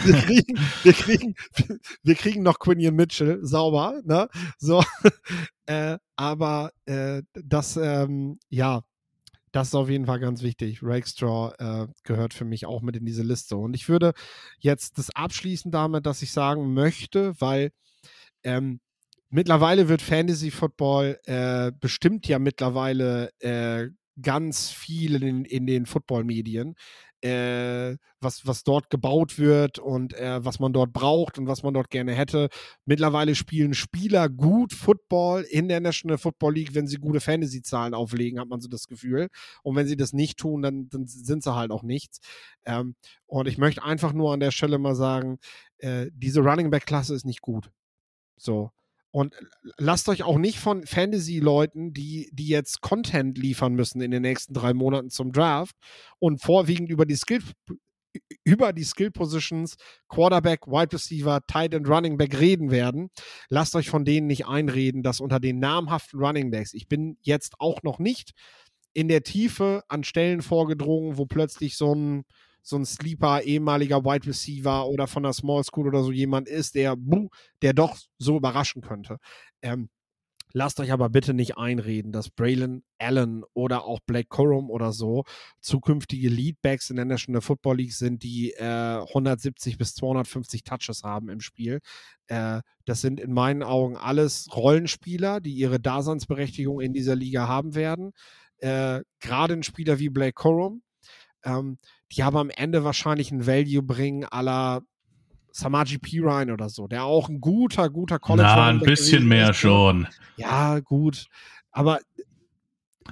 wir 0.03 0.13
kriegen, 0.15 0.57
wir 0.81 0.93
kriegen, 0.93 1.35
wir 2.01 2.15
kriegen 2.15 2.41
noch 2.41 2.57
Quinion 2.57 2.95
Mitchell, 2.95 3.39
sauber, 3.45 4.01
ne? 4.03 4.27
So, 4.57 4.83
äh, 5.67 5.99
aber 6.15 6.71
äh, 6.85 7.21
das, 7.33 7.77
ähm, 7.77 8.39
ja, 8.49 8.81
das 9.51 9.67
ist 9.67 9.75
auf 9.75 9.89
jeden 9.89 10.07
Fall 10.07 10.19
ganz 10.19 10.41
wichtig. 10.41 10.79
Rakestraw 10.81 11.53
äh, 11.59 11.87
gehört 12.03 12.33
für 12.33 12.45
mich 12.45 12.65
auch 12.65 12.81
mit 12.81 12.95
in 12.95 13.05
diese 13.05 13.23
Liste. 13.23 13.57
Und 13.57 13.75
ich 13.75 13.89
würde 13.89 14.13
jetzt 14.57 14.97
das 14.97 15.15
abschließen 15.15 15.69
damit, 15.69 16.07
dass 16.07 16.23
ich 16.23 16.31
sagen 16.31 16.73
möchte, 16.73 17.39
weil 17.39 17.71
ähm, 18.43 18.79
mittlerweile 19.29 19.87
wird 19.87 20.01
Fantasy 20.01 20.49
Football 20.49 21.19
äh, 21.25 21.71
bestimmt 21.79 22.27
ja 22.27 22.39
mittlerweile 22.39 23.29
äh, 23.39 23.89
ganz 24.21 24.71
viel 24.71 25.21
in, 25.21 25.45
in 25.45 25.67
den 25.67 25.85
Football-Medien 25.85 26.75
äh, 27.25 27.97
was, 28.19 28.45
was 28.45 28.63
dort 28.63 28.89
gebaut 28.91 29.39
wird 29.39 29.79
und 29.79 30.13
äh, 30.13 30.45
was 30.45 30.59
man 30.59 30.73
dort 30.73 30.93
braucht 30.93 31.39
und 31.39 31.47
was 31.47 31.63
man 31.63 31.73
dort 31.73 31.89
gerne 31.89 32.13
hätte. 32.13 32.49
Mittlerweile 32.85 33.33
spielen 33.33 33.73
Spieler 33.73 34.29
gut 34.29 34.73
Football 34.73 35.41
in 35.41 35.67
der 35.67 35.79
National 35.79 36.19
Football 36.19 36.53
League, 36.53 36.75
wenn 36.75 36.87
sie 36.87 36.97
gute 36.97 37.19
Fantasy-Zahlen 37.19 37.95
auflegen, 37.95 38.39
hat 38.39 38.47
man 38.47 38.61
so 38.61 38.67
das 38.67 38.87
Gefühl. 38.87 39.29
Und 39.63 39.75
wenn 39.75 39.87
sie 39.87 39.97
das 39.97 40.13
nicht 40.13 40.37
tun, 40.37 40.61
dann, 40.61 40.87
dann 40.89 41.07
sind 41.07 41.43
sie 41.43 41.55
halt 41.55 41.71
auch 41.71 41.83
nichts. 41.83 42.19
Ähm, 42.65 42.95
und 43.25 43.47
ich 43.47 43.57
möchte 43.57 43.83
einfach 43.83 44.13
nur 44.13 44.31
an 44.31 44.39
der 44.39 44.51
Stelle 44.51 44.77
mal 44.77 44.95
sagen, 44.95 45.39
äh, 45.79 46.07
diese 46.13 46.41
Running 46.41 46.69
Back-Klasse 46.69 47.15
ist 47.15 47.25
nicht 47.25 47.41
gut. 47.41 47.71
So. 48.37 48.71
Und 49.15 49.33
lasst 49.77 50.09
euch 50.09 50.23
auch 50.23 50.37
nicht 50.37 50.59
von 50.59 50.85
Fantasy-Leuten, 50.85 51.93
die, 51.93 52.29
die 52.33 52.49
jetzt 52.49 52.81
Content 52.81 53.37
liefern 53.37 53.73
müssen 53.73 54.01
in 54.01 54.11
den 54.11 54.23
nächsten 54.23 54.53
drei 54.53 54.73
Monaten 54.73 55.09
zum 55.09 55.31
Draft 55.31 55.73
und 56.19 56.41
vorwiegend 56.41 56.89
über 56.89 57.05
die 57.05 57.15
Skill, 57.15 57.39
über 58.43 58.73
die 58.73 58.83
Skill 58.83 59.11
Positions, 59.11 59.75
Quarterback, 60.09 60.67
Wide 60.67 60.91
Receiver, 60.91 61.39
Tight 61.47 61.73
End, 61.73 61.87
Running 61.87 62.17
Back 62.17 62.37
reden 62.37 62.71
werden. 62.71 63.07
Lasst 63.47 63.77
euch 63.77 63.89
von 63.89 64.03
denen 64.03 64.27
nicht 64.27 64.47
einreden, 64.47 65.01
dass 65.01 65.21
unter 65.21 65.39
den 65.39 65.59
namhaften 65.59 66.19
Running 66.19 66.51
Backs, 66.51 66.73
ich 66.73 66.89
bin 66.89 67.17
jetzt 67.21 67.53
auch 67.59 67.83
noch 67.83 67.99
nicht 67.99 68.33
in 68.91 69.07
der 69.07 69.23
Tiefe 69.23 69.83
an 69.87 70.03
Stellen 70.03 70.41
vorgedrungen, 70.41 71.17
wo 71.17 71.25
plötzlich 71.25 71.77
so 71.77 71.95
ein 71.95 72.25
so 72.65 72.77
ein 72.77 72.85
Sleeper, 72.85 73.43
ehemaliger 73.43 74.03
Wide 74.03 74.25
Receiver 74.25 74.87
oder 74.87 75.05
von 75.05 75.23
der 75.23 75.33
Small 75.33 75.63
School 75.63 75.87
oder 75.87 76.03
so 76.03 76.11
jemand 76.11 76.49
ist, 76.49 76.73
der, 76.73 76.95
der 77.61 77.73
doch 77.73 77.95
so 78.17 78.37
überraschen 78.37 78.81
könnte. 78.81 79.17
Ähm, 79.61 79.89
Lasst 80.57 80.79
euch 80.79 80.93
aber 80.93 81.09
bitte 81.09 81.33
nicht 81.33 81.57
einreden, 81.57 82.13
dass 82.13 82.29
Braylon 82.29 82.81
Allen 82.97 83.43
oder 83.53 83.83
auch 83.83 83.99
Blake 83.99 84.29
Corum 84.29 84.69
oder 84.69 84.93
so 84.93 85.25
zukünftige 85.59 86.29
Leadbacks 86.29 86.89
in 86.89 86.95
der 86.95 87.03
National 87.03 87.41
Football 87.41 87.75
League 87.75 87.91
sind, 87.91 88.23
die 88.23 88.51
äh, 88.51 89.01
170 89.05 89.77
bis 89.77 89.95
250 89.95 90.63
Touches 90.63 91.03
haben 91.03 91.27
im 91.27 91.41
Spiel. 91.41 91.81
Äh, 92.27 92.61
das 92.85 93.01
sind 93.01 93.19
in 93.19 93.33
meinen 93.33 93.63
Augen 93.63 93.97
alles 93.97 94.47
Rollenspieler, 94.55 95.41
die 95.41 95.51
ihre 95.51 95.81
Daseinsberechtigung 95.81 96.79
in 96.79 96.93
dieser 96.93 97.17
Liga 97.17 97.49
haben 97.49 97.75
werden. 97.75 98.13
Äh, 98.59 99.01
Gerade 99.19 99.55
ein 99.55 99.63
Spieler 99.63 99.99
wie 99.99 100.07
Blake 100.07 100.35
Corum, 100.35 100.83
ähm, 101.45 101.77
die 102.11 102.23
aber 102.23 102.39
am 102.39 102.49
Ende 102.49 102.83
wahrscheinlich 102.83 103.31
ein 103.31 103.47
Value 103.47 103.83
bringen 103.83 104.25
aller 104.25 104.81
Samaji 105.51 105.99
Pirine 105.99 106.51
oder 106.51 106.67
so, 106.69 106.87
der 106.87 107.05
auch 107.05 107.29
ein 107.29 107.39
guter, 107.39 107.89
guter 107.89 108.19
College 108.19 108.47
Na, 108.47 108.67
ein 108.67 108.81
bisschen 108.81 109.25
mehr 109.25 109.51
ist. 109.51 109.57
schon. 109.57 110.07
Ja, 110.35 110.79
gut. 110.79 111.27
Aber 111.71 111.99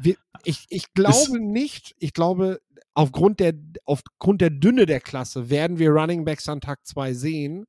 wir, 0.01 0.15
ich, 0.43 0.65
ich 0.69 0.93
glaube 0.93 1.37
ist, 1.37 1.39
nicht, 1.39 1.95
ich 1.99 2.13
glaube, 2.13 2.59
aufgrund 2.93 3.39
der, 3.39 3.53
aufgrund 3.85 4.41
der 4.41 4.49
Dünne 4.49 4.85
der 4.85 4.99
Klasse 4.99 5.49
werden 5.49 5.79
wir 5.79 5.91
Running 5.91 6.25
Backs 6.25 6.49
an 6.49 6.59
Tag 6.59 6.85
2 6.85 7.13
sehen. 7.13 7.65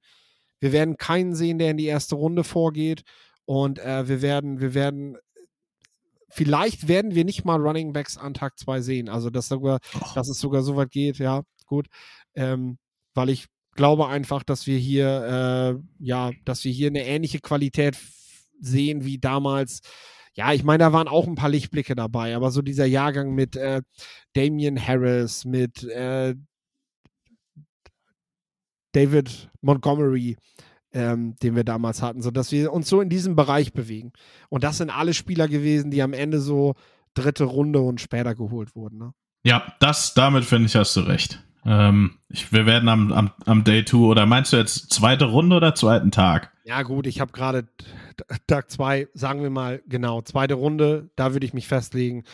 Wir 0.59 0.73
werden 0.73 0.97
keinen 0.97 1.35
sehen, 1.35 1.59
der 1.59 1.71
in 1.71 1.77
die 1.77 1.87
erste 1.87 2.17
Runde 2.17 2.43
vorgeht. 2.43 3.05
Und 3.45 3.79
äh, 3.79 4.09
wir 4.09 4.23
werden, 4.23 4.61
wir 4.61 4.75
werden, 4.75 5.19
vielleicht 6.35 6.89
werden 6.89 7.15
wir 7.15 7.25
nicht 7.25 7.45
mal 7.45 7.61
Running 7.61 7.93
Backs 7.93 8.17
an 8.17 8.35
Tag 8.35 8.59
2 8.59 8.81
sehen. 8.81 9.09
Also, 9.09 9.31
dass, 9.31 9.49
sogar, 9.49 9.79
dass 10.15 10.29
es 10.29 10.39
sogar 10.39 10.63
so 10.63 10.77
weit 10.77 10.91
geht, 10.91 11.19
ja, 11.19 11.43
gut. 11.67 11.87
Ähm, 12.35 12.79
weil 13.15 13.31
ich 13.31 13.47
glaube 13.75 14.09
einfach, 14.09 14.43
dass 14.43 14.67
wir 14.67 14.79
hier, 14.79 15.79
äh, 15.79 16.05
ja, 16.05 16.33
dass 16.45 16.65
wir 16.65 16.73
hier 16.73 16.89
eine 16.89 17.05
ähnliche 17.07 17.41
Qualität 17.41 17.97
sehen 18.61 19.05
wie 19.05 19.19
damals. 19.19 19.81
Ja, 20.35 20.53
ich 20.53 20.65
meine, 20.65 20.79
da 20.79 20.93
waren 20.93 21.09
auch 21.09 21.27
ein 21.27 21.37
paar 21.37 21.49
Lichtblicke 21.49 21.95
dabei, 21.95 22.35
aber 22.35 22.51
so 22.51 22.61
dieser 22.63 22.87
Jahrgang 22.87 23.35
mit 23.35 23.57
äh, 23.57 23.83
Damian 24.33 24.81
Harris, 24.85 25.45
mit 25.45 25.85
äh, 25.85 26.35
David 28.93 29.51
Montgomery, 29.61 30.37
ähm, 30.95 31.35
den 31.43 31.57
wir 31.57 31.65
damals 31.65 32.01
hatten, 32.01 32.23
sodass 32.23 32.53
wir 32.53 32.73
uns 32.73 32.89
so 32.89 33.01
in 33.01 33.09
diesem 33.09 33.37
Bereich 33.37 33.73
bewegen. 33.73 34.13
Und 34.49 34.65
das 34.65 34.79
sind 34.79 34.91
alle 34.91 35.13
Spieler 35.13 35.49
gewesen, 35.49 35.91
die 35.91 36.03
am 36.03 36.13
Ende 36.13 36.41
so 36.41 36.75
dritte 37.15 37.45
Runde 37.45 37.81
und 37.81 38.01
später 38.01 38.35
geholt 38.35 38.75
wurden. 38.75 38.99
Ne? 38.99 39.13
Ja, 39.45 39.75
das, 39.81 40.15
damit 40.15 40.45
finde 40.45 40.67
ich, 40.67 40.77
hast 40.77 40.97
du 40.97 41.01
recht. 41.01 41.43
Ähm, 41.67 42.19
ich, 42.29 42.53
wir 42.53 42.67
werden 42.67 42.89
am, 42.89 43.13
am, 43.13 43.31
am 43.45 43.65
Day 43.65 43.85
2 43.85 43.97
oder 43.99 44.27
meinst 44.27 44.53
du 44.53 44.57
jetzt 44.57 44.93
zweite 44.93 45.27
Runde 45.27 45.57
oder 45.57 45.75
zweiten 45.75 46.11
Tag? 46.11 46.53
Ja, 46.65 46.83
gut, 46.83 47.07
ich 47.07 47.21
habe 47.21 47.33
gerade 47.33 47.67
Tag 48.47 48.71
2, 48.71 49.09
sagen 49.15 49.43
wir 49.43 49.51
mal 49.51 49.83
genau, 49.87 50.23
zweite 50.23 50.55
Runde, 50.55 51.11
da 51.17 51.33
würde 51.33 51.47
ich 51.47 51.55
mich 51.55 51.67
festlegen 51.67 52.25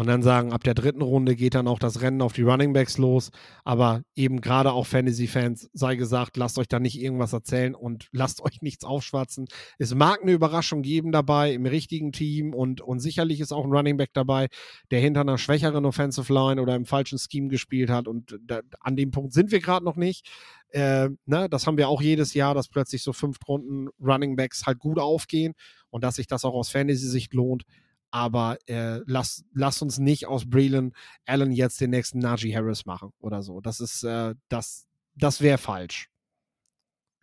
und 0.00 0.06
dann 0.06 0.22
sagen, 0.22 0.50
ab 0.50 0.64
der 0.64 0.72
dritten 0.72 1.02
Runde 1.02 1.36
geht 1.36 1.54
dann 1.54 1.68
auch 1.68 1.78
das 1.78 2.00
Rennen 2.00 2.22
auf 2.22 2.32
die 2.32 2.40
Running 2.40 2.72
Backs 2.72 2.96
los. 2.96 3.30
Aber 3.64 4.00
eben 4.14 4.40
gerade 4.40 4.72
auch 4.72 4.86
Fantasy-Fans, 4.86 5.68
sei 5.74 5.96
gesagt, 5.96 6.38
lasst 6.38 6.58
euch 6.58 6.68
da 6.68 6.80
nicht 6.80 6.98
irgendwas 6.98 7.34
erzählen 7.34 7.74
und 7.74 8.08
lasst 8.10 8.40
euch 8.44 8.62
nichts 8.62 8.82
aufschwatzen. 8.86 9.46
Es 9.76 9.94
mag 9.94 10.22
eine 10.22 10.32
Überraschung 10.32 10.80
geben 10.80 11.12
dabei 11.12 11.52
im 11.52 11.66
richtigen 11.66 12.12
Team 12.12 12.54
und, 12.54 12.80
und 12.80 13.00
sicherlich 13.00 13.40
ist 13.40 13.52
auch 13.52 13.62
ein 13.62 13.72
Running 13.72 13.98
Back 13.98 14.14
dabei, 14.14 14.48
der 14.90 15.00
hinter 15.00 15.20
einer 15.20 15.36
schwächeren 15.36 15.84
Offensive 15.84 16.32
Line 16.32 16.62
oder 16.62 16.76
im 16.76 16.86
falschen 16.86 17.18
Scheme 17.18 17.48
gespielt 17.48 17.90
hat. 17.90 18.08
Und 18.08 18.38
da, 18.42 18.62
an 18.80 18.96
dem 18.96 19.10
Punkt 19.10 19.34
sind 19.34 19.52
wir 19.52 19.60
gerade 19.60 19.84
noch 19.84 19.96
nicht. 19.96 20.30
Äh, 20.70 21.10
ne, 21.26 21.50
das 21.50 21.66
haben 21.66 21.76
wir 21.76 21.90
auch 21.90 22.00
jedes 22.00 22.32
Jahr, 22.32 22.54
dass 22.54 22.68
plötzlich 22.68 23.02
so 23.02 23.12
fünf 23.12 23.36
Runden 23.46 23.88
Running 24.00 24.34
Backs 24.34 24.64
halt 24.64 24.78
gut 24.78 24.98
aufgehen 24.98 25.52
und 25.90 26.04
dass 26.04 26.14
sich 26.14 26.26
das 26.26 26.46
auch 26.46 26.54
aus 26.54 26.70
Fantasy-Sicht 26.70 27.34
lohnt 27.34 27.64
aber 28.10 28.58
äh, 28.66 29.00
lass, 29.06 29.44
lass 29.54 29.82
uns 29.82 29.98
nicht 29.98 30.26
aus 30.26 30.48
Breland 30.48 30.94
Allen 31.26 31.52
jetzt 31.52 31.80
den 31.80 31.90
nächsten 31.90 32.18
Najee 32.18 32.54
Harris 32.54 32.86
machen 32.86 33.10
oder 33.20 33.42
so. 33.42 33.60
Das 33.60 33.80
ist, 33.80 34.02
äh, 34.02 34.34
das, 34.48 34.86
das 35.14 35.40
wäre 35.40 35.58
falsch. 35.58 36.08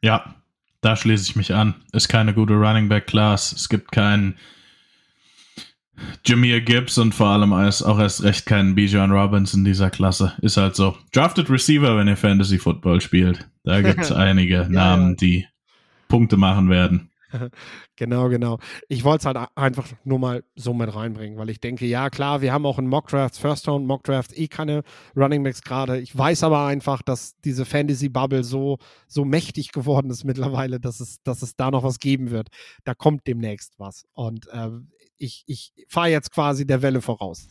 Ja, 0.01 0.35
da 0.81 0.95
schließe 0.95 1.29
ich 1.29 1.35
mich 1.35 1.53
an. 1.53 1.75
Ist 1.91 2.07
keine 2.07 2.33
gute 2.33 2.53
Running 2.53 2.87
Back 2.87 3.07
Class. 3.07 3.51
Es 3.51 3.67
gibt 3.67 3.91
keinen 3.91 4.37
Jameer 6.25 6.61
Gibbs 6.61 6.97
und 6.97 7.15
vor 7.15 7.29
allem 7.29 7.53
auch 7.53 7.99
erst 7.99 8.23
recht 8.23 8.45
keinen 8.45 8.75
Bijan 8.75 9.11
Robbins 9.11 9.53
in 9.53 9.63
dieser 9.63 9.89
Klasse. 9.89 10.33
Ist 10.41 10.57
halt 10.57 10.75
so. 10.75 10.95
Drafted 11.11 11.49
Receiver, 11.49 11.97
wenn 11.97 12.07
ihr 12.07 12.17
Fantasy 12.17 12.59
Football 12.59 13.01
spielt. 13.01 13.49
Da 13.63 13.81
gibt 13.81 13.99
es 14.01 14.11
einige 14.13 14.53
ja, 14.53 14.69
Namen, 14.69 15.17
die 15.17 15.47
Punkte 16.07 16.37
machen 16.37 16.69
werden. 16.69 17.06
Genau, 17.95 18.29
genau. 18.29 18.59
Ich 18.87 19.03
wollte 19.03 19.19
es 19.19 19.25
halt 19.25 19.49
einfach 19.55 19.87
nur 20.03 20.19
mal 20.19 20.43
so 20.55 20.73
mit 20.73 20.93
reinbringen, 20.93 21.37
weil 21.37 21.49
ich 21.49 21.59
denke, 21.59 21.85
ja 21.85 22.09
klar, 22.09 22.41
wir 22.41 22.53
haben 22.53 22.65
auch 22.65 22.79
in 22.79 22.87
Mockdrafts, 22.87 23.37
First 23.37 23.67
Round 23.67 23.85
Mockdrafts 23.85 24.35
eh 24.35 24.47
keine 24.47 24.83
Running 25.15 25.43
Backs 25.43 25.61
gerade. 25.61 25.99
Ich 25.99 26.17
weiß 26.17 26.43
aber 26.43 26.65
einfach, 26.65 27.01
dass 27.01 27.35
diese 27.41 27.65
Fantasy-Bubble 27.65 28.43
so, 28.43 28.77
so 29.07 29.25
mächtig 29.25 29.71
geworden 29.71 30.09
ist 30.09 30.23
mittlerweile, 30.23 30.79
dass 30.79 30.99
es, 30.99 31.21
dass 31.23 31.41
es 31.41 31.55
da 31.55 31.71
noch 31.71 31.83
was 31.83 31.99
geben 31.99 32.31
wird. 32.31 32.49
Da 32.83 32.93
kommt 32.93 33.27
demnächst 33.27 33.73
was. 33.77 34.05
Und 34.13 34.47
äh, 34.49 34.69
ich, 35.17 35.43
ich 35.47 35.73
fahre 35.89 36.09
jetzt 36.09 36.31
quasi 36.31 36.65
der 36.65 36.81
Welle 36.81 37.01
voraus. 37.01 37.49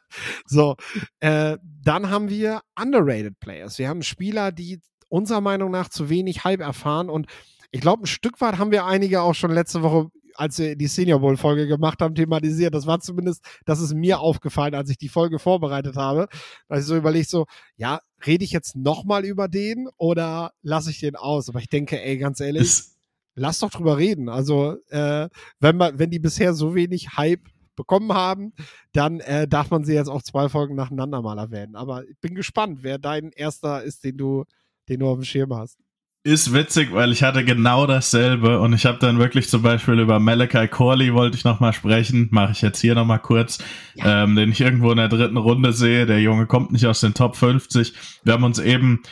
so, 0.46 0.76
äh, 1.20 1.58
dann 1.62 2.10
haben 2.10 2.28
wir 2.28 2.60
underrated 2.80 3.40
Players. 3.40 3.78
Wir 3.78 3.88
haben 3.88 4.02
Spieler, 4.02 4.52
die 4.52 4.80
unserer 5.08 5.40
Meinung 5.40 5.70
nach 5.70 5.88
zu 5.88 6.08
wenig 6.08 6.44
Hype 6.44 6.60
erfahren 6.60 7.10
und 7.10 7.26
ich 7.70 7.80
glaube, 7.80 8.04
ein 8.04 8.06
Stück 8.06 8.40
weit 8.40 8.58
haben 8.58 8.70
wir 8.70 8.84
einige 8.84 9.22
auch 9.22 9.34
schon 9.34 9.52
letzte 9.52 9.82
Woche, 9.82 10.10
als 10.34 10.58
wir 10.58 10.76
die 10.76 10.86
Senior 10.86 11.20
Bowl 11.20 11.36
Folge 11.36 11.66
gemacht 11.66 12.00
haben, 12.00 12.14
thematisiert. 12.14 12.74
Das 12.74 12.86
war 12.86 13.00
zumindest, 13.00 13.44
das 13.64 13.80
ist 13.80 13.94
mir 13.94 14.20
aufgefallen, 14.20 14.74
als 14.74 14.90
ich 14.90 14.98
die 14.98 15.08
Folge 15.08 15.38
vorbereitet 15.38 15.96
habe. 15.96 16.28
Da 16.68 16.78
ich 16.78 16.84
so 16.84 16.96
überlegt, 16.96 17.28
so, 17.28 17.46
ja, 17.76 18.00
rede 18.26 18.44
ich 18.44 18.52
jetzt 18.52 18.76
nochmal 18.76 19.24
über 19.24 19.48
den 19.48 19.88
oder 19.96 20.52
lasse 20.62 20.90
ich 20.90 21.00
den 21.00 21.16
aus? 21.16 21.48
Aber 21.48 21.60
ich 21.60 21.68
denke, 21.68 22.02
ey, 22.02 22.18
ganz 22.18 22.40
ehrlich, 22.40 22.62
es 22.62 22.96
lass 23.34 23.60
doch 23.60 23.70
drüber 23.70 23.98
reden. 23.98 24.28
Also, 24.28 24.76
äh, 24.88 25.28
wenn 25.60 25.76
man, 25.76 25.98
wenn 25.98 26.10
die 26.10 26.18
bisher 26.18 26.54
so 26.54 26.74
wenig 26.74 27.16
Hype 27.16 27.46
bekommen 27.76 28.12
haben, 28.12 28.52
dann 28.92 29.20
äh, 29.20 29.48
darf 29.48 29.70
man 29.70 29.84
sie 29.84 29.94
jetzt 29.94 30.08
auch 30.08 30.22
zwei 30.22 30.48
Folgen 30.48 30.74
nacheinander 30.74 31.22
mal 31.22 31.38
erwähnen. 31.38 31.76
Aber 31.76 32.06
ich 32.06 32.18
bin 32.20 32.34
gespannt, 32.34 32.80
wer 32.82 32.98
dein 32.98 33.30
erster 33.32 33.82
ist, 33.82 34.04
den 34.04 34.16
du, 34.16 34.44
den 34.88 35.00
du 35.00 35.08
auf 35.08 35.18
dem 35.18 35.24
Schirm 35.24 35.54
hast. 35.54 35.78
Ist 36.22 36.52
witzig, 36.52 36.92
weil 36.92 37.12
ich 37.12 37.22
hatte 37.22 37.46
genau 37.46 37.86
dasselbe 37.86 38.60
und 38.60 38.74
ich 38.74 38.84
habe 38.84 38.98
dann 38.98 39.18
wirklich 39.18 39.48
zum 39.48 39.62
Beispiel 39.62 39.98
über 39.98 40.20
Malachi 40.20 40.68
Corley 40.68 41.14
wollte 41.14 41.38
ich 41.38 41.44
nochmal 41.44 41.72
sprechen, 41.72 42.28
mache 42.30 42.52
ich 42.52 42.60
jetzt 42.60 42.78
hier 42.78 42.94
nochmal 42.94 43.20
kurz, 43.20 43.56
ja. 43.94 44.24
ähm, 44.24 44.36
den 44.36 44.52
ich 44.52 44.60
irgendwo 44.60 44.90
in 44.90 44.98
der 44.98 45.08
dritten 45.08 45.38
Runde 45.38 45.72
sehe. 45.72 46.04
Der 46.04 46.20
Junge 46.20 46.44
kommt 46.44 46.72
nicht 46.72 46.86
aus 46.86 47.00
den 47.00 47.14
Top 47.14 47.36
50. 47.36 47.94
Wir 48.22 48.34
haben 48.34 48.44
uns 48.44 48.58
eben, 48.58 49.02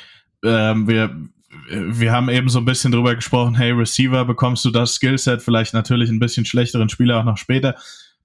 ähm, 0.44 0.86
wir, 0.86 1.16
wir 1.70 2.12
haben 2.12 2.28
eben 2.28 2.50
so 2.50 2.58
ein 2.58 2.66
bisschen 2.66 2.92
drüber 2.92 3.14
gesprochen, 3.14 3.54
hey 3.54 3.70
Receiver, 3.72 4.26
bekommst 4.26 4.66
du 4.66 4.70
das 4.70 4.96
Skillset, 4.96 5.40
vielleicht 5.40 5.72
natürlich 5.72 6.10
ein 6.10 6.20
bisschen 6.20 6.44
schlechteren 6.44 6.90
Spieler 6.90 7.20
auch 7.20 7.24
noch 7.24 7.38
später. 7.38 7.76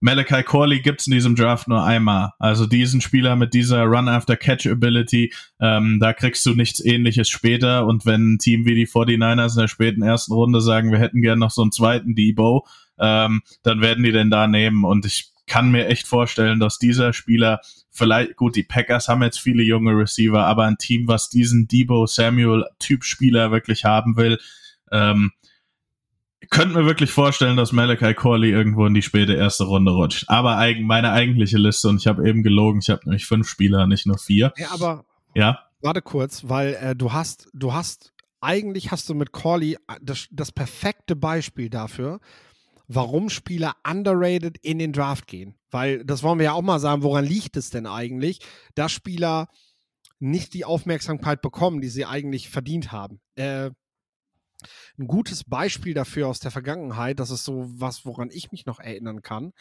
Malachi 0.03 0.43
Corley 0.43 0.81
gibt's 0.81 1.07
in 1.07 1.13
diesem 1.13 1.33
Draft 1.33 1.69
nur 1.69 1.81
einmal. 1.81 2.33
Also 2.37 2.65
diesen 2.65 2.99
Spieler 2.99 3.37
mit 3.37 3.53
dieser 3.53 3.83
Run-After-Catch-Ability, 3.83 5.31
ähm, 5.61 5.99
da 6.01 6.11
kriegst 6.11 6.45
du 6.45 6.53
nichts 6.55 6.83
ähnliches 6.83 7.29
später. 7.29 7.85
Und 7.85 8.05
wenn 8.05 8.33
ein 8.33 8.37
Team 8.37 8.65
wie 8.65 8.75
die 8.75 8.85
49ers 8.85 9.53
in 9.53 9.61
der 9.61 9.67
späten 9.69 10.01
ersten 10.01 10.33
Runde 10.33 10.59
sagen, 10.59 10.91
wir 10.91 10.99
hätten 10.99 11.21
gern 11.21 11.39
noch 11.39 11.51
so 11.51 11.61
einen 11.61 11.71
zweiten 11.71 12.15
Debo, 12.15 12.67
ähm, 12.99 13.43
dann 13.63 13.79
werden 13.79 14.03
die 14.03 14.11
den 14.11 14.29
da 14.29 14.45
nehmen. 14.45 14.83
Und 14.83 15.05
ich 15.05 15.31
kann 15.47 15.71
mir 15.71 15.87
echt 15.87 16.05
vorstellen, 16.05 16.59
dass 16.59 16.79
dieser 16.79 17.13
Spieler 17.13 17.61
vielleicht, 17.89 18.35
gut, 18.35 18.57
die 18.57 18.63
Packers 18.63 19.07
haben 19.07 19.23
jetzt 19.23 19.39
viele 19.39 19.63
junge 19.63 19.91
Receiver, 19.91 20.45
aber 20.45 20.65
ein 20.65 20.77
Team, 20.77 21.07
was 21.07 21.29
diesen 21.29 21.69
Debo 21.69 22.07
Samuel-Typ 22.07 23.05
Spieler 23.05 23.51
wirklich 23.51 23.85
haben 23.85 24.17
will, 24.17 24.37
ähm, 24.91 25.31
könnte 26.53 26.77
mir 26.77 26.85
wirklich 26.85 27.11
vorstellen, 27.11 27.57
dass 27.57 27.71
Malachi 27.71 28.13
Corley 28.13 28.51
irgendwo 28.51 28.85
in 28.85 28.93
die 28.93 29.01
späte 29.01 29.33
erste 29.33 29.65
Runde 29.65 29.91
rutscht. 29.91 30.25
Aber 30.27 30.57
eigen, 30.57 30.85
meine 30.85 31.11
eigentliche 31.11 31.57
Liste, 31.57 31.89
und 31.89 31.97
ich 31.97 32.07
habe 32.07 32.27
eben 32.27 32.43
gelogen, 32.43 32.79
ich 32.81 32.89
habe 32.89 33.01
nämlich 33.05 33.25
fünf 33.25 33.49
Spieler, 33.49 33.87
nicht 33.87 34.05
nur 34.05 34.17
vier. 34.17 34.53
Ja, 34.57 34.67
aber 34.71 35.05
ja? 35.33 35.59
warte 35.81 36.01
kurz, 36.01 36.47
weil 36.47 36.75
äh, 36.75 36.95
du 36.95 37.11
hast, 37.11 37.49
du 37.53 37.73
hast, 37.73 38.13
eigentlich 38.39 38.91
hast 38.91 39.09
du 39.09 39.15
mit 39.15 39.31
Corley 39.31 39.73
äh, 39.73 39.95
das, 40.01 40.27
das 40.31 40.51
perfekte 40.51 41.15
Beispiel 41.15 41.69
dafür, 41.69 42.19
warum 42.87 43.29
Spieler 43.29 43.75
underrated 43.85 44.57
in 44.61 44.79
den 44.79 44.93
Draft 44.93 45.27
gehen. 45.27 45.55
Weil, 45.71 46.05
das 46.05 46.21
wollen 46.21 46.37
wir 46.37 46.45
ja 46.45 46.53
auch 46.53 46.61
mal 46.61 46.79
sagen, 46.79 47.01
woran 47.01 47.25
liegt 47.25 47.57
es 47.57 47.71
denn 47.71 47.87
eigentlich, 47.87 48.39
dass 48.75 48.91
Spieler 48.91 49.47
nicht 50.19 50.53
die 50.53 50.65
Aufmerksamkeit 50.65 51.41
bekommen, 51.41 51.81
die 51.81 51.89
sie 51.89 52.05
eigentlich 52.05 52.49
verdient 52.49 52.91
haben. 52.91 53.19
Äh, 53.35 53.71
ein 54.97 55.07
gutes 55.07 55.43
Beispiel 55.43 55.93
dafür 55.93 56.27
aus 56.27 56.39
der 56.39 56.51
Vergangenheit, 56.51 57.19
das 57.19 57.31
ist 57.31 57.45
so 57.45 57.65
was, 57.67 58.05
woran 58.05 58.29
ich 58.31 58.51
mich 58.51 58.65
noch 58.65 58.79
erinnern 58.79 59.21
kann. 59.21 59.53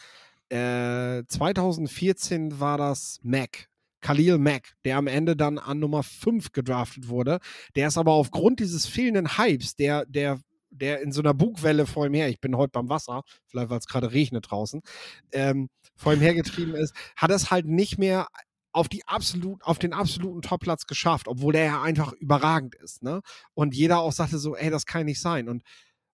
Äh, 0.49 1.23
2014 1.27 2.59
war 2.59 2.77
das 2.77 3.19
Mac, 3.23 3.69
Khalil 4.01 4.37
Mack, 4.37 4.73
der 4.85 4.97
am 4.97 5.07
Ende 5.07 5.35
dann 5.35 5.57
an 5.57 5.79
Nummer 5.79 6.03
5 6.03 6.51
gedraftet 6.51 7.07
wurde. 7.07 7.39
Der 7.75 7.87
ist 7.87 7.97
aber 7.97 8.11
aufgrund 8.11 8.59
dieses 8.59 8.85
fehlenden 8.85 9.37
Hypes, 9.37 9.75
der, 9.75 10.05
der, 10.05 10.39
der 10.69 11.01
in 11.01 11.11
so 11.11 11.21
einer 11.21 11.33
Bugwelle 11.33 11.87
vor 11.87 12.05
ihm 12.05 12.13
her, 12.13 12.29
ich 12.29 12.39
bin 12.39 12.55
heute 12.57 12.71
beim 12.71 12.89
Wasser, 12.89 13.23
vielleicht 13.47 13.69
weil 13.69 13.79
es 13.79 13.87
gerade 13.87 14.11
regnet 14.11 14.51
draußen, 14.51 14.81
ähm, 15.31 15.69
vor 15.95 16.13
ihm 16.13 16.19
hergetrieben 16.19 16.75
ist, 16.75 16.93
hat 17.15 17.31
es 17.31 17.49
halt 17.49 17.65
nicht 17.65 17.97
mehr 17.97 18.27
auf, 18.73 18.89
die 18.89 19.07
absolut, 19.07 19.63
auf 19.63 19.79
den 19.79 19.93
absoluten 19.93 20.41
Topplatz 20.41 20.87
geschafft, 20.87 21.27
obwohl 21.27 21.53
der 21.53 21.65
ja 21.65 21.81
einfach 21.81 22.11
überragend 22.13 22.75
ist. 22.75 23.03
Ne? 23.03 23.21
Und 23.53 23.75
jeder 23.75 23.99
auch 23.99 24.11
sagte 24.11 24.39
so, 24.39 24.55
ey, 24.55 24.69
das 24.69 24.85
kann 24.85 25.05
nicht 25.05 25.21
sein. 25.21 25.47
Und 25.47 25.63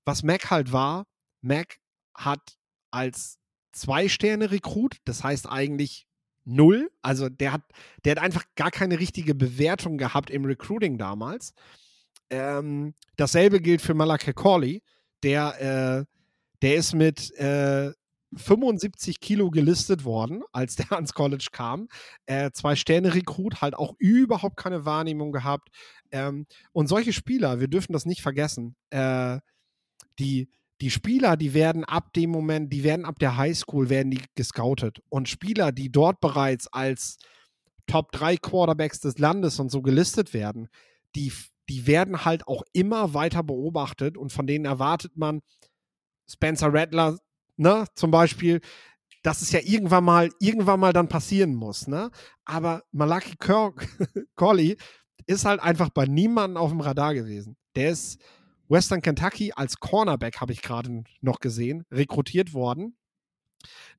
was 0.06 0.24
Mac 0.24 0.52
halt 0.52 0.72
war, 0.72 1.06
Mac 1.42 1.78
hat 2.14 2.58
als 2.92 3.40
Zwei-Sterne-Rekrut, 3.72 4.98
das 5.06 5.24
heißt 5.24 5.48
eigentlich 5.48 6.06
null, 6.44 6.92
also 7.02 7.30
der 7.30 7.54
hat, 7.54 7.62
der 8.04 8.12
hat 8.12 8.20
einfach 8.20 8.44
gar 8.56 8.72
keine 8.72 9.00
richtige 9.00 9.36
Bewertung 9.36 9.98
gehabt 9.98 10.30
im 10.30 10.46
Recruiting 10.46 10.98
damals. 10.98 11.54
Ähm, 12.30 12.94
dasselbe 13.16 13.62
gilt 13.62 13.82
für 13.82 13.94
Malachi 13.94 14.34
Corley, 14.34 14.82
der, 15.24 15.62
äh, 16.02 16.06
der 16.62 16.76
ist 16.76 16.94
mit, 16.94 17.32
äh, 17.38 17.94
75 18.36 19.20
Kilo 19.20 19.50
gelistet 19.50 20.04
worden, 20.04 20.44
als 20.52 20.76
der 20.76 20.92
ans 20.92 21.14
College 21.14 21.48
kam. 21.52 21.88
Äh, 22.26 22.52
zwei 22.52 22.76
Sterne-Rekrut, 22.76 23.62
halt 23.62 23.76
auch 23.76 23.96
überhaupt 23.98 24.58
keine 24.58 24.86
Wahrnehmung 24.86 25.32
gehabt. 25.32 25.70
Ähm, 26.12 26.46
und 26.72 26.88
solche 26.88 27.14
Spieler, 27.14 27.60
wir 27.60 27.68
dürfen 27.68 27.94
das 27.94 28.06
nicht 28.06 28.22
vergessen, 28.22 28.76
äh, 28.90 29.40
die, 30.20 30.50
die 30.82 30.92
Spieler, 30.92 31.38
die 31.38 31.54
werden 31.54 31.84
ab 31.84 32.14
dem 32.14 32.30
Moment, 32.30 32.72
die 32.72 32.84
werden 32.84 33.06
ab 33.06 33.20
der 33.20 33.38
Highschool, 33.38 33.90
werden 33.90 34.12
die 34.12 34.22
gescoutet. 34.36 35.02
Und 35.10 35.28
Spieler, 35.28 35.72
die 35.72 35.92
dort 35.92 36.22
bereits 36.22 36.68
als 36.68 37.18
Top 37.88 38.12
3 38.12 38.38
Quarterbacks 38.38 39.00
des 39.00 39.18
Landes 39.18 39.60
und 39.60 39.72
so 39.72 39.82
gelistet 39.82 40.34
werden, 40.34 40.70
die, 41.16 41.34
die 41.70 41.88
werden 41.88 42.24
halt 42.24 42.48
auch 42.48 42.64
immer 42.72 43.14
weiter 43.14 43.44
beobachtet 43.44 44.18
und 44.18 44.32
von 44.32 44.48
denen 44.48 44.66
erwartet 44.66 45.18
man, 45.18 45.42
Spencer 46.30 46.72
Rattler, 46.72 47.18
ne, 47.60 47.86
zum 47.94 48.10
Beispiel, 48.10 48.62
dass 49.22 49.42
es 49.42 49.52
ja 49.52 49.60
irgendwann 49.62 50.06
mal, 50.06 50.30
irgendwann 50.40 50.80
mal 50.80 50.94
dann 50.94 51.10
passieren 51.10 51.54
muss, 51.54 51.88
ne? 51.88 52.10
Aber 52.46 52.84
Malaki 52.92 53.36
Corley 54.36 54.78
ist 55.28 55.46
halt 55.46 55.60
einfach 55.60 55.90
bei 55.90 56.06
niemandem 56.06 56.58
auf 56.58 56.72
dem 56.72 56.80
Radar 56.80 57.14
gewesen. 57.14 57.58
Der 57.76 57.92
ist 57.92 58.20
Western 58.70 59.02
Kentucky 59.02 59.52
als 59.54 59.80
Cornerback, 59.80 60.40
habe 60.40 60.54
ich 60.54 60.62
gerade 60.62 61.04
noch 61.22 61.40
gesehen, 61.40 61.86
rekrutiert 61.92 62.54
worden. 62.54 62.96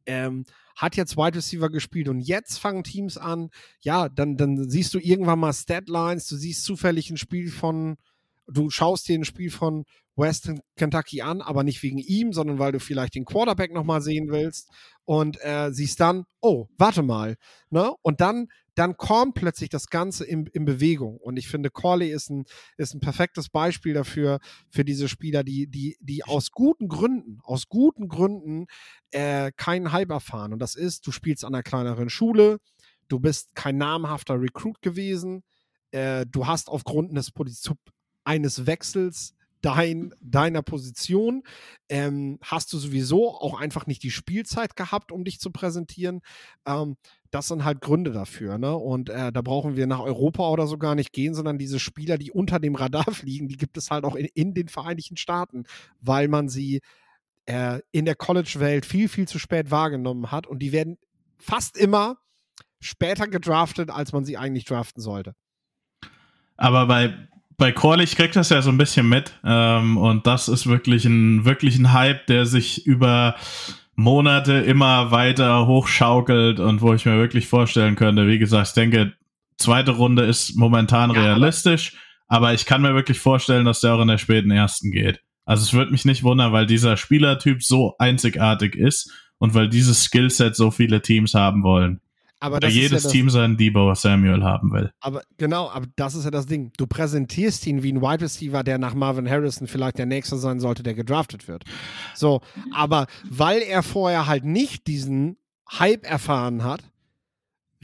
Ähm, 0.06 0.44
hat 0.74 0.96
jetzt 0.96 1.18
Wide 1.18 1.36
Receiver 1.36 1.68
gespielt 1.68 2.08
und 2.08 2.20
jetzt 2.20 2.58
fangen 2.58 2.82
Teams 2.82 3.18
an, 3.18 3.50
ja, 3.82 4.08
dann, 4.08 4.38
dann 4.38 4.70
siehst 4.70 4.94
du 4.94 4.98
irgendwann 4.98 5.38
mal 5.38 5.52
Statlines, 5.52 6.26
du 6.28 6.36
siehst 6.36 6.64
zufällig 6.64 7.10
ein 7.10 7.18
Spiel 7.18 7.50
von, 7.50 7.98
du 8.46 8.70
schaust 8.70 9.06
dir 9.06 9.18
ein 9.18 9.26
Spiel 9.26 9.50
von 9.50 9.84
Western 10.20 10.60
Kentucky 10.76 11.22
an, 11.22 11.40
aber 11.40 11.64
nicht 11.64 11.82
wegen 11.82 11.98
ihm, 11.98 12.32
sondern 12.32 12.58
weil 12.58 12.72
du 12.72 12.78
vielleicht 12.78 13.14
den 13.16 13.24
Quarterback 13.24 13.72
nochmal 13.72 14.00
sehen 14.00 14.30
willst 14.30 14.70
und 15.04 15.42
äh, 15.44 15.72
siehst 15.72 15.98
dann, 15.98 16.24
oh, 16.40 16.66
warte 16.78 17.02
mal, 17.02 17.36
ne? 17.70 17.92
Und 18.02 18.20
dann 18.20 18.46
dann 18.80 18.96
kommt 18.96 19.34
plötzlich 19.34 19.68
das 19.68 19.88
Ganze 19.88 20.24
in, 20.24 20.46
in 20.46 20.64
Bewegung. 20.64 21.18
Und 21.18 21.36
ich 21.36 21.48
finde, 21.48 21.70
Corley 21.70 22.10
ist 22.10 22.30
ein, 22.30 22.44
ist 22.78 22.94
ein 22.94 23.00
perfektes 23.00 23.50
Beispiel 23.50 23.92
dafür, 23.92 24.38
für 24.70 24.86
diese 24.86 25.06
Spieler, 25.06 25.44
die, 25.44 25.66
die, 25.66 25.98
die 26.00 26.24
aus 26.24 26.50
guten 26.50 26.88
Gründen, 26.88 27.40
aus 27.42 27.68
guten 27.68 28.08
Gründen 28.08 28.66
äh, 29.10 29.52
keinen 29.56 29.92
Hype 29.92 30.10
erfahren. 30.10 30.54
Und 30.54 30.60
das 30.60 30.76
ist, 30.76 31.06
du 31.06 31.12
spielst 31.12 31.44
an 31.44 31.54
einer 31.54 31.62
kleineren 31.62 32.08
Schule, 32.08 32.58
du 33.08 33.20
bist 33.20 33.54
kein 33.54 33.76
namhafter 33.76 34.40
Recruit 34.40 34.80
gewesen, 34.80 35.42
äh, 35.90 36.24
du 36.26 36.46
hast 36.46 36.68
aufgrund 36.68 37.14
des, 37.14 37.32
eines 38.24 38.66
Wechsels 38.66 39.34
dein, 39.62 40.14
deiner 40.20 40.62
Position 40.62 41.42
ähm, 41.88 42.38
hast 42.42 42.72
du 42.72 42.78
sowieso 42.78 43.30
auch 43.30 43.58
einfach 43.58 43.86
nicht 43.86 44.02
die 44.02 44.10
Spielzeit 44.10 44.76
gehabt, 44.76 45.12
um 45.12 45.24
dich 45.24 45.40
zu 45.40 45.50
präsentieren. 45.50 46.20
Ähm, 46.66 46.96
das 47.30 47.48
sind 47.48 47.64
halt 47.64 47.80
Gründe 47.80 48.12
dafür. 48.12 48.58
Ne? 48.58 48.74
Und 48.74 49.08
äh, 49.08 49.32
da 49.32 49.42
brauchen 49.42 49.76
wir 49.76 49.86
nach 49.86 50.00
Europa 50.00 50.48
oder 50.48 50.66
so 50.66 50.78
gar 50.78 50.94
nicht 50.94 51.12
gehen, 51.12 51.34
sondern 51.34 51.58
diese 51.58 51.78
Spieler, 51.78 52.18
die 52.18 52.30
unter 52.30 52.58
dem 52.58 52.74
Radar 52.74 53.04
fliegen, 53.12 53.48
die 53.48 53.56
gibt 53.56 53.76
es 53.76 53.90
halt 53.90 54.04
auch 54.04 54.16
in, 54.16 54.26
in 54.34 54.54
den 54.54 54.68
Vereinigten 54.68 55.16
Staaten, 55.16 55.64
weil 56.00 56.28
man 56.28 56.48
sie 56.48 56.80
äh, 57.46 57.80
in 57.92 58.04
der 58.04 58.16
College-Welt 58.16 58.86
viel, 58.86 59.08
viel 59.08 59.28
zu 59.28 59.38
spät 59.38 59.70
wahrgenommen 59.70 60.30
hat. 60.30 60.46
Und 60.46 60.60
die 60.60 60.72
werden 60.72 60.98
fast 61.38 61.76
immer 61.76 62.18
später 62.80 63.28
gedraftet, 63.28 63.90
als 63.90 64.12
man 64.12 64.24
sie 64.24 64.36
eigentlich 64.36 64.64
draften 64.64 65.02
sollte. 65.02 65.34
Aber 66.56 66.86
bei, 66.86 67.28
bei 67.60 67.72
Corley, 67.72 68.04
ich 68.04 68.16
krieg 68.16 68.32
das 68.32 68.48
ja 68.48 68.62
so 68.62 68.70
ein 68.70 68.78
bisschen 68.78 69.06
mit. 69.08 69.34
Ähm, 69.44 69.98
und 69.98 70.26
das 70.26 70.48
ist 70.48 70.66
wirklich 70.66 71.04
ein, 71.04 71.44
wirklich 71.44 71.78
ein 71.78 71.92
Hype, 71.92 72.26
der 72.26 72.46
sich 72.46 72.86
über 72.86 73.36
Monate 73.94 74.54
immer 74.54 75.10
weiter 75.10 75.66
hochschaukelt 75.66 76.58
und 76.58 76.80
wo 76.80 76.94
ich 76.94 77.04
mir 77.04 77.18
wirklich 77.18 77.46
vorstellen 77.46 77.96
könnte, 77.96 78.26
wie 78.26 78.38
gesagt, 78.38 78.68
ich 78.68 78.74
denke, 78.74 79.12
zweite 79.58 79.90
Runde 79.90 80.24
ist 80.24 80.56
momentan 80.56 81.10
ja, 81.10 81.20
realistisch, 81.20 81.92
aber, 82.26 82.46
aber 82.46 82.54
ich 82.54 82.64
kann 82.64 82.80
mir 82.80 82.94
wirklich 82.94 83.20
vorstellen, 83.20 83.66
dass 83.66 83.80
der 83.80 83.94
auch 83.94 84.00
in 84.00 84.08
der 84.08 84.16
späten 84.16 84.50
ersten 84.50 84.90
geht. 84.90 85.20
Also 85.44 85.62
es 85.64 85.74
würde 85.74 85.92
mich 85.92 86.06
nicht 86.06 86.22
wundern, 86.22 86.52
weil 86.52 86.64
dieser 86.64 86.96
Spielertyp 86.96 87.62
so 87.62 87.94
einzigartig 87.98 88.74
ist 88.74 89.12
und 89.36 89.52
weil 89.52 89.68
dieses 89.68 90.04
Skillset 90.04 90.56
so 90.56 90.70
viele 90.70 91.02
Teams 91.02 91.34
haben 91.34 91.62
wollen. 91.62 92.00
Aber 92.42 92.56
Oder 92.56 92.68
jedes 92.68 93.04
ja 93.04 93.10
Team 93.10 93.28
seinen 93.28 93.58
Debo 93.58 93.94
Samuel 93.94 94.42
haben 94.42 94.72
will. 94.72 94.90
Aber 95.00 95.22
genau, 95.36 95.68
aber 95.70 95.86
das 95.96 96.14
ist 96.14 96.24
ja 96.24 96.30
das 96.30 96.46
Ding. 96.46 96.72
Du 96.78 96.86
präsentierst 96.86 97.66
ihn 97.66 97.82
wie 97.82 97.92
ein 97.92 98.00
Wide 98.00 98.24
Receiver, 98.24 98.64
der 98.64 98.78
nach 98.78 98.94
Marvin 98.94 99.28
Harrison 99.28 99.66
vielleicht 99.66 99.98
der 99.98 100.06
nächste 100.06 100.38
sein 100.38 100.58
sollte, 100.58 100.82
der 100.82 100.94
gedraftet 100.94 101.48
wird. 101.48 101.64
So, 102.14 102.40
aber 102.72 103.06
weil 103.28 103.60
er 103.60 103.82
vorher 103.82 104.26
halt 104.26 104.44
nicht 104.44 104.86
diesen 104.86 105.36
Hype 105.70 106.06
erfahren 106.06 106.64
hat, 106.64 106.82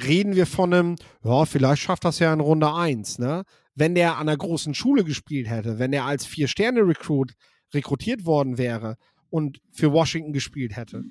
reden 0.02 0.34
wir 0.36 0.46
von 0.46 0.72
einem, 0.72 0.96
ja, 1.22 1.44
vielleicht 1.44 1.82
schafft 1.82 2.04
das 2.04 2.18
ja 2.18 2.32
in 2.32 2.40
Runde 2.40 2.72
1, 2.72 3.18
ne? 3.18 3.44
Wenn 3.74 3.94
der 3.94 4.14
an 4.14 4.28
einer 4.28 4.38
großen 4.38 4.74
Schule 4.74 5.04
gespielt 5.04 5.50
hätte, 5.50 5.78
wenn 5.78 5.92
er 5.92 6.06
als 6.06 6.24
Vier-Sterne-Recruit 6.24 7.34
rekrutiert 7.74 8.24
worden 8.24 8.56
wäre 8.56 8.96
und 9.28 9.60
für 9.70 9.92
Washington 9.92 10.32
gespielt 10.32 10.76
hätte, 10.76 11.04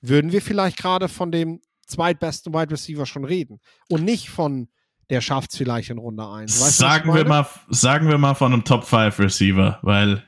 würden 0.00 0.30
wir 0.30 0.40
vielleicht 0.40 0.76
gerade 0.76 1.08
von 1.08 1.32
dem 1.32 1.60
zweitbesten 1.86 2.52
Wide 2.52 2.70
Receiver 2.70 3.06
schon 3.06 3.24
reden. 3.24 3.60
Und 3.88 4.04
nicht 4.04 4.30
von, 4.30 4.68
der 5.10 5.20
schafft 5.20 5.52
es 5.52 5.58
vielleicht 5.58 5.90
in 5.90 5.98
Runde 5.98 6.26
1. 6.26 6.60
Weißt 6.60 6.78
sagen, 6.78 7.14
wir 7.14 7.26
mal, 7.26 7.46
sagen 7.68 8.08
wir 8.08 8.18
mal 8.18 8.34
von 8.34 8.52
einem 8.52 8.64
Top 8.64 8.84
5 8.84 9.18
Receiver, 9.18 9.78
weil 9.82 10.22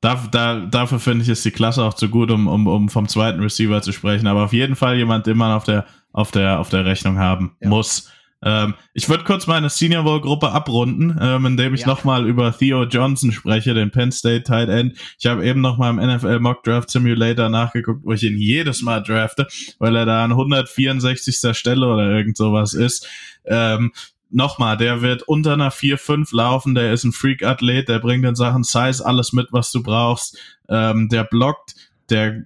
da, 0.00 0.26
da, 0.30 0.60
dafür 0.60 0.98
finde 0.98 1.24
ich, 1.24 1.28
ist 1.28 1.44
die 1.44 1.50
Klasse 1.50 1.84
auch 1.84 1.94
zu 1.94 2.08
gut, 2.08 2.30
um, 2.30 2.48
um, 2.48 2.66
um 2.66 2.88
vom 2.88 3.06
zweiten 3.06 3.40
Receiver 3.40 3.82
zu 3.82 3.92
sprechen. 3.92 4.26
Aber 4.26 4.44
auf 4.44 4.52
jeden 4.52 4.76
Fall 4.76 4.96
jemand, 4.96 5.26
den 5.26 5.36
man 5.36 5.52
auf 5.52 5.64
der, 5.64 5.84
auf 6.12 6.30
der, 6.30 6.58
auf 6.58 6.70
der 6.70 6.84
Rechnung 6.84 7.18
haben 7.18 7.56
ja. 7.60 7.68
muss. 7.68 8.10
Ähm, 8.42 8.74
ich 8.94 9.08
würde 9.08 9.24
kurz 9.24 9.46
meine 9.46 9.68
Senior 9.68 10.04
Bowl 10.04 10.20
Gruppe 10.20 10.50
abrunden, 10.50 11.18
ähm, 11.20 11.44
indem 11.46 11.74
ich 11.74 11.82
ja. 11.82 11.88
nochmal 11.88 12.26
über 12.26 12.56
Theo 12.56 12.84
Johnson 12.84 13.32
spreche, 13.32 13.74
den 13.74 13.90
Penn 13.90 14.12
State 14.12 14.44
Tight 14.44 14.68
End. 14.68 14.96
Ich 15.18 15.26
habe 15.26 15.44
eben 15.44 15.60
nochmal 15.60 15.90
im 15.90 16.16
NFL 16.16 16.40
Mock 16.40 16.62
Draft 16.62 16.90
Simulator 16.90 17.48
nachgeguckt, 17.48 18.00
wo 18.04 18.12
ich 18.12 18.22
ihn 18.22 18.38
jedes 18.38 18.82
Mal 18.82 19.02
drafte, 19.02 19.46
weil 19.78 19.94
er 19.96 20.06
da 20.06 20.24
an 20.24 20.30
164. 20.32 21.56
Stelle 21.56 21.86
oder 21.86 22.10
irgend 22.10 22.36
sowas 22.36 22.72
ist. 22.72 23.06
Ähm, 23.44 23.92
nochmal, 24.30 24.76
der 24.76 25.02
wird 25.02 25.22
unter 25.24 25.54
einer 25.54 25.70
4-5 25.70 26.34
laufen, 26.34 26.74
der 26.74 26.92
ist 26.92 27.04
ein 27.04 27.12
Freak-Athlet, 27.12 27.88
der 27.88 27.98
bringt 27.98 28.24
in 28.24 28.34
Sachen 28.34 28.62
Size 28.62 29.04
alles 29.04 29.32
mit, 29.32 29.48
was 29.50 29.72
du 29.72 29.82
brauchst. 29.82 30.38
Ähm, 30.68 31.08
der 31.08 31.24
blockt, 31.24 31.74
der 32.08 32.44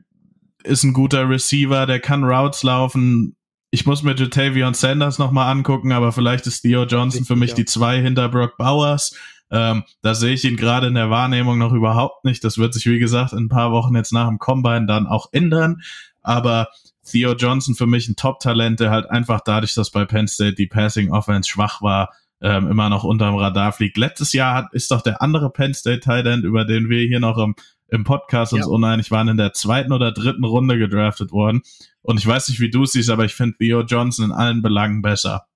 ist 0.64 0.82
ein 0.82 0.95
guter 0.95 1.28
Receiver, 1.28 1.86
der 1.86 2.01
kann 2.01 2.24
Routes 2.24 2.62
laufen, 2.62 3.36
ich 3.74 3.86
muss 3.86 4.04
mir 4.04 4.14
Jatavion 4.14 4.72
Sanders 4.72 5.18
nochmal 5.18 5.50
angucken, 5.50 5.90
aber 5.90 6.12
vielleicht 6.12 6.46
ist 6.46 6.60
Theo 6.60 6.84
Johnson 6.84 7.24
für 7.24 7.34
mich 7.34 7.54
die 7.54 7.64
zwei 7.64 8.00
hinter 8.00 8.28
Brock 8.28 8.56
Bowers. 8.56 9.16
Ähm, 9.50 9.82
da 10.00 10.14
sehe 10.14 10.32
ich 10.32 10.44
ihn 10.44 10.56
gerade 10.56 10.86
in 10.86 10.94
der 10.94 11.10
Wahrnehmung 11.10 11.58
noch 11.58 11.72
überhaupt 11.72 12.24
nicht. 12.24 12.44
Das 12.44 12.56
wird 12.56 12.72
sich, 12.72 12.86
wie 12.86 13.00
gesagt, 13.00 13.32
in 13.32 13.46
ein 13.46 13.48
paar 13.48 13.72
Wochen 13.72 13.96
jetzt 13.96 14.12
nach 14.12 14.28
dem 14.28 14.38
Combine 14.38 14.86
dann 14.86 15.08
auch 15.08 15.26
ändern. 15.32 15.82
Aber 16.22 16.68
Theo 17.04 17.34
Johnson 17.34 17.74
für 17.74 17.88
mich 17.88 18.08
ein 18.08 18.14
Top-Talent, 18.14 18.78
der 18.78 18.92
halt 18.92 19.10
einfach 19.10 19.40
dadurch, 19.44 19.74
dass 19.74 19.90
bei 19.90 20.04
Penn 20.04 20.28
State 20.28 20.54
die 20.54 20.68
Passing 20.68 21.10
Offense 21.10 21.50
schwach 21.50 21.82
war, 21.82 22.12
ähm, 22.40 22.70
immer 22.70 22.88
noch 22.90 23.02
unterm 23.02 23.34
Radar 23.34 23.72
fliegt. 23.72 23.96
Letztes 23.96 24.32
Jahr 24.32 24.54
hat, 24.54 24.72
ist 24.72 24.92
doch 24.92 25.02
der 25.02 25.20
andere 25.20 25.50
Penn 25.50 25.74
State 25.74 26.00
Tight 26.00 26.26
End, 26.26 26.44
über 26.44 26.64
den 26.64 26.88
wir 26.88 27.04
hier 27.08 27.18
noch 27.18 27.38
im, 27.38 27.56
im 27.89 28.05
Podcast 28.05 28.53
uns 28.53 28.66
uneinig 28.66 29.11
waren, 29.11 29.28
in 29.28 29.37
der 29.37 29.53
zweiten 29.53 29.93
oder 29.93 30.12
dritten 30.12 30.45
Runde 30.45 30.78
gedraftet 30.78 31.32
worden. 31.32 31.62
Und 32.03 32.18
ich 32.18 32.26
weiß 32.26 32.49
nicht, 32.49 32.61
wie 32.61 32.70
du 32.70 32.85
es 32.85 32.93
siehst, 32.93 33.11
aber 33.11 33.24
ich 33.24 33.35
finde 33.35 33.57
Theo 33.59 33.82
Johnson 33.82 34.26
in 34.26 34.32
allen 34.32 34.62
Belangen 34.62 35.03
besser. 35.03 35.47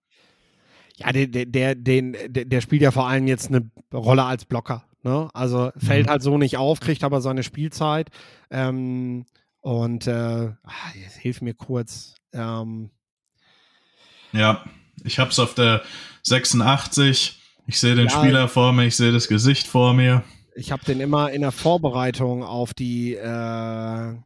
Ja, 0.97 1.13
der, 1.13 1.27
der, 1.27 1.75
den, 1.75 2.17
der, 2.27 2.45
der 2.45 2.61
spielt 2.61 2.83
ja 2.83 2.91
vor 2.91 3.09
allem 3.09 3.27
jetzt 3.27 3.49
eine 3.49 3.71
Rolle 3.93 4.25
als 4.25 4.45
Blocker. 4.45 4.85
Ne? 5.03 5.29
Also 5.33 5.71
fällt 5.77 6.07
mhm. 6.07 6.11
halt 6.11 6.23
so 6.23 6.39
nicht 6.39 6.57
auf, 6.57 6.81
kriegt 6.81 7.05
aber 7.05 7.21
seine 7.21 7.43
Spielzeit. 7.43 8.11
Ähm, 8.51 9.25
und 9.61 10.07
äh, 10.07 10.13
ah, 10.63 10.93
jetzt 11.01 11.17
hilf 11.17 11.41
mir 11.41 11.55
kurz. 11.55 12.15
Ähm, 12.33 12.91
ja, 14.33 14.65
ich 15.05 15.19
hab's 15.19 15.39
auf 15.39 15.55
der 15.55 15.83
86. 16.23 17.41
Ich 17.67 17.79
sehe 17.79 17.95
den 17.95 18.09
ja, 18.09 18.11
Spieler 18.11 18.49
vor 18.49 18.73
mir, 18.73 18.87
ich 18.87 18.97
sehe 18.97 19.13
das 19.13 19.29
Gesicht 19.29 19.67
vor 19.67 19.95
mir. 19.95 20.25
Ich 20.59 20.73
habe 20.73 20.85
den 20.85 20.99
immer 20.99 21.31
in 21.31 21.43
der 21.43 21.53
Vorbereitung 21.53 22.43
auf 22.43 22.75
die 22.75 23.15
äh, 23.15 24.17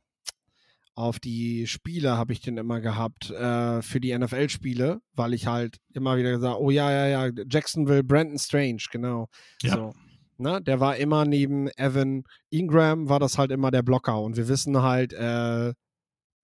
auf 0.94 1.20
die 1.20 1.66
Spiele 1.66 2.16
habe 2.16 2.32
ich 2.32 2.40
den 2.40 2.56
immer 2.56 2.80
gehabt 2.80 3.28
äh, 3.30 3.82
für 3.82 4.00
die 4.00 4.16
NFL-Spiele, 4.16 5.02
weil 5.12 5.34
ich 5.34 5.46
halt 5.46 5.76
immer 5.92 6.16
wieder 6.16 6.30
gesagt, 6.30 6.56
oh 6.58 6.70
ja, 6.70 6.90
ja, 6.90 7.06
ja, 7.26 7.32
Jacksonville, 7.50 8.02
Brandon 8.02 8.38
Strange, 8.38 8.82
genau. 8.90 9.28
Ja. 9.60 9.74
So. 9.74 9.94
Ne, 10.38 10.62
der 10.62 10.80
war 10.80 10.96
immer 10.96 11.26
neben 11.26 11.68
Evan 11.76 12.24
Ingram, 12.48 13.10
war 13.10 13.20
das 13.20 13.36
halt 13.36 13.50
immer 13.50 13.70
der 13.70 13.82
Blocker. 13.82 14.18
Und 14.20 14.38
wir 14.38 14.48
wissen 14.48 14.80
halt, 14.80 15.12
äh, 15.12 15.74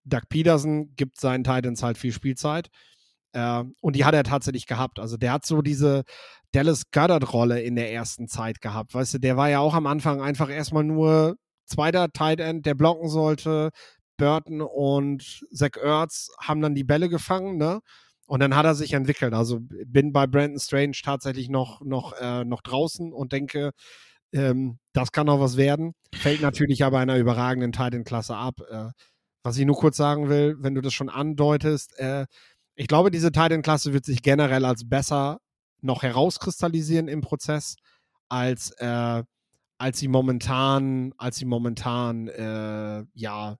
Doug 0.05 0.29
Peterson 0.29 0.93
gibt 0.95 1.19
seinen 1.19 1.43
Titans 1.43 1.81
halt 1.81 1.97
viel 1.97 2.11
Spielzeit. 2.11 2.69
Äh, 3.33 3.63
und 3.81 3.95
die 3.95 4.05
hat 4.05 4.13
er 4.13 4.23
tatsächlich 4.23 4.67
gehabt. 4.67 4.99
Also 4.99 5.17
der 5.17 5.33
hat 5.33 5.45
so 5.45 5.63
diese 5.63 6.03
Dallas 6.51 6.83
Goddard-Rolle 6.91 7.61
in 7.61 7.75
der 7.75 7.91
ersten 7.91 8.27
Zeit 8.27 8.61
gehabt. 8.61 8.93
Weißt 8.93 9.15
du, 9.15 9.17
der 9.19 9.37
war 9.37 9.49
ja 9.49 9.59
auch 9.59 9.73
am 9.73 9.87
Anfang 9.87 10.21
einfach 10.21 10.49
erstmal 10.49 10.83
nur 10.83 11.35
zweiter 11.65 12.09
Tight 12.11 12.39
End, 12.39 12.65
der 12.65 12.75
blocken 12.75 13.09
sollte, 13.09 13.69
Burton 14.17 14.61
und 14.61 15.41
Zach 15.51 15.77
Ertz 15.81 16.29
haben 16.41 16.61
dann 16.61 16.75
die 16.75 16.83
Bälle 16.83 17.09
gefangen, 17.09 17.57
ne? 17.57 17.79
Und 18.27 18.41
dann 18.41 18.55
hat 18.55 18.65
er 18.65 18.75
sich 18.75 18.93
entwickelt. 18.93 19.33
Also 19.33 19.59
bin 19.61 20.13
bei 20.13 20.27
Brandon 20.27 20.59
Strange 20.59 20.97
tatsächlich 21.03 21.49
noch, 21.49 21.81
noch, 21.81 22.13
äh, 22.19 22.45
noch 22.45 22.61
draußen 22.61 23.11
und 23.11 23.31
denke, 23.31 23.71
ähm, 24.33 24.77
das 24.93 25.11
kann 25.11 25.29
auch 25.29 25.39
was 25.39 25.57
werden. 25.57 25.93
Fällt 26.13 26.41
natürlich 26.41 26.83
aber 26.83 26.99
einer 26.99 27.17
überragenden 27.17 27.71
Titan-Klasse 27.71 28.35
ab. 28.35 28.61
Äh, 28.69 28.89
was 29.43 29.57
ich 29.57 29.65
nur 29.65 29.77
kurz 29.77 29.97
sagen 29.97 30.29
will, 30.29 30.57
wenn 30.59 30.75
du 30.75 30.81
das 30.81 30.93
schon 30.93 31.09
andeutest, 31.09 31.97
äh, 31.97 32.27
ich 32.75 32.87
glaube, 32.87 33.09
diese 33.09 33.31
Titan-Klasse 33.31 33.93
wird 33.93 34.05
sich 34.05 34.21
generell 34.21 34.63
als 34.65 34.87
besser 34.87 35.39
noch 35.81 36.03
herauskristallisieren 36.03 37.07
im 37.07 37.21
Prozess, 37.21 37.75
als, 38.29 38.71
äh, 38.77 39.23
als 39.77 39.99
sie 39.99 40.07
momentan, 40.07 41.13
als 41.17 41.37
sie 41.37 41.45
momentan, 41.45 42.27
äh, 42.27 43.05
ja, 43.13 43.57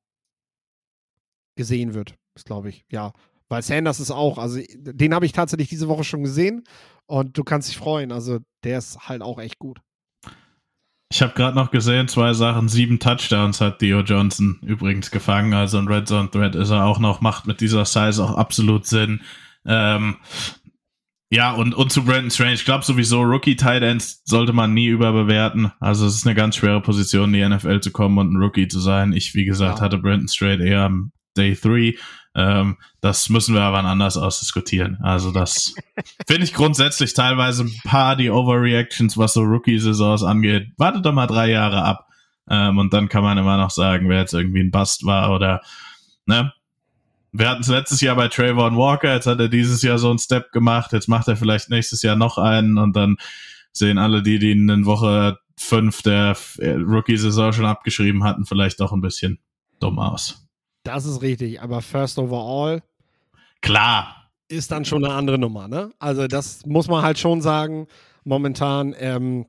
gesehen 1.56 1.94
wird, 1.94 2.16
glaube 2.46 2.70
ich, 2.70 2.86
ja. 2.90 3.12
Weil 3.50 3.64
Sanders 3.64 4.00
ist 4.00 4.12
auch, 4.12 4.38
also 4.38 4.60
den 4.78 5.14
habe 5.14 5.26
ich 5.26 5.32
tatsächlich 5.32 5.70
diese 5.70 5.88
Woche 5.88 6.04
schon 6.04 6.24
gesehen 6.24 6.64
und 7.08 7.38
du 7.38 7.44
kannst 7.44 7.68
dich 7.68 7.78
freuen. 7.78 8.12
Also 8.12 8.40
der 8.64 8.78
ist 8.78 9.10
halt 9.10 9.24
auch 9.24 9.40
echt 9.40 9.58
gut. 9.58 9.82
Ich 11.12 11.24
habe 11.24 11.34
gerade 11.34 11.56
noch 11.56 11.72
gesehen, 11.72 12.08
zwei 12.08 12.34
Sachen, 12.34 12.70
sieben 12.70 13.00
Touchdowns 13.00 13.60
hat 13.60 13.80
Theo 13.80 14.02
Johnson 14.02 14.60
übrigens 14.62 15.10
gefangen. 15.10 15.54
Also 15.56 15.80
ein 15.80 15.88
Red 15.88 16.08
Zone 16.08 16.30
Threat 16.30 16.54
ist 16.54 16.70
er 16.70 16.86
auch 16.86 17.00
noch, 17.00 17.22
macht 17.22 17.48
mit 17.48 17.62
dieser 17.62 17.84
Size 17.86 18.24
auch 18.24 18.36
absolut 18.36 18.86
Sinn. 18.86 19.22
Ähm, 19.66 20.18
ja, 21.32 21.52
und, 21.52 21.76
und 21.76 21.92
zu 21.92 22.04
Brandon 22.04 22.32
Strange, 22.32 22.54
ich 22.54 22.66
glaube 22.66 22.84
sowieso, 22.84 23.22
Rookie 23.22 23.56
Tight 23.56 23.84
Ends 23.84 24.24
sollte 24.26 24.52
man 24.52 24.74
nie 24.74 24.88
überbewerten. 24.88 25.72
Also 25.80 26.08
es 26.08 26.16
ist 26.16 26.26
eine 26.26 26.36
ganz 26.36 26.56
schwere 26.56 26.82
Position, 26.82 27.34
in 27.34 27.50
die 27.50 27.56
NFL 27.56 27.82
zu 27.82 27.92
kommen 27.92 28.18
und 28.18 28.34
ein 28.34 28.42
Rookie 28.42 28.68
zu 28.68 28.80
sein. 28.80 29.14
Ich, 29.14 29.36
wie 29.36 29.46
gesagt, 29.46 29.78
ja. 29.78 29.86
hatte 29.86 30.00
Brandon 30.00 30.28
Strange 30.28 30.66
eher 30.66 30.82
am 30.82 31.12
Day 31.38 31.56
3. 31.56 31.96
Ähm, 32.36 32.78
das 33.00 33.30
müssen 33.30 33.54
wir 33.54 33.62
aber 33.62 33.84
anders 33.84 34.18
ausdiskutieren. 34.18 34.98
Also 35.04 35.32
das 35.32 35.76
finde 36.28 36.46
ich 36.46 36.54
grundsätzlich 36.54 37.14
teilweise 37.14 37.64
ein 37.66 37.80
paar 37.84 38.16
die 38.16 38.32
Overreactions, 38.32 39.16
was 39.16 39.34
so 39.34 39.42
Rookie-Saisons 39.42 40.24
angeht. 40.24 40.70
Wartet 40.78 41.06
doch 41.06 41.14
mal 41.14 41.28
drei 41.28 41.52
Jahre 41.52 41.84
ab. 41.84 42.08
Ähm, 42.50 42.80
und 42.80 42.92
dann 42.92 43.08
kann 43.08 43.24
man 43.24 43.38
immer 43.38 43.58
noch 43.58 43.70
sagen, 43.70 44.10
wer 44.10 44.22
jetzt 44.22 44.34
irgendwie 44.34 44.62
ein 44.62 44.72
Bust 44.72 45.06
war 45.06 45.32
oder, 45.32 45.62
ne? 46.26 46.52
Wir 47.32 47.50
hatten 47.50 47.62
es 47.62 47.68
letztes 47.68 48.02
Jahr 48.02 48.16
bei 48.16 48.28
Trayvon 48.28 48.76
Walker, 48.76 49.14
jetzt 49.14 49.28
hat 49.28 49.40
er 49.40 49.50
dieses 49.50 49.82
Jahr 49.82 50.00
so 50.00 50.10
einen 50.10 50.20
Step 50.20 50.52
gemacht, 50.52 50.94
jetzt 50.94 51.08
macht 51.08 51.28
er 51.28 51.36
vielleicht 51.38 51.70
nächstes 51.70 52.02
Jahr 52.02 52.16
noch 52.16 52.38
einen 52.38 52.78
und 52.78 52.96
dann 52.96 53.18
sehen 53.72 53.98
alle 53.98 54.24
die, 54.24 54.40
die 54.40 54.52
in 54.52 54.86
Woche 54.86 55.38
fünf 55.58 56.02
der 56.02 56.36
Rookie-Saison 56.60 57.54
schon 57.54 57.66
abgeschrieben 57.66 58.24
hatten, 58.24 58.46
vielleicht 58.46 58.80
doch 58.80 58.94
ein 58.94 59.02
bisschen 59.02 59.40
dumm 59.80 60.00
aus. 60.00 60.48
Das 60.84 61.06
ist 61.06 61.22
richtig, 61.22 61.62
aber 61.62 61.82
First 61.82 62.18
Overall. 62.18 62.82
Klar. 63.62 64.32
Ist 64.48 64.72
dann 64.72 64.86
schon 64.86 65.06
eine 65.06 65.14
andere 65.14 65.38
Nummer, 65.38 65.68
ne? 65.68 65.92
Also, 66.00 66.28
das 66.28 66.66
muss 66.66 66.88
man 66.88 67.04
halt 67.04 67.20
schon 67.20 67.42
sagen. 67.42 67.88
Momentan, 68.24 68.96
ähm, 68.98 69.46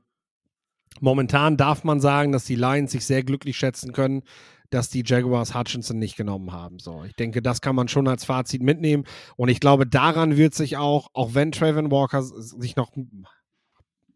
momentan 0.99 1.57
darf 1.57 1.83
man 1.83 1.99
sagen, 1.99 2.31
dass 2.31 2.45
die 2.45 2.55
Lions 2.55 2.91
sich 2.91 3.05
sehr 3.05 3.23
glücklich 3.23 3.57
schätzen 3.57 3.93
können, 3.93 4.23
dass 4.71 4.89
die 4.89 5.03
Jaguars 5.05 5.53
Hutchinson 5.53 5.99
nicht 5.99 6.15
genommen 6.15 6.51
haben. 6.51 6.79
So, 6.79 7.03
ich 7.03 7.13
denke, 7.15 7.41
das 7.41 7.61
kann 7.61 7.75
man 7.75 7.87
schon 7.87 8.07
als 8.07 8.25
Fazit 8.25 8.63
mitnehmen. 8.63 9.03
Und 9.35 9.49
ich 9.49 9.59
glaube, 9.59 9.85
daran 9.85 10.37
wird 10.37 10.55
sich 10.55 10.77
auch, 10.77 11.09
auch 11.13 11.35
wenn 11.35 11.51
Trayvon 11.51 11.91
Walker 11.91 12.23
sich 12.23 12.75
noch 12.75 12.91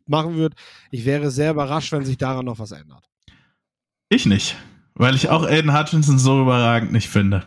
machen 0.08 0.36
wird, 0.38 0.54
ich 0.92 1.06
wäre 1.06 1.30
sehr 1.30 1.52
überrascht, 1.52 1.92
wenn 1.92 2.06
sich 2.06 2.18
daran 2.18 2.46
noch 2.46 2.58
was 2.58 2.72
ändert. 2.72 3.04
Ich 4.10 4.26
nicht. 4.26 4.56
Weil 4.94 5.16
ich 5.16 5.30
auch 5.30 5.44
Aiden 5.44 5.78
Hutchinson 5.78 6.18
so 6.18 6.42
überragend 6.42 6.94
nicht 6.94 7.10
finde. 7.10 7.46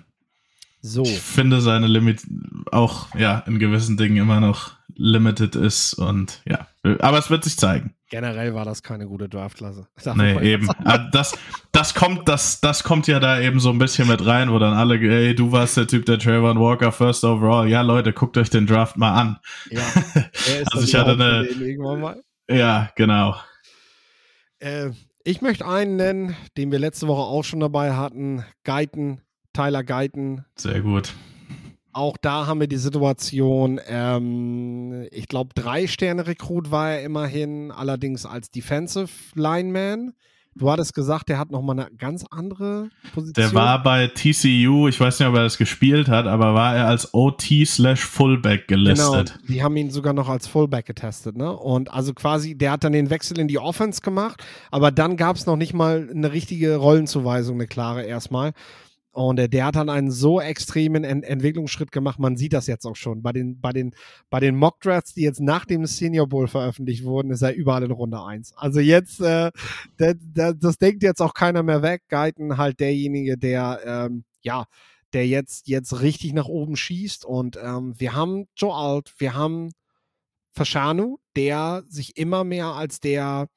So. 0.82 1.02
Ich 1.02 1.18
finde 1.18 1.61
seine 1.61 1.86
Limit 1.86 2.22
auch, 2.70 3.14
ja, 3.14 3.40
in 3.40 3.59
gewissen 3.59 3.96
Dingen 3.96 4.18
immer 4.18 4.40
noch 4.40 4.76
limited 4.94 5.56
ist 5.56 5.94
und 5.94 6.42
ja. 6.46 6.68
Aber 7.00 7.18
es 7.18 7.30
wird 7.30 7.44
sich 7.44 7.56
zeigen. 7.56 7.94
Generell 8.11 8.54
war 8.54 8.64
das 8.64 8.82
keine 8.82 9.06
gute 9.06 9.28
Draftklasse. 9.28 9.86
Nee, 10.14 10.40
eben. 10.40 10.68
Ah, 10.84 10.98
das, 10.98 11.36
das, 11.72 11.94
kommt, 11.94 12.28
das, 12.28 12.61
das 12.61 12.82
kommt 12.82 13.06
ja 13.06 13.20
da 13.20 13.40
eben 13.40 13.61
so 13.61 13.70
ein 13.70 13.78
bisschen 13.78 14.09
mit 14.09 14.24
rein, 14.24 14.50
wo 14.50 14.59
dann 14.59 14.74
alle, 14.74 14.98
ey, 14.98 15.34
du 15.34 15.52
warst 15.52 15.76
der 15.76 15.86
Typ, 15.86 16.06
der 16.06 16.18
Trayvon 16.18 16.59
Walker 16.59 16.90
First 16.90 17.24
Overall. 17.24 17.68
Ja, 17.68 17.82
Leute, 17.82 18.12
guckt 18.12 18.36
euch 18.38 18.48
den 18.50 18.66
Draft 18.66 18.96
mal 18.96 19.14
an. 19.14 19.38
Ja. 19.70 19.82
also 20.72 20.86
ich 20.86 20.94
hatte 20.94 21.12
eine. 21.12 22.22
Ja, 22.50 22.90
genau. 22.96 23.36
Äh, 24.59 24.90
ich 25.24 25.42
möchte 25.42 25.66
einen 25.66 25.96
nennen, 25.96 26.36
den 26.56 26.72
wir 26.72 26.78
letzte 26.78 27.06
Woche 27.06 27.20
auch 27.20 27.42
schon 27.44 27.61
dabei 27.61 27.92
hatten. 27.92 28.44
Geiten, 28.64 29.20
Tyler 29.52 29.84
Geiten. 29.84 30.46
Sehr 30.56 30.80
gut. 30.80 31.12
Auch 31.99 32.16
da 32.16 32.46
haben 32.46 32.61
wir 32.61 32.68
die 32.68 32.76
Situation, 32.76 33.80
ähm, 33.88 35.09
ich 35.11 35.26
glaube, 35.26 35.51
drei 35.57 35.88
Sterne 35.88 36.28
Rekrut 36.28 36.70
war 36.70 36.92
er 36.92 37.03
immerhin, 37.03 37.72
allerdings 37.72 38.24
als 38.24 38.53
Defensive 38.53 39.09
Lineman. 39.34 40.12
Du 40.55 40.70
hattest 40.70 40.94
gesagt, 40.94 41.28
der 41.28 41.40
hat 41.40 41.51
nochmal 41.51 41.80
eine 41.80 41.90
ganz 41.96 42.24
andere 42.30 42.90
Position. 43.14 43.34
Der 43.34 43.53
war 43.53 43.82
bei 43.82 44.07
TCU, 44.07 44.86
ich 44.86 45.01
weiß 45.01 45.18
nicht, 45.18 45.28
ob 45.28 45.34
er 45.34 45.42
das 45.42 45.59
gespielt 45.59 46.07
hat, 46.07 46.28
aber 46.28 46.55
war 46.55 46.76
er 46.76 46.86
als 46.86 47.14
OT 47.14 47.66
slash 47.66 48.05
Fullback 48.05 48.68
gelistet. 48.68 49.34
Genau, 49.34 49.49
die 49.49 49.62
haben 49.64 49.76
ihn 49.76 49.90
sogar 49.90 50.12
noch 50.12 50.28
als 50.28 50.46
Fullback 50.46 50.86
getestet, 50.86 51.36
ne? 51.36 51.53
Und 51.53 51.92
also 51.92 52.14
quasi, 52.14 52.57
der 52.57 52.70
hat 52.70 52.84
dann 52.84 52.92
den 52.92 53.11
Wechsel 53.11 53.40
in 53.40 53.49
die 53.49 53.59
Offense 53.59 54.03
gemacht, 54.03 54.44
aber 54.70 54.92
dann 54.92 55.16
gab 55.16 55.34
es 55.34 55.46
noch 55.46 55.57
nicht 55.57 55.74
mal 55.74 56.09
eine 56.14 56.30
richtige 56.30 56.76
Rollenzuweisung, 56.76 57.57
eine 57.57 57.66
klare 57.66 58.05
erstmal. 58.05 58.53
Und 59.18 59.40
äh, 59.40 59.48
der 59.48 59.64
hat 59.64 59.74
dann 59.74 59.88
einen 59.88 60.12
so 60.12 60.40
extremen 60.40 61.02
Ent 61.02 61.24
Entwicklungsschritt 61.24 61.90
gemacht. 61.90 62.20
Man 62.20 62.36
sieht 62.36 62.52
das 62.52 62.68
jetzt 62.68 62.86
auch 62.86 62.94
schon. 62.94 63.20
Bei 63.20 63.32
den, 63.32 63.60
bei 63.60 63.72
den, 63.72 63.92
bei 64.30 64.38
den 64.38 64.54
Mock 64.54 64.78
Drafts, 64.80 65.12
die 65.12 65.22
jetzt 65.22 65.40
nach 65.40 65.64
dem 65.64 65.86
Senior 65.86 66.28
Bowl 66.28 66.46
veröffentlicht 66.46 67.02
wurden, 67.02 67.32
ist 67.32 67.42
er 67.42 67.52
überall 67.52 67.82
in 67.82 67.90
Runde 67.90 68.22
1. 68.22 68.52
Also 68.54 68.78
jetzt, 68.78 69.20
äh, 69.20 69.50
der, 69.98 70.14
der, 70.14 70.54
das 70.54 70.78
denkt 70.78 71.02
jetzt 71.02 71.20
auch 71.20 71.34
keiner 71.34 71.64
mehr 71.64 71.82
weg. 71.82 72.02
Geiten 72.08 72.58
halt 72.58 72.78
derjenige, 72.78 73.36
der, 73.36 73.80
ähm, 73.84 74.22
ja, 74.40 74.66
der 75.12 75.26
jetzt, 75.26 75.66
jetzt 75.66 76.00
richtig 76.00 76.32
nach 76.32 76.46
oben 76.46 76.76
schießt. 76.76 77.24
Und 77.24 77.58
ähm, 77.60 77.94
wir 77.98 78.14
haben 78.14 78.46
Joe 78.54 78.72
Alt, 78.72 79.14
wir 79.18 79.34
haben 79.34 79.72
Fashanu, 80.52 81.18
der 81.34 81.82
sich 81.88 82.16
immer 82.16 82.44
mehr 82.44 82.66
als 82.66 83.00
der 83.00 83.48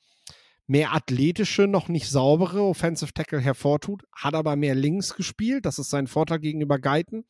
mehr 0.67 0.93
athletische, 0.93 1.67
noch 1.67 1.87
nicht 1.87 2.09
saubere 2.09 2.63
Offensive 2.63 3.13
Tackle 3.13 3.39
hervortut, 3.39 4.03
hat 4.15 4.35
aber 4.35 4.55
mehr 4.55 4.75
links 4.75 5.15
gespielt. 5.15 5.65
Das 5.65 5.79
ist 5.79 5.89
sein 5.89 6.07
Vorteil 6.07 6.39
gegenüber 6.39 6.79
Geiten. 6.79 7.25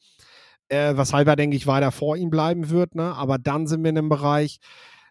Äh, 0.69 0.95
weshalb 0.95 1.27
er, 1.27 1.35
denke 1.35 1.57
ich, 1.57 1.67
weiter 1.67 1.91
vor 1.91 2.15
ihm 2.15 2.29
bleiben 2.29 2.69
wird. 2.69 2.95
Ne? 2.95 3.13
Aber 3.15 3.37
dann 3.37 3.67
sind 3.67 3.83
wir 3.83 3.89
in 3.89 3.97
einem 3.97 4.09
Bereich, 4.09 4.59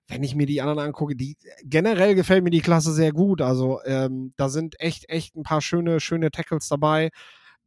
wenn 0.09 0.23
ich 0.23 0.35
mir 0.35 0.47
die 0.47 0.61
anderen 0.61 0.79
angucke, 0.79 1.15
die 1.17 1.37
generell 1.65 2.15
gefällt 2.15 2.43
mir 2.45 2.51
die 2.51 2.63
Klasse 2.63 2.93
sehr 2.93 3.13
gut. 3.13 3.43
Also 3.43 3.81
ähm, 3.85 4.33
da 4.37 4.49
sind 4.49 4.81
echt, 4.81 5.09
echt 5.11 5.37
ein 5.37 5.43
paar 5.43 5.61
schöne, 5.61 6.01
schöne 6.01 6.31
Tackles 6.31 6.69
dabei. 6.69 7.11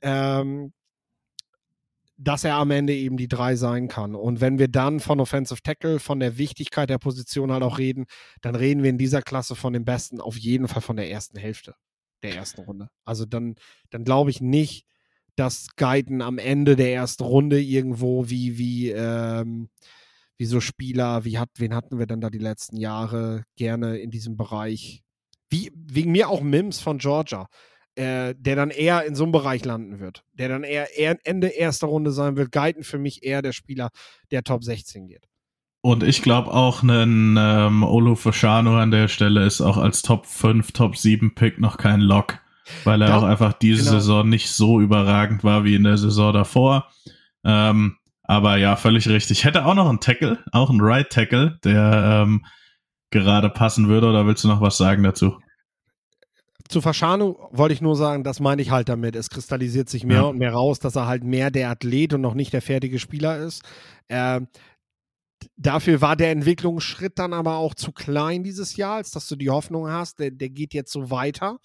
Ähm, 0.02 0.74
dass 2.18 2.44
er 2.44 2.56
am 2.56 2.72
Ende 2.72 2.94
eben 2.94 3.18
die 3.18 3.28
drei 3.28 3.56
sein 3.56 3.88
kann. 3.88 4.16
Und 4.16 4.40
wenn 4.40 4.60
wir 4.60 4.68
dann 4.68 5.00
von 5.00 5.20
Offensive 5.20 5.62
Tackle, 5.62 6.00
von 6.00 6.20
der 6.20 6.38
Wichtigkeit 6.38 6.90
der 6.90 7.00
Position 7.00 7.52
halt 7.52 7.64
auch 7.64 7.78
reden, 7.78 8.06
dann 8.42 8.56
reden 8.56 8.84
wir 8.84 8.90
in 8.90 8.98
dieser 8.98 9.22
Klasse 9.22 9.56
von 9.56 9.74
dem 9.74 9.86
Besten 9.86 10.22
auf 10.22 10.38
jeden 10.38 10.68
Fall 10.68 10.82
von 10.82 10.96
der 10.96 11.10
ersten 11.10 11.38
Hälfte 11.38 11.76
der 12.22 12.36
ersten 12.36 12.62
Runde. 12.62 12.90
Also 13.06 13.26
dann, 13.26 13.56
dann 13.90 14.04
glaube 14.04 14.30
ich 14.30 14.42
nicht, 14.42 14.86
dass 15.36 15.76
Guiden 15.76 16.22
am 16.22 16.38
Ende 16.38 16.76
der 16.76 16.94
ersten 16.94 17.24
Runde 17.24 17.62
irgendwo 17.62 18.30
wie, 18.30 18.58
wie, 18.58 18.92
ähm, 18.92 19.70
wie 20.38 20.46
so 20.46 20.60
Spieler, 20.60 21.26
wie 21.26 21.38
hat, 21.38 21.50
wen 21.58 21.76
hatten 21.76 22.00
wir 22.00 22.06
denn 22.06 22.22
da 22.22 22.30
die 22.30 22.40
letzten 22.40 22.78
Jahre 22.78 23.44
gerne 23.56 23.98
in 23.98 24.12
diesem 24.12 24.38
Bereich? 24.38 25.04
Wie, 25.50 25.72
wegen 25.76 26.12
mir 26.12 26.30
auch 26.30 26.42
Mims 26.42 26.80
von 26.80 27.00
Georgia 27.00 27.48
äh, 27.96 28.34
der 28.38 28.56
dann 28.56 28.70
eher 28.70 29.06
in 29.06 29.16
so 29.16 29.24
einem 29.24 29.32
Bereich 29.32 29.64
landen 29.66 30.00
wird. 30.00 30.24
Der 30.34 30.50
dann 30.50 30.64
eher, 30.64 30.98
eher 30.98 31.18
Ende 31.24 31.48
erster 31.48 31.88
Runde 31.88 32.12
sein 32.12 32.36
wird. 32.36 32.52
Guiden 32.52 32.84
für 32.84 32.98
mich 32.98 33.24
eher 33.24 33.42
der 33.42 33.54
Spieler, 33.54 33.90
der 34.32 34.44
Top 34.44 34.64
16 34.64 35.08
geht. 35.08 35.28
Und 35.82 36.02
ich 36.02 36.22
glaube 36.22 36.54
auch, 36.54 36.82
ein 36.82 37.36
ähm, 37.38 37.84
Olu 37.84 38.16
Fashano 38.16 38.78
an 38.78 38.92
der 38.92 39.10
Stelle 39.10 39.46
ist 39.46 39.60
auch 39.60 39.78
als 39.78 40.02
Top 40.02 40.26
5, 40.26 40.72
Top 40.72 40.96
7 40.96 41.36
Pick 41.36 41.60
noch 41.60 41.78
kein 41.78 42.00
Lock, 42.00 42.40
weil 42.86 43.02
er 43.02 43.10
das, 43.10 43.18
auch 43.18 43.24
einfach 43.24 43.52
diese 43.52 43.84
genau. 43.84 44.00
Saison 44.00 44.30
nicht 44.30 44.50
so 44.50 44.80
überragend 44.80 45.44
war 45.44 45.66
wie 45.66 45.76
in 45.76 45.84
der 45.84 45.98
Saison 45.98 46.32
davor. 46.32 46.90
Ähm, 47.44 47.98
aber 48.24 48.56
ja, 48.56 48.78
völlig 48.78 49.10
richtig. 49.10 49.44
Hätte 49.44 49.66
auch 49.66 49.76
noch 49.76 49.90
einen 49.90 50.00
Tackle, 50.00 50.40
auch 50.54 50.70
einen 50.70 50.80
Right 50.82 51.10
Tackle, 51.10 51.60
der 51.66 52.24
ähm, 52.26 52.46
gerade 53.12 53.50
passen 53.50 53.90
würde. 53.90 54.08
Oder 54.08 54.26
willst 54.26 54.46
du 54.46 54.48
noch 54.48 54.62
was 54.62 54.78
sagen 54.78 55.04
dazu? 55.04 55.38
Zu 56.70 56.82
Faschanu 56.82 57.38
wollte 57.52 57.74
ich 57.74 57.82
nur 57.82 57.96
sagen, 57.96 58.24
das 58.24 58.40
meine 58.40 58.62
ich 58.62 58.72
halt 58.72 58.90
damit. 58.90 59.16
Es 59.16 59.30
kristallisiert 59.30 59.90
sich 59.90 60.06
mehr 60.06 60.18
ja. 60.18 60.24
und 60.24 60.38
mehr 60.38 60.54
raus, 60.54 60.80
dass 60.80 60.96
er 60.96 61.08
halt 61.08 61.24
mehr 61.24 61.52
der 61.52 61.70
Athlet 61.70 62.14
und 62.14 62.22
noch 62.22 62.34
nicht 62.34 62.54
der 62.54 62.62
fertige 62.62 63.00
Spieler 63.00 63.38
ist. 63.38 63.64
Äh, 64.08 64.42
dafür 65.58 66.02
war 66.02 66.16
der 66.16 66.32
Entwicklungsschritt 66.32 67.20
dann 67.20 67.34
aber 67.34 67.58
auch 67.58 67.74
zu 67.74 67.92
klein 67.92 68.44
dieses 68.44 68.76
Jahr, 68.76 68.96
als 68.96 69.12
dass 69.12 69.28
du 69.28 69.36
die 69.36 69.50
Hoffnung 69.50 69.90
hast, 69.90 70.20
der, 70.20 70.32
der 70.32 70.50
geht 70.50 70.74
jetzt 70.74 70.92
so 70.92 71.10
weiter. 71.10 71.60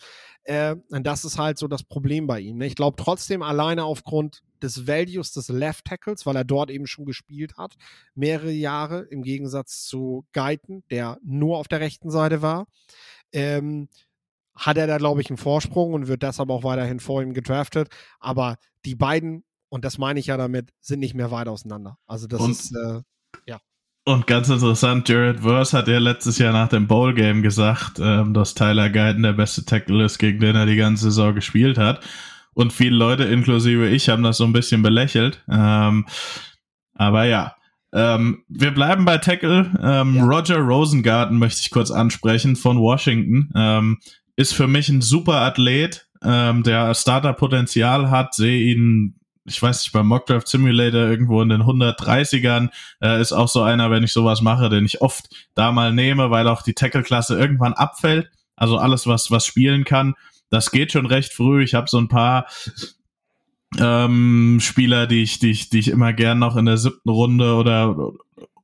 Äh, 0.45 0.77
und 0.91 1.07
das 1.07 1.25
ist 1.25 1.39
halt 1.39 1.59
so 1.59 1.69
das 1.69 1.85
Problem 1.85 2.27
bei 2.27 2.41
ihm. 2.41 2.59
Ne? 2.59 2.67
Ich 2.67 2.75
glaube 2.75 2.97
trotzdem 3.03 3.43
alleine 3.43 3.85
aufgrund 3.85 4.43
des 4.63 4.87
Values 4.87 5.33
des 5.33 5.49
Left 5.49 5.85
Tackles, 5.85 6.27
weil 6.27 6.37
er 6.37 6.45
dort 6.45 6.71
eben 6.71 6.87
schon 6.87 7.05
gespielt 7.05 7.57
hat, 7.57 7.77
mehrere 8.15 8.51
Jahre 8.51 9.03
im 9.03 9.23
Gegensatz 9.23 9.85
zu 9.85 10.27
Guyton, 10.33 10.83
der 10.91 11.19
nur 11.23 11.59
auf 11.59 11.69
der 11.69 11.81
rechten 11.81 12.11
Seite 12.11 12.43
war. 12.43 12.67
Ähm, 13.33 13.89
hat 14.59 14.77
er 14.77 14.87
da, 14.87 14.99
glaube 14.99 15.21
ich, 15.21 15.31
einen 15.31 15.37
Vorsprung 15.37 15.95
und 15.95 16.09
wird 16.09 16.23
deshalb 16.23 16.51
auch 16.51 16.65
weiterhin 16.65 17.01
vor 17.01 17.23
ihm 17.23 17.33
gedraftet. 17.33 17.89
Aber 18.21 18.57
die 18.85 18.95
beiden, 18.95 19.45
und 19.69 19.85
das 19.85 19.99
meine 19.99 20.21
ich 20.21 20.27
ja 20.27 20.37
damit, 20.37 20.71
sind 20.81 21.01
nicht 21.01 21.15
mehr 21.15 21.31
weit 21.31 21.49
auseinander. 21.49 21.99
Also 22.07 22.27
das 22.27 22.41
und, 22.41 22.51
ist, 22.51 22.75
äh, 22.75 23.01
ja. 23.47 23.61
Und 24.05 24.27
ganz 24.27 24.49
interessant, 24.49 25.09
Jared 25.09 25.41
Verse 25.41 25.77
hat 25.77 25.87
ja 25.87 25.99
letztes 25.99 26.39
Jahr 26.39 26.53
nach 26.53 26.69
dem 26.69 26.87
Bowl-Game 26.87 27.43
gesagt, 27.43 27.99
ähm, 28.01 28.35
dass 28.35 28.55
Tyler 28.55 28.91
Guyton 28.91 29.23
der 29.23 29.35
beste 29.35 29.65
Tackle 29.65 30.05
ist, 30.05 30.19
gegen 30.19 30.41
den 30.41 30.57
er 30.57 30.67
die 30.67 30.77
ganze 30.77 31.05
Saison 31.05 31.35
gespielt 31.35 31.79
hat. 31.79 32.05
Und 32.55 32.73
viele 32.73 32.97
Leute, 32.97 33.25
inklusive 33.25 33.89
ich, 33.89 34.09
haben 34.09 34.23
das 34.23 34.39
so 34.39 34.45
ein 34.45 34.53
bisschen 34.53 34.83
belächelt. 34.83 35.45
Ähm, 35.49 36.07
aber 36.95 37.25
ja, 37.25 37.55
ähm, 37.93 38.45
wir 38.49 38.73
bleiben 38.73 39.05
bei 39.05 39.19
Tackle. 39.19 39.71
Ähm, 39.81 40.17
ja. 40.17 40.25
Roger 40.25 40.59
Rosengarten 40.59 41.39
möchte 41.39 41.61
ich 41.61 41.71
kurz 41.71 41.91
ansprechen 41.91 42.57
von 42.57 42.79
Washington. 42.79 43.53
Ähm, 43.55 43.99
ist 44.39 44.55
für 44.55 44.69
mich 44.69 44.89
ein 44.89 45.03
super 45.03 45.41
Athlet, 45.41 46.07
ähm, 46.23 46.63
der 46.63 46.95
Starter-Potenzial 46.95 48.09
hat, 48.09 48.35
sehe 48.35 48.73
ihn, 48.73 49.19
ich 49.45 49.61
weiß 49.61 49.83
nicht, 49.83 49.93
beim 49.93 50.07
Mockdraft 50.07 50.47
Simulator 50.47 51.01
irgendwo 51.01 51.43
in 51.43 51.49
den 51.49 51.63
130ern, 51.63 52.71
äh, 53.03 53.21
ist 53.21 53.33
auch 53.33 53.49
so 53.49 53.63
einer, 53.63 53.91
wenn 53.91 54.05
ich 54.05 54.13
sowas 54.13 54.41
mache, 54.41 54.69
den 54.69 54.85
ich 54.85 55.03
oft 55.03 55.29
da 55.55 55.73
mal 55.73 55.93
nehme, 55.93 56.31
weil 56.31 56.47
auch 56.47 56.63
die 56.63 56.75
Tackle-Klasse 56.75 57.37
irgendwann 57.37 57.73
abfällt. 57.73 58.31
Also 58.55 58.79
alles, 58.79 59.09
was, 59.09 59.33
was 59.33 59.45
spielen 59.45 59.85
kann, 59.85 60.15
das 60.51 60.71
geht 60.71 60.93
schon 60.93 61.07
recht 61.07 61.33
früh. 61.33 61.65
Ich 61.65 61.75
habe 61.75 61.89
so 61.89 61.99
ein 61.99 62.09
paar 62.09 62.47
ähm, 63.77 64.59
Spieler, 64.61 65.09
die 65.09 65.25
ich, 65.25 65.41
die 65.41 65.51
ich, 65.51 65.69
die 65.69 65.81
ich 65.81 65.89
immer 65.89 66.13
gern 66.13 66.39
noch 66.39 66.55
in 66.55 66.67
der 66.67 66.79
siebten 66.79 67.11
Runde 67.11 67.57
oder 67.57 68.13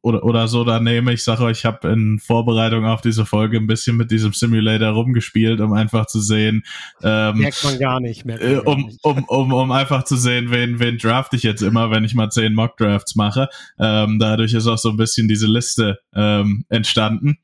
oder, 0.04 0.22
oder 0.22 0.48
so 0.48 0.64
da 0.64 0.80
nehme. 0.80 1.14
Ich 1.14 1.24
sage 1.24 1.42
euch, 1.44 1.60
ich 1.60 1.64
habe 1.64 1.88
in 1.88 2.18
Vorbereitung 2.18 2.84
auf 2.84 3.00
diese 3.00 3.24
Folge 3.24 3.56
ein 3.56 3.66
bisschen 3.66 3.96
mit 3.96 4.10
diesem 4.10 4.34
Simulator 4.34 4.90
rumgespielt, 4.90 5.60
um 5.60 5.72
einfach 5.72 6.04
zu 6.04 6.20
sehen. 6.20 6.62
Ähm, 7.02 7.38
merkt 7.38 7.64
man 7.64 7.78
gar 7.78 8.00
nicht. 8.00 8.26
Merkt 8.26 8.44
äh, 8.44 8.58
um, 8.58 8.82
nicht. 8.82 8.98
Um, 9.02 9.24
um, 9.24 9.52
um 9.54 9.72
einfach 9.72 10.04
zu 10.04 10.16
sehen, 10.16 10.50
wen, 10.50 10.78
wen 10.78 10.98
draft 10.98 11.32
ich 11.32 11.42
jetzt 11.42 11.62
immer, 11.62 11.90
wenn 11.90 12.04
ich 12.04 12.14
mal 12.14 12.28
zehn 12.28 12.52
Mock-Drafts 12.52 13.16
mache. 13.16 13.48
Ähm, 13.78 14.18
dadurch 14.18 14.52
ist 14.52 14.66
auch 14.66 14.76
so 14.76 14.90
ein 14.90 14.98
bisschen 14.98 15.26
diese 15.26 15.46
Liste 15.46 15.98
ähm, 16.14 16.66
entstanden. 16.68 17.38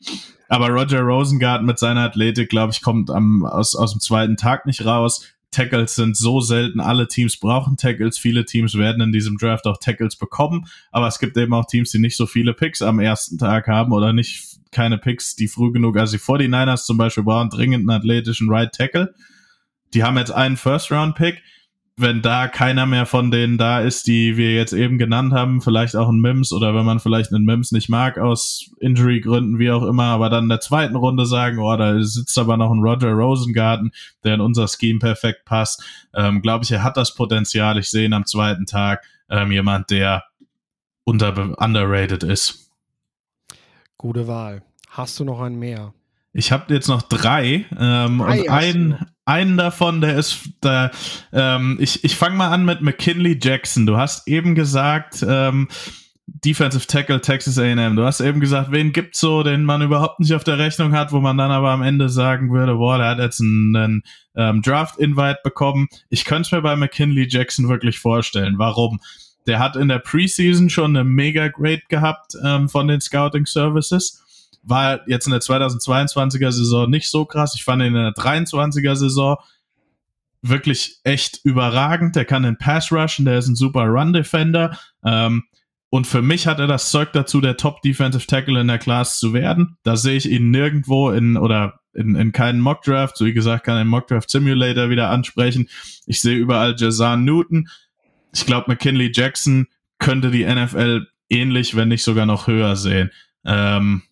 Aber 0.50 0.68
Roger 0.68 1.00
Rosengarten 1.00 1.66
mit 1.66 1.78
seiner 1.78 2.02
Athletik, 2.02 2.50
glaube 2.50 2.74
ich, 2.74 2.82
kommt 2.82 3.08
am, 3.10 3.46
aus, 3.46 3.74
aus 3.74 3.92
dem 3.92 4.00
zweiten 4.00 4.36
Tag 4.36 4.66
nicht 4.66 4.84
raus. 4.84 5.26
Tackles 5.50 5.94
sind 5.96 6.16
so 6.16 6.40
selten. 6.40 6.80
Alle 6.80 7.08
Teams 7.08 7.38
brauchen 7.38 7.76
Tackles. 7.76 8.18
Viele 8.18 8.44
Teams 8.44 8.74
werden 8.76 9.02
in 9.02 9.12
diesem 9.12 9.36
Draft 9.36 9.66
auch 9.66 9.78
Tackles 9.78 10.16
bekommen. 10.16 10.66
Aber 10.92 11.08
es 11.08 11.18
gibt 11.18 11.36
eben 11.36 11.52
auch 11.54 11.66
Teams, 11.66 11.90
die 11.90 11.98
nicht 11.98 12.16
so 12.16 12.26
viele 12.26 12.54
Picks 12.54 12.82
am 12.82 13.00
ersten 13.00 13.38
Tag 13.38 13.66
haben 13.66 13.92
oder 13.92 14.12
nicht 14.12 14.58
keine 14.70 14.98
Picks, 14.98 15.34
die 15.34 15.48
früh 15.48 15.72
genug. 15.72 15.96
Also 15.96 16.16
die 16.16 16.22
49ers 16.22 16.84
zum 16.84 16.96
Beispiel 16.96 17.24
brauchen 17.24 17.50
dringend 17.50 17.88
einen 17.88 17.98
athletischen 17.98 18.48
Right 18.48 18.72
Tackle. 18.72 19.14
Die 19.94 20.04
haben 20.04 20.18
jetzt 20.18 20.30
einen 20.30 20.56
First 20.56 20.92
Round 20.92 21.16
Pick 21.16 21.42
wenn 21.96 22.22
da 22.22 22.48
keiner 22.48 22.86
mehr 22.86 23.04
von 23.04 23.30
denen 23.30 23.58
da 23.58 23.80
ist, 23.80 24.06
die 24.06 24.36
wir 24.36 24.54
jetzt 24.54 24.72
eben 24.72 24.96
genannt 24.96 25.32
haben, 25.32 25.60
vielleicht 25.60 25.96
auch 25.96 26.08
ein 26.08 26.20
Mims 26.20 26.52
oder 26.52 26.74
wenn 26.74 26.84
man 26.84 26.98
vielleicht 26.98 27.32
einen 27.32 27.44
Mims 27.44 27.72
nicht 27.72 27.88
mag 27.88 28.18
aus 28.18 28.70
Injury-Gründen, 28.80 29.58
wie 29.58 29.70
auch 29.70 29.82
immer, 29.82 30.04
aber 30.04 30.30
dann 30.30 30.44
in 30.44 30.48
der 30.48 30.60
zweiten 30.60 30.96
Runde 30.96 31.26
sagen, 31.26 31.58
oh, 31.58 31.76
da 31.76 32.02
sitzt 32.02 32.38
aber 32.38 32.56
noch 32.56 32.70
ein 32.70 32.80
Roger 32.80 33.12
Rosengarten, 33.12 33.92
der 34.24 34.34
in 34.34 34.40
unser 34.40 34.66
Scheme 34.66 34.98
perfekt 34.98 35.44
passt, 35.44 35.84
ähm, 36.14 36.40
glaube 36.40 36.64
ich, 36.64 36.72
er 36.72 36.82
hat 36.82 36.96
das 36.96 37.14
Potenzial. 37.14 37.78
Ich 37.78 37.90
sehe 37.90 38.06
ihn 38.06 38.14
am 38.14 38.26
zweiten 38.26 38.66
Tag 38.66 39.04
ähm, 39.28 39.52
jemand, 39.52 39.90
der 39.90 40.24
unter 41.04 41.60
underrated 41.60 42.22
ist. 42.22 42.70
Gute 43.98 44.26
Wahl. 44.26 44.62
Hast 44.88 45.20
du 45.20 45.24
noch 45.24 45.40
einen 45.40 45.58
mehr? 45.58 45.92
Ich 46.32 46.52
habe 46.52 46.72
jetzt 46.72 46.88
noch 46.88 47.02
drei 47.02 47.66
ähm, 47.78 48.18
drei 48.18 48.40
und 48.40 48.48
ein, 48.48 49.09
einen 49.24 49.56
davon, 49.56 50.00
der 50.00 50.16
ist, 50.16 50.50
der, 50.62 50.90
ähm, 51.32 51.78
ich, 51.80 52.04
ich 52.04 52.16
fange 52.16 52.36
mal 52.36 52.50
an 52.50 52.64
mit 52.64 52.80
McKinley 52.80 53.38
Jackson. 53.40 53.86
Du 53.86 53.96
hast 53.96 54.26
eben 54.26 54.54
gesagt, 54.54 55.24
ähm, 55.26 55.68
Defensive 56.44 56.86
Tackle 56.86 57.20
Texas 57.20 57.58
A&M. 57.58 57.96
Du 57.96 58.04
hast 58.04 58.20
eben 58.20 58.40
gesagt, 58.40 58.70
wen 58.70 58.92
gibt's 58.92 59.20
so, 59.20 59.42
den 59.42 59.64
man 59.64 59.82
überhaupt 59.82 60.20
nicht 60.20 60.32
auf 60.32 60.44
der 60.44 60.58
Rechnung 60.58 60.92
hat, 60.92 61.12
wo 61.12 61.20
man 61.20 61.36
dann 61.36 61.50
aber 61.50 61.70
am 61.70 61.82
Ende 61.82 62.08
sagen 62.08 62.52
würde, 62.52 62.76
boah, 62.76 62.98
der 62.98 63.08
hat 63.08 63.18
jetzt 63.18 63.40
einen, 63.40 63.76
einen 63.76 64.02
ähm, 64.36 64.62
Draft-Invite 64.62 65.40
bekommen. 65.42 65.88
Ich 66.08 66.24
könnte 66.24 66.42
es 66.42 66.52
mir 66.52 66.62
bei 66.62 66.76
McKinley 66.76 67.26
Jackson 67.28 67.68
wirklich 67.68 67.98
vorstellen. 67.98 68.58
Warum? 68.58 69.00
Der 69.46 69.58
hat 69.58 69.76
in 69.76 69.88
der 69.88 69.98
Preseason 69.98 70.70
schon 70.70 70.96
eine 70.96 71.04
mega 71.04 71.48
Grade 71.48 71.82
gehabt 71.88 72.34
ähm, 72.44 72.68
von 72.68 72.86
den 72.88 73.00
Scouting 73.00 73.46
Services 73.46 74.22
war 74.62 75.00
jetzt 75.08 75.26
in 75.26 75.32
der 75.32 75.40
2022er 75.40 76.52
Saison 76.52 76.90
nicht 76.90 77.10
so 77.10 77.24
krass. 77.24 77.54
Ich 77.54 77.64
fand 77.64 77.82
ihn 77.82 77.88
in 77.88 77.94
der 77.94 78.12
23er 78.12 78.94
Saison 78.94 79.36
wirklich 80.42 80.98
echt 81.04 81.40
überragend. 81.44 82.16
Der 82.16 82.24
kann 82.24 82.42
den 82.42 82.58
Pass 82.58 82.92
rushen, 82.92 83.24
der 83.24 83.38
ist 83.38 83.48
ein 83.48 83.56
super 83.56 83.84
Run 83.86 84.12
Defender. 84.12 84.78
Ähm, 85.04 85.44
und 85.90 86.06
für 86.06 86.22
mich 86.22 86.46
hat 86.46 86.60
er 86.60 86.68
das 86.68 86.90
Zeug 86.90 87.12
dazu, 87.12 87.40
der 87.40 87.56
Top 87.56 87.82
Defensive 87.82 88.26
Tackle 88.26 88.60
in 88.60 88.68
der 88.68 88.78
Class 88.78 89.18
zu 89.18 89.32
werden. 89.32 89.76
Da 89.82 89.96
sehe 89.96 90.16
ich 90.16 90.30
ihn 90.30 90.50
nirgendwo 90.50 91.10
in 91.10 91.36
oder 91.36 91.80
in, 91.92 92.14
in 92.14 92.30
keinen 92.32 92.60
Mock 92.60 92.82
Draft. 92.82 93.16
So 93.16 93.26
wie 93.26 93.32
gesagt, 93.34 93.64
kann 93.64 93.76
ein 93.76 93.88
Mock 93.88 94.06
Draft 94.06 94.30
Simulator 94.30 94.88
wieder 94.88 95.10
ansprechen. 95.10 95.68
Ich 96.06 96.20
sehe 96.20 96.36
überall 96.36 96.76
Jazan 96.78 97.24
Newton. 97.24 97.68
Ich 98.32 98.46
glaube, 98.46 98.70
McKinley 98.70 99.10
Jackson 99.12 99.66
könnte 99.98 100.30
die 100.30 100.44
NFL 100.44 101.08
ähnlich, 101.28 101.74
wenn 101.74 101.88
nicht 101.88 102.04
sogar 102.04 102.26
noch 102.26 102.46
höher 102.46 102.76
sehen. 102.76 103.10
Ähm, 103.44 104.02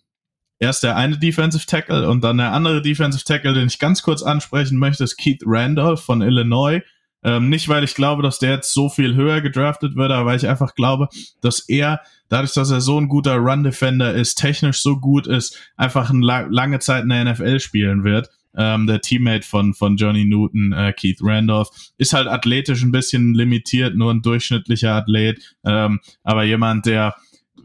Erst 0.60 0.82
der 0.82 0.96
eine 0.96 1.18
Defensive 1.18 1.66
Tackle 1.66 2.08
und 2.08 2.24
dann 2.24 2.38
der 2.38 2.52
andere 2.52 2.82
Defensive 2.82 3.24
Tackle, 3.24 3.54
den 3.54 3.68
ich 3.68 3.78
ganz 3.78 4.02
kurz 4.02 4.22
ansprechen 4.22 4.78
möchte, 4.78 5.04
ist 5.04 5.16
Keith 5.16 5.42
Randolph 5.46 6.00
von 6.00 6.20
Illinois. 6.20 6.80
Ähm, 7.24 7.48
nicht, 7.48 7.68
weil 7.68 7.84
ich 7.84 7.94
glaube, 7.94 8.22
dass 8.22 8.38
der 8.38 8.52
jetzt 8.52 8.72
so 8.72 8.88
viel 8.88 9.14
höher 9.14 9.40
gedraftet 9.40 9.96
wird, 9.96 10.12
aber 10.12 10.26
weil 10.26 10.36
ich 10.36 10.48
einfach 10.48 10.74
glaube, 10.74 11.08
dass 11.40 11.60
er, 11.68 12.00
dadurch, 12.28 12.54
dass 12.54 12.70
er 12.70 12.80
so 12.80 12.98
ein 12.98 13.08
guter 13.08 13.36
Run-Defender 13.36 14.14
ist, 14.14 14.36
technisch 14.36 14.80
so 14.80 14.98
gut 14.98 15.26
ist, 15.26 15.58
einfach 15.76 16.12
la 16.12 16.46
lange 16.48 16.78
Zeit 16.78 17.02
in 17.02 17.08
der 17.08 17.24
NFL 17.24 17.58
spielen 17.60 18.04
wird. 18.04 18.28
Ähm, 18.56 18.86
der 18.86 19.00
Teammate 19.00 19.46
von, 19.46 19.74
von 19.74 19.96
Johnny 19.96 20.24
Newton, 20.24 20.72
äh, 20.72 20.92
Keith 20.92 21.18
Randolph, 21.20 21.68
ist 21.98 22.12
halt 22.12 22.28
athletisch 22.28 22.82
ein 22.82 22.92
bisschen 22.92 23.34
limitiert, 23.34 23.94
nur 23.94 24.12
ein 24.12 24.22
durchschnittlicher 24.22 24.94
Athlet, 24.94 25.40
ähm, 25.64 26.00
aber 26.22 26.44
jemand, 26.44 26.86
der 26.86 27.14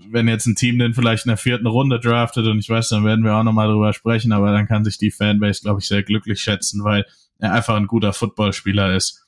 wenn 0.09 0.27
jetzt 0.27 0.45
ein 0.45 0.55
Team 0.55 0.79
den 0.79 0.93
vielleicht 0.93 1.25
in 1.25 1.29
der 1.29 1.37
vierten 1.37 1.67
Runde 1.67 1.99
draftet 1.99 2.45
und 2.47 2.59
ich 2.59 2.69
weiß, 2.69 2.89
dann 2.89 3.05
werden 3.05 3.23
wir 3.23 3.35
auch 3.35 3.43
nochmal 3.43 3.67
drüber 3.67 3.93
sprechen, 3.93 4.31
aber 4.31 4.51
dann 4.51 4.67
kann 4.67 4.85
sich 4.85 4.97
die 4.97 5.11
Fanbase, 5.11 5.61
glaube 5.61 5.79
ich, 5.81 5.87
sehr 5.87 6.03
glücklich 6.03 6.41
schätzen, 6.41 6.83
weil 6.83 7.05
er 7.39 7.53
einfach 7.53 7.75
ein 7.75 7.87
guter 7.87 8.13
Footballspieler 8.13 8.95
ist. 8.95 9.27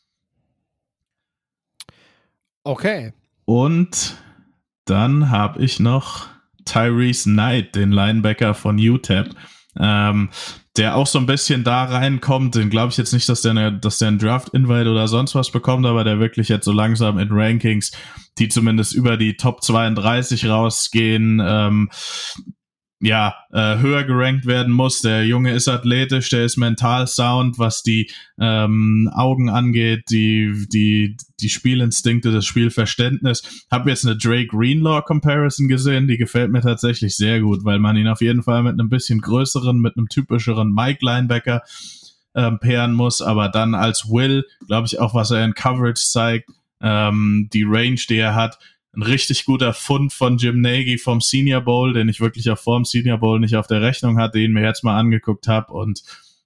Okay. 2.63 3.13
Und 3.45 4.15
dann 4.85 5.29
habe 5.29 5.63
ich 5.63 5.79
noch 5.79 6.27
Tyrese 6.65 7.29
Knight, 7.29 7.75
den 7.75 7.91
Linebacker 7.91 8.53
von 8.53 8.77
UTEP. 8.77 9.35
Ähm, 9.79 10.29
der 10.77 10.95
auch 10.95 11.07
so 11.07 11.19
ein 11.19 11.25
bisschen 11.25 11.63
da 11.63 11.85
reinkommt. 11.85 12.55
Den 12.55 12.69
glaube 12.69 12.91
ich 12.91 12.97
jetzt 12.97 13.13
nicht, 13.13 13.29
dass 13.29 13.41
der, 13.41 13.51
eine, 13.51 13.73
dass 13.73 13.99
der 13.99 14.09
einen 14.09 14.19
Draft-Invite 14.19 14.89
oder 14.89 15.07
sonst 15.07 15.35
was 15.35 15.51
bekommt, 15.51 15.85
aber 15.85 16.03
der 16.03 16.19
wirklich 16.19 16.49
jetzt 16.49 16.65
so 16.65 16.71
langsam 16.71 17.17
in 17.17 17.29
Rankings, 17.31 17.91
die 18.37 18.49
zumindest 18.49 18.93
über 18.93 19.17
die 19.17 19.37
Top 19.37 19.63
32 19.63 20.47
rausgehen, 20.47 21.41
ähm, 21.43 21.89
ja, 23.05 23.35
äh, 23.51 23.77
höher 23.77 24.03
gerankt 24.03 24.47
werden 24.47 24.73
muss. 24.73 25.01
Der 25.01 25.27
Junge 25.27 25.53
ist 25.53 25.67
athletisch, 25.67 26.29
der 26.29 26.43
ist 26.43 26.57
mental 26.57 27.05
sound, 27.05 27.59
was 27.59 27.83
die 27.83 28.09
ähm, 28.39 29.11
Augen 29.13 29.47
angeht, 29.47 30.05
die, 30.09 30.65
die, 30.73 31.15
die 31.39 31.49
Spielinstinkte, 31.49 32.31
das 32.31 32.47
Spielverständnis. 32.47 33.65
Hab 33.69 33.85
jetzt 33.87 34.07
eine 34.07 34.17
Drake 34.17 34.47
Greenlaw 34.47 35.03
Comparison 35.03 35.67
gesehen, 35.67 36.07
die 36.07 36.17
gefällt 36.17 36.51
mir 36.51 36.61
tatsächlich 36.61 37.15
sehr 37.15 37.41
gut, 37.41 37.63
weil 37.63 37.77
man 37.77 37.95
ihn 37.95 38.07
auf 38.07 38.21
jeden 38.21 38.41
Fall 38.41 38.63
mit 38.63 38.73
einem 38.73 38.89
bisschen 38.89 39.21
größeren, 39.21 39.79
mit 39.79 39.97
einem 39.97 40.09
typischeren 40.09 40.73
Mike 40.73 41.05
Linebacker 41.05 41.61
ähm, 42.33 42.57
pairen 42.59 42.93
muss, 42.93 43.21
aber 43.21 43.49
dann 43.49 43.75
als 43.75 44.09
Will, 44.09 44.45
glaube 44.65 44.87
ich 44.87 44.99
auch, 44.99 45.13
was 45.13 45.29
er 45.29 45.45
in 45.45 45.53
Coverage 45.53 46.03
zeigt, 46.03 46.49
ähm, 46.81 47.49
die 47.53 47.65
Range, 47.67 48.01
die 48.09 48.17
er 48.17 48.33
hat, 48.33 48.57
ein 48.95 49.03
richtig 49.03 49.45
guter 49.45 49.73
Fund 49.73 50.13
von 50.13 50.37
Jim 50.37 50.61
Nagy 50.61 50.97
vom 50.97 51.21
Senior 51.21 51.61
Bowl, 51.61 51.93
den 51.93 52.09
ich 52.09 52.21
wirklich 52.21 52.49
auch 52.49 52.57
vor 52.57 52.77
dem 52.77 52.85
Senior 52.85 53.17
Bowl 53.17 53.39
nicht 53.39 53.55
auf 53.55 53.67
der 53.67 53.81
Rechnung 53.81 54.19
hatte, 54.19 54.39
den 54.39 54.53
mir 54.53 54.63
jetzt 54.63 54.83
mal 54.83 54.97
angeguckt 54.97 55.47
habe 55.47 55.73
und 55.73 56.03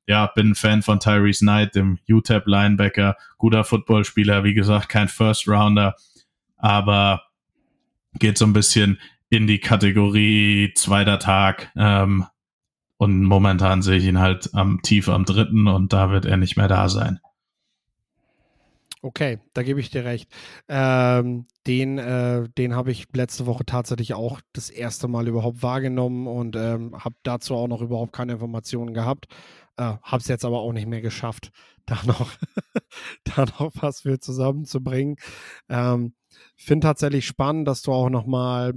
ja, 0.08 0.26
bin 0.26 0.52
ein 0.52 0.56
Fan 0.56 0.82
von 0.82 1.00
Tyrese 1.00 1.45
Knight, 1.45 1.76
dem 1.76 2.00
UTEP 2.10 2.47
Linebacker, 2.47 3.16
guter 3.38 3.64
Footballspieler, 3.64 4.43
wie 4.43 4.56
gesagt, 4.56 4.89
kein 4.89 5.08
First 5.08 5.47
Rounder, 5.47 5.95
aber 6.58 7.24
geht 8.18 8.38
so 8.38 8.45
ein 8.45 8.54
bisschen 8.54 9.00
in 9.30 9.45
die 9.45 9.60
Kategorie 9.60 10.74
zweiter 10.76 11.20
Tag. 11.20 11.72
Ähm, 11.76 12.26
und 12.97 13.24
momentan 13.24 13.82
sehe 13.82 13.97
ich 13.97 14.06
ihn 14.06 14.20
halt 14.20 14.50
am 14.54 14.82
tief 14.82 15.08
am 15.08 15.24
dritten 15.26 15.68
und 15.68 15.93
da 15.93 16.12
wird 16.12 16.26
er 16.26 16.38
nicht 16.38 16.58
mehr 16.58 16.68
da 16.68 16.89
sein. 16.89 17.20
Okay, 19.02 19.39
da 19.54 19.64
gebe 19.64 19.80
ich 19.80 19.89
dir 19.89 20.04
recht. 20.04 20.30
Ähm, 20.68 21.47
den 21.66 21.97
äh, 22.00 22.50
den 22.58 22.76
habe 22.76 22.91
ich 22.91 23.08
letzte 23.14 23.45
Woche 23.45 23.66
tatsächlich 23.66 24.14
auch 24.14 24.41
das 24.52 24.70
erste 24.70 25.08
Mal 25.08 25.30
überhaupt 25.30 25.64
wahrgenommen 25.64 26.28
und 26.28 26.58
ähm, 26.58 26.93
habe 27.02 27.16
dazu 27.24 27.56
auch 27.56 27.68
noch 27.70 27.82
überhaupt 27.82 28.12
keine 28.12 28.34
Informationen 28.34 28.93
gehabt. 28.93 29.28
Äh, 29.78 29.84
habe 30.04 30.18
es 30.18 30.28
jetzt 30.28 30.43
aber 30.43 30.60
auch 30.60 30.74
nicht 30.74 30.88
mehr 30.88 31.00
geschafft, 31.02 31.52
da 31.86 31.97
noch, 32.06 32.30
da 33.24 33.45
noch 33.45 33.72
was 33.76 34.02
für 34.02 34.20
zusammenzubringen. 34.20 35.16
Ähm, 35.70 36.14
Finde 36.58 36.88
tatsächlich 36.88 37.26
spannend, 37.26 37.68
dass 37.70 37.82
du 37.82 37.93
auch 37.93 38.10
noch 38.10 38.26
mal 38.26 38.74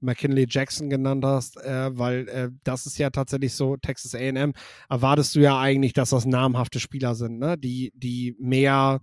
McKinley 0.00 0.46
Jackson 0.48 0.90
genannt 0.90 1.24
hast, 1.24 1.56
äh, 1.58 1.96
weil 1.96 2.28
äh, 2.28 2.50
das 2.64 2.86
ist 2.86 2.98
ja 2.98 3.10
tatsächlich 3.10 3.54
so, 3.54 3.76
Texas 3.76 4.14
AM, 4.14 4.52
erwartest 4.88 5.34
du 5.34 5.40
ja 5.40 5.58
eigentlich, 5.58 5.92
dass 5.92 6.10
das 6.10 6.26
namhafte 6.26 6.80
Spieler 6.80 7.14
sind, 7.14 7.38
ne? 7.38 7.56
die, 7.58 7.92
die 7.94 8.36
mehr 8.38 9.00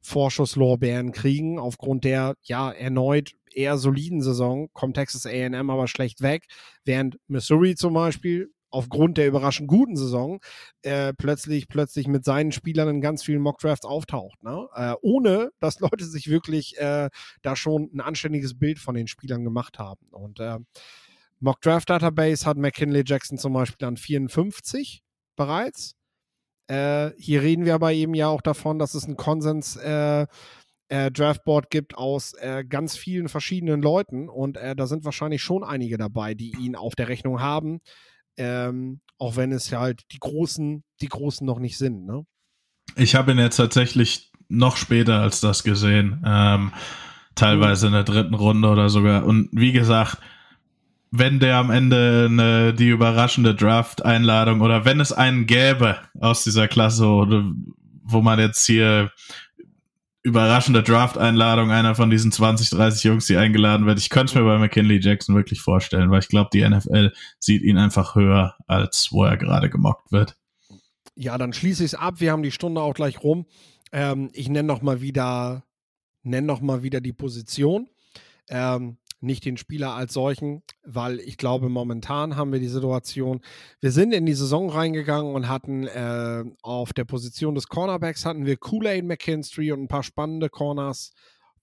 Vorschusslorbeeren 0.00 1.12
kriegen. 1.12 1.58
Aufgrund 1.58 2.04
der 2.04 2.36
ja 2.42 2.70
erneut 2.70 3.32
eher 3.52 3.78
soliden 3.78 4.20
Saison 4.20 4.68
kommt 4.72 4.94
Texas 4.94 5.26
AM 5.26 5.70
aber 5.70 5.88
schlecht 5.88 6.22
weg, 6.22 6.46
während 6.84 7.18
Missouri 7.26 7.74
zum 7.74 7.94
Beispiel 7.94 8.50
aufgrund 8.70 9.18
der 9.18 9.26
überraschend 9.26 9.68
guten 9.68 9.96
Saison 9.96 10.40
äh, 10.82 11.12
plötzlich, 11.14 11.68
plötzlich 11.68 12.08
mit 12.08 12.24
seinen 12.24 12.52
Spielern 12.52 12.88
in 12.88 13.00
ganz 13.00 13.22
vielen 13.22 13.40
Mockdrafts 13.40 13.86
auftaucht. 13.86 14.42
Ne? 14.42 14.68
Äh, 14.74 14.94
ohne, 15.02 15.50
dass 15.60 15.80
Leute 15.80 16.04
sich 16.04 16.28
wirklich 16.28 16.78
äh, 16.78 17.10
da 17.42 17.56
schon 17.56 17.90
ein 17.94 18.00
anständiges 18.00 18.58
Bild 18.58 18.78
von 18.78 18.94
den 18.94 19.08
Spielern 19.08 19.44
gemacht 19.44 19.78
haben. 19.78 20.06
Und 20.10 20.40
äh, 20.40 20.58
Mockdraft 21.40 21.90
Database 21.90 22.46
hat 22.46 22.56
McKinley 22.56 23.04
Jackson 23.06 23.38
zum 23.38 23.52
Beispiel 23.52 23.86
an 23.86 23.96
54 23.96 25.02
bereits. 25.36 25.94
Äh, 26.68 27.10
hier 27.18 27.42
reden 27.42 27.64
wir 27.64 27.74
aber 27.74 27.92
eben 27.92 28.14
ja 28.14 28.28
auch 28.28 28.42
davon, 28.42 28.78
dass 28.78 28.94
es 28.94 29.06
ein 29.06 29.16
Konsens 29.16 29.76
äh, 29.76 30.26
äh, 30.88 31.10
Draftboard 31.10 31.70
gibt 31.70 31.96
aus 31.96 32.32
äh, 32.34 32.64
ganz 32.64 32.96
vielen 32.96 33.28
verschiedenen 33.28 33.82
Leuten 33.82 34.28
und 34.28 34.56
äh, 34.56 34.76
da 34.76 34.86
sind 34.86 35.04
wahrscheinlich 35.04 35.42
schon 35.42 35.64
einige 35.64 35.98
dabei, 35.98 36.34
die 36.34 36.54
ihn 36.58 36.76
auf 36.76 36.94
der 36.94 37.08
Rechnung 37.08 37.40
haben. 37.40 37.80
Ähm, 38.36 39.00
auch 39.18 39.36
wenn 39.36 39.52
es 39.52 39.70
ja 39.70 39.80
halt 39.80 40.02
die 40.12 40.18
Großen, 40.18 40.84
die 41.00 41.08
Großen 41.08 41.46
noch 41.46 41.58
nicht 41.58 41.78
sind, 41.78 42.06
ne? 42.06 42.24
Ich 42.96 43.14
habe 43.14 43.32
ihn 43.32 43.38
jetzt 43.38 43.56
tatsächlich 43.56 44.30
noch 44.48 44.76
später 44.76 45.20
als 45.20 45.40
das 45.40 45.64
gesehen. 45.64 46.22
Ähm, 46.24 46.72
teilweise 47.34 47.86
in 47.88 47.92
der 47.92 48.04
dritten 48.04 48.34
Runde 48.34 48.68
oder 48.68 48.88
sogar. 48.88 49.24
Und 49.24 49.48
wie 49.52 49.72
gesagt, 49.72 50.18
wenn 51.10 51.38
der 51.38 51.56
am 51.56 51.70
Ende 51.70 52.28
eine, 52.30 52.74
die 52.74 52.88
überraschende 52.88 53.54
Draft-Einladung 53.54 54.60
oder 54.60 54.84
wenn 54.84 55.00
es 55.00 55.12
einen 55.12 55.46
gäbe 55.46 55.98
aus 56.20 56.44
dieser 56.44 56.68
Klasse, 56.68 57.04
wo 57.04 58.22
man 58.22 58.38
jetzt 58.38 58.66
hier 58.66 59.10
überraschende 60.26 60.82
Draft-Einladung 60.82 61.70
einer 61.70 61.94
von 61.94 62.10
diesen 62.10 62.32
20, 62.32 62.70
30 62.70 63.04
Jungs, 63.04 63.26
die 63.26 63.36
eingeladen 63.36 63.86
wird. 63.86 64.00
Ich 64.00 64.10
könnte 64.10 64.32
es 64.32 64.34
mir 64.34 64.42
bei 64.42 64.58
McKinley 64.58 64.98
Jackson 65.00 65.36
wirklich 65.36 65.60
vorstellen, 65.60 66.10
weil 66.10 66.18
ich 66.18 66.26
glaube, 66.26 66.50
die 66.52 66.68
NFL 66.68 67.12
sieht 67.38 67.62
ihn 67.62 67.78
einfach 67.78 68.16
höher, 68.16 68.56
als 68.66 69.12
wo 69.12 69.22
er 69.22 69.36
gerade 69.36 69.70
gemockt 69.70 70.10
wird. 70.10 70.36
Ja, 71.14 71.38
dann 71.38 71.52
schließe 71.52 71.84
ich 71.84 71.92
es 71.92 71.94
ab. 71.94 72.14
Wir 72.18 72.32
haben 72.32 72.42
die 72.42 72.50
Stunde 72.50 72.80
auch 72.80 72.94
gleich 72.94 73.22
rum. 73.22 73.46
Ähm, 73.92 74.30
ich 74.32 74.48
nenne 74.48 74.66
noch 74.66 74.82
mal 74.82 75.00
wieder, 75.00 75.62
nenne 76.24 76.48
noch 76.48 76.60
wieder 76.82 77.00
die 77.00 77.12
Position. 77.12 77.88
Ähm, 78.48 78.96
nicht 79.20 79.44
den 79.44 79.56
Spieler 79.56 79.94
als 79.94 80.12
solchen, 80.12 80.62
weil 80.82 81.20
ich 81.20 81.36
glaube, 81.38 81.68
momentan 81.68 82.36
haben 82.36 82.52
wir 82.52 82.60
die 82.60 82.68
Situation, 82.68 83.40
wir 83.80 83.90
sind 83.90 84.12
in 84.12 84.26
die 84.26 84.34
Saison 84.34 84.68
reingegangen 84.68 85.34
und 85.34 85.48
hatten 85.48 85.86
äh, 85.86 86.44
auf 86.62 86.92
der 86.92 87.04
Position 87.04 87.54
des 87.54 87.68
Cornerbacks 87.68 88.24
hatten 88.24 88.46
wir 88.46 88.56
Kool-Aid 88.56 89.04
McKinstry 89.04 89.72
und 89.72 89.82
ein 89.82 89.88
paar 89.88 90.02
spannende 90.02 90.48
Corners 90.48 91.12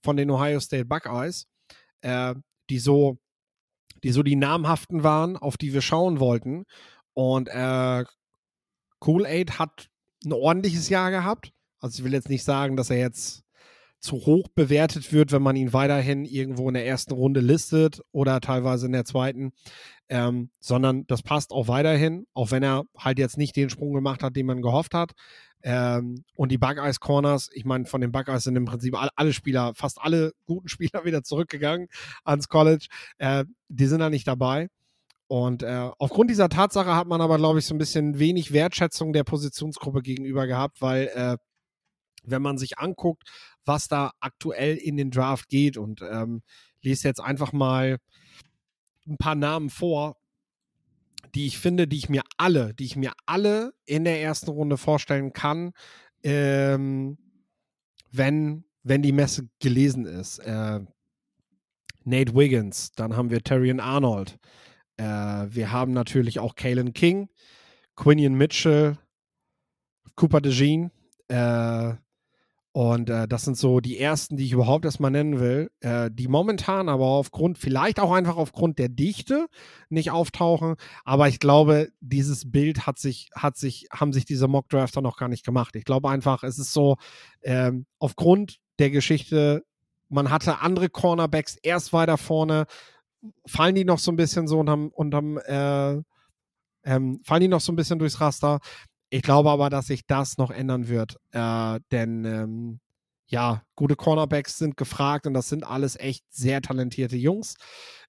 von 0.02 0.18
den 0.18 0.32
Ohio 0.32 0.60
State 0.60 0.86
Buckeyes, 0.86 1.48
äh, 2.02 2.36
die 2.70 2.80
so 2.80 3.18
die 4.04 4.12
so 4.12 4.22
die 4.22 4.36
namhaften 4.36 5.04
waren, 5.04 5.38
auf 5.38 5.56
die 5.58 5.74
wir 5.74 5.82
schauen 5.82 6.20
wollten. 6.20 6.66
Und 7.14 7.48
äh, 7.48 8.04
Kool-Aid 9.00 9.60
hat 9.60 9.88
ein 10.26 10.34
ordentliches 10.34 10.90
Jahr 10.90 11.12
gehabt. 11.12 11.54
Also 11.80 12.00
ich 12.00 12.06
will 12.06 12.14
jetzt 12.14 12.30
nicht 12.30 12.44
sagen, 12.44 12.76
dass 12.76 12.90
er 12.90 12.98
jetzt 12.98 13.43
zu 14.04 14.18
hoch 14.18 14.50
bewertet 14.54 15.14
wird, 15.14 15.32
wenn 15.32 15.42
man 15.42 15.56
ihn 15.56 15.72
weiterhin 15.72 16.26
irgendwo 16.26 16.68
in 16.68 16.74
der 16.74 16.86
ersten 16.86 17.14
Runde 17.14 17.40
listet 17.40 18.02
oder 18.12 18.42
teilweise 18.42 18.86
in 18.86 18.92
der 18.92 19.06
zweiten, 19.06 19.54
ähm, 20.10 20.52
sondern 20.60 21.08
das 21.08 21.24
passt 21.24 21.52
auch 21.52 21.70
weiterhin, 21.70 22.28
auch 22.34 22.52
wenn 22.52 22.64
er 22.64 22.84
halt 22.98 23.18
jetzt 23.18 23.38
nicht 23.38 23.56
den 23.56 23.70
Sprung 23.70 23.94
gemacht 23.94 24.22
hat, 24.22 24.36
den 24.36 24.46
man 24.46 24.62
gehofft 24.62 24.94
hat. 24.94 25.14
Ähm, 25.62 26.26
und 26.36 26.52
die 26.52 26.58
Buckeyes 26.58 27.00
Corners, 27.00 27.50
ich 27.54 27.64
meine, 27.64 27.86
von 27.86 28.02
den 28.02 28.12
Buckeyes 28.12 28.44
sind 28.44 28.58
im 28.58 28.66
Prinzip 28.66 29.00
alle, 29.00 29.12
alle, 29.16 29.32
Spieler, 29.32 29.74
fast 29.74 30.02
alle 30.02 30.34
guten 30.46 30.68
Spieler 30.68 31.06
wieder 31.06 31.24
zurückgegangen 31.24 31.88
ans 32.26 32.50
College. 32.50 32.88
Äh, 33.20 33.46
die 33.70 33.86
sind 33.86 34.00
da 34.00 34.10
nicht 34.10 34.28
dabei. 34.28 34.68
Und 35.28 35.64
äh, 35.64 35.90
aufgrund 35.98 36.30
dieser 36.30 36.50
Tatsache 36.50 36.94
hat 36.94 37.08
man 37.08 37.22
aber, 37.22 37.38
glaube 37.38 37.60
ich, 37.60 37.66
so 37.66 37.74
ein 37.74 37.78
bisschen 37.78 38.20
wenig 38.20 38.52
Wertschätzung 38.52 39.14
der 39.14 39.24
Positionsgruppe 39.24 40.02
gegenüber 40.02 40.46
gehabt, 40.46 40.82
weil 40.82 41.10
äh, 41.16 41.38
wenn 42.24 42.42
man 42.42 42.58
sich 42.58 42.80
anguckt, 42.80 43.24
was 43.66 43.88
da 43.88 44.12
aktuell 44.20 44.78
in 44.78 44.98
den 44.98 45.12
Draft 45.12 45.50
geht 45.50 45.78
und 45.78 46.02
ähm, 46.02 46.42
lese 46.82 47.08
jetzt 47.08 47.22
einfach 47.22 47.54
mal 47.54 47.98
ein 49.08 49.18
paar 49.18 49.36
Namen 49.36 49.70
vor, 49.70 50.18
die 51.36 51.48
ich 51.48 51.58
finde, 51.58 51.88
die 51.88 51.98
ich 51.98 52.10
mir 52.10 52.24
alle, 52.38 52.74
die 52.74 52.86
ich 52.86 52.96
mir 52.96 53.14
alle 53.26 53.74
in 53.86 54.04
der 54.04 54.22
ersten 54.22 54.52
Runde 54.52 54.78
vorstellen 54.78 55.34
kann, 55.34 55.72
ähm, 56.24 57.18
wenn, 58.12 58.66
wenn 58.84 59.02
die 59.02 59.12
Messe 59.12 59.50
gelesen 59.60 60.06
ist. 60.06 60.40
Äh, 60.40 60.82
Nate 62.06 62.36
Wiggins, 62.36 62.92
dann 62.92 63.16
haben 63.16 63.30
wir 63.30 63.42
Terrian 63.42 63.80
Arnold, 63.80 64.38
äh, 64.98 65.04
wir 65.04 65.72
haben 65.72 65.94
natürlich 65.94 66.40
auch 66.40 66.56
Kalen 66.56 66.94
King, 66.94 67.30
Quinion 67.96 68.36
Mitchell, 68.36 68.98
Cooper 70.16 70.42
DeJean, 70.42 70.92
äh, 71.30 71.96
und 72.76 73.12
äh, 73.12 73.28
das 73.28 73.44
sind 73.44 73.56
so 73.56 73.82
die 73.82 74.00
ersten, 74.00 74.36
die 74.36 74.46
ich 74.46 74.52
überhaupt 74.52 74.84
erstmal 74.84 75.12
nennen 75.12 75.40
will, 75.40 75.70
äh, 75.82 76.10
die 76.12 76.28
momentan 76.28 76.90
aber 76.90 77.06
aufgrund, 77.06 77.60
vielleicht 77.60 78.00
auch 78.00 78.12
einfach 78.12 78.36
aufgrund 78.36 78.80
der 78.80 78.90
Dichte 78.90 79.46
nicht 79.90 80.10
auftauchen. 80.10 80.76
Aber 81.06 81.28
ich 81.28 81.38
glaube, 81.38 81.90
dieses 82.02 82.50
Bild 82.52 82.88
hat 82.88 82.98
sich, 82.98 83.30
hat 83.36 83.58
sich, 83.58 83.88
haben 83.92 84.12
sich 84.12 84.26
diese 84.26 84.48
Mock-Drafter 84.48 85.02
noch 85.04 85.18
gar 85.18 85.30
nicht 85.30 85.46
gemacht. 85.46 85.76
Ich 85.76 85.86
glaube 85.86 86.10
einfach, 86.10 86.42
es 86.42 86.58
ist 86.58 86.74
so, 86.74 86.98
ähm, 87.44 87.86
aufgrund 88.00 88.58
der 88.80 88.90
Geschichte, 88.90 89.64
man 90.10 90.32
hatte 90.32 90.62
andere 90.62 90.90
Cornerbacks 90.90 91.56
erst 91.62 91.94
weiter 91.94 92.18
vorne, 92.18 92.66
fallen 93.46 93.76
die 93.76 93.86
noch 93.86 94.00
so 94.00 94.12
ein 94.12 94.18
bisschen 94.18 94.48
so 94.48 94.60
unterm, 94.60 94.90
unterm 94.90 95.38
äh, 95.38 96.02
ähm, 96.86 97.22
fallen 97.24 97.42
die 97.42 97.48
noch 97.48 97.62
so 97.62 97.72
ein 97.72 97.76
bisschen 97.76 98.00
durchs 98.00 98.20
Raster. 98.20 98.60
Ich 99.14 99.22
glaube 99.22 99.52
aber, 99.52 99.70
dass 99.70 99.86
sich 99.86 100.08
das 100.08 100.40
noch 100.40 100.50
ändern 100.50 100.88
wird, 100.88 101.18
äh, 101.34 101.80
denn 101.92 102.26
ähm, 102.26 102.80
ja, 103.28 103.62
gute 103.76 103.96
Cornerbacks 103.96 104.58
sind 104.58 104.76
gefragt 104.76 105.28
und 105.28 105.36
das 105.36 105.50
sind 105.50 105.64
alles 105.64 105.96
echt 106.00 106.26
sehr 106.32 106.64
talentierte 106.64 107.16
Jungs. 107.16 107.54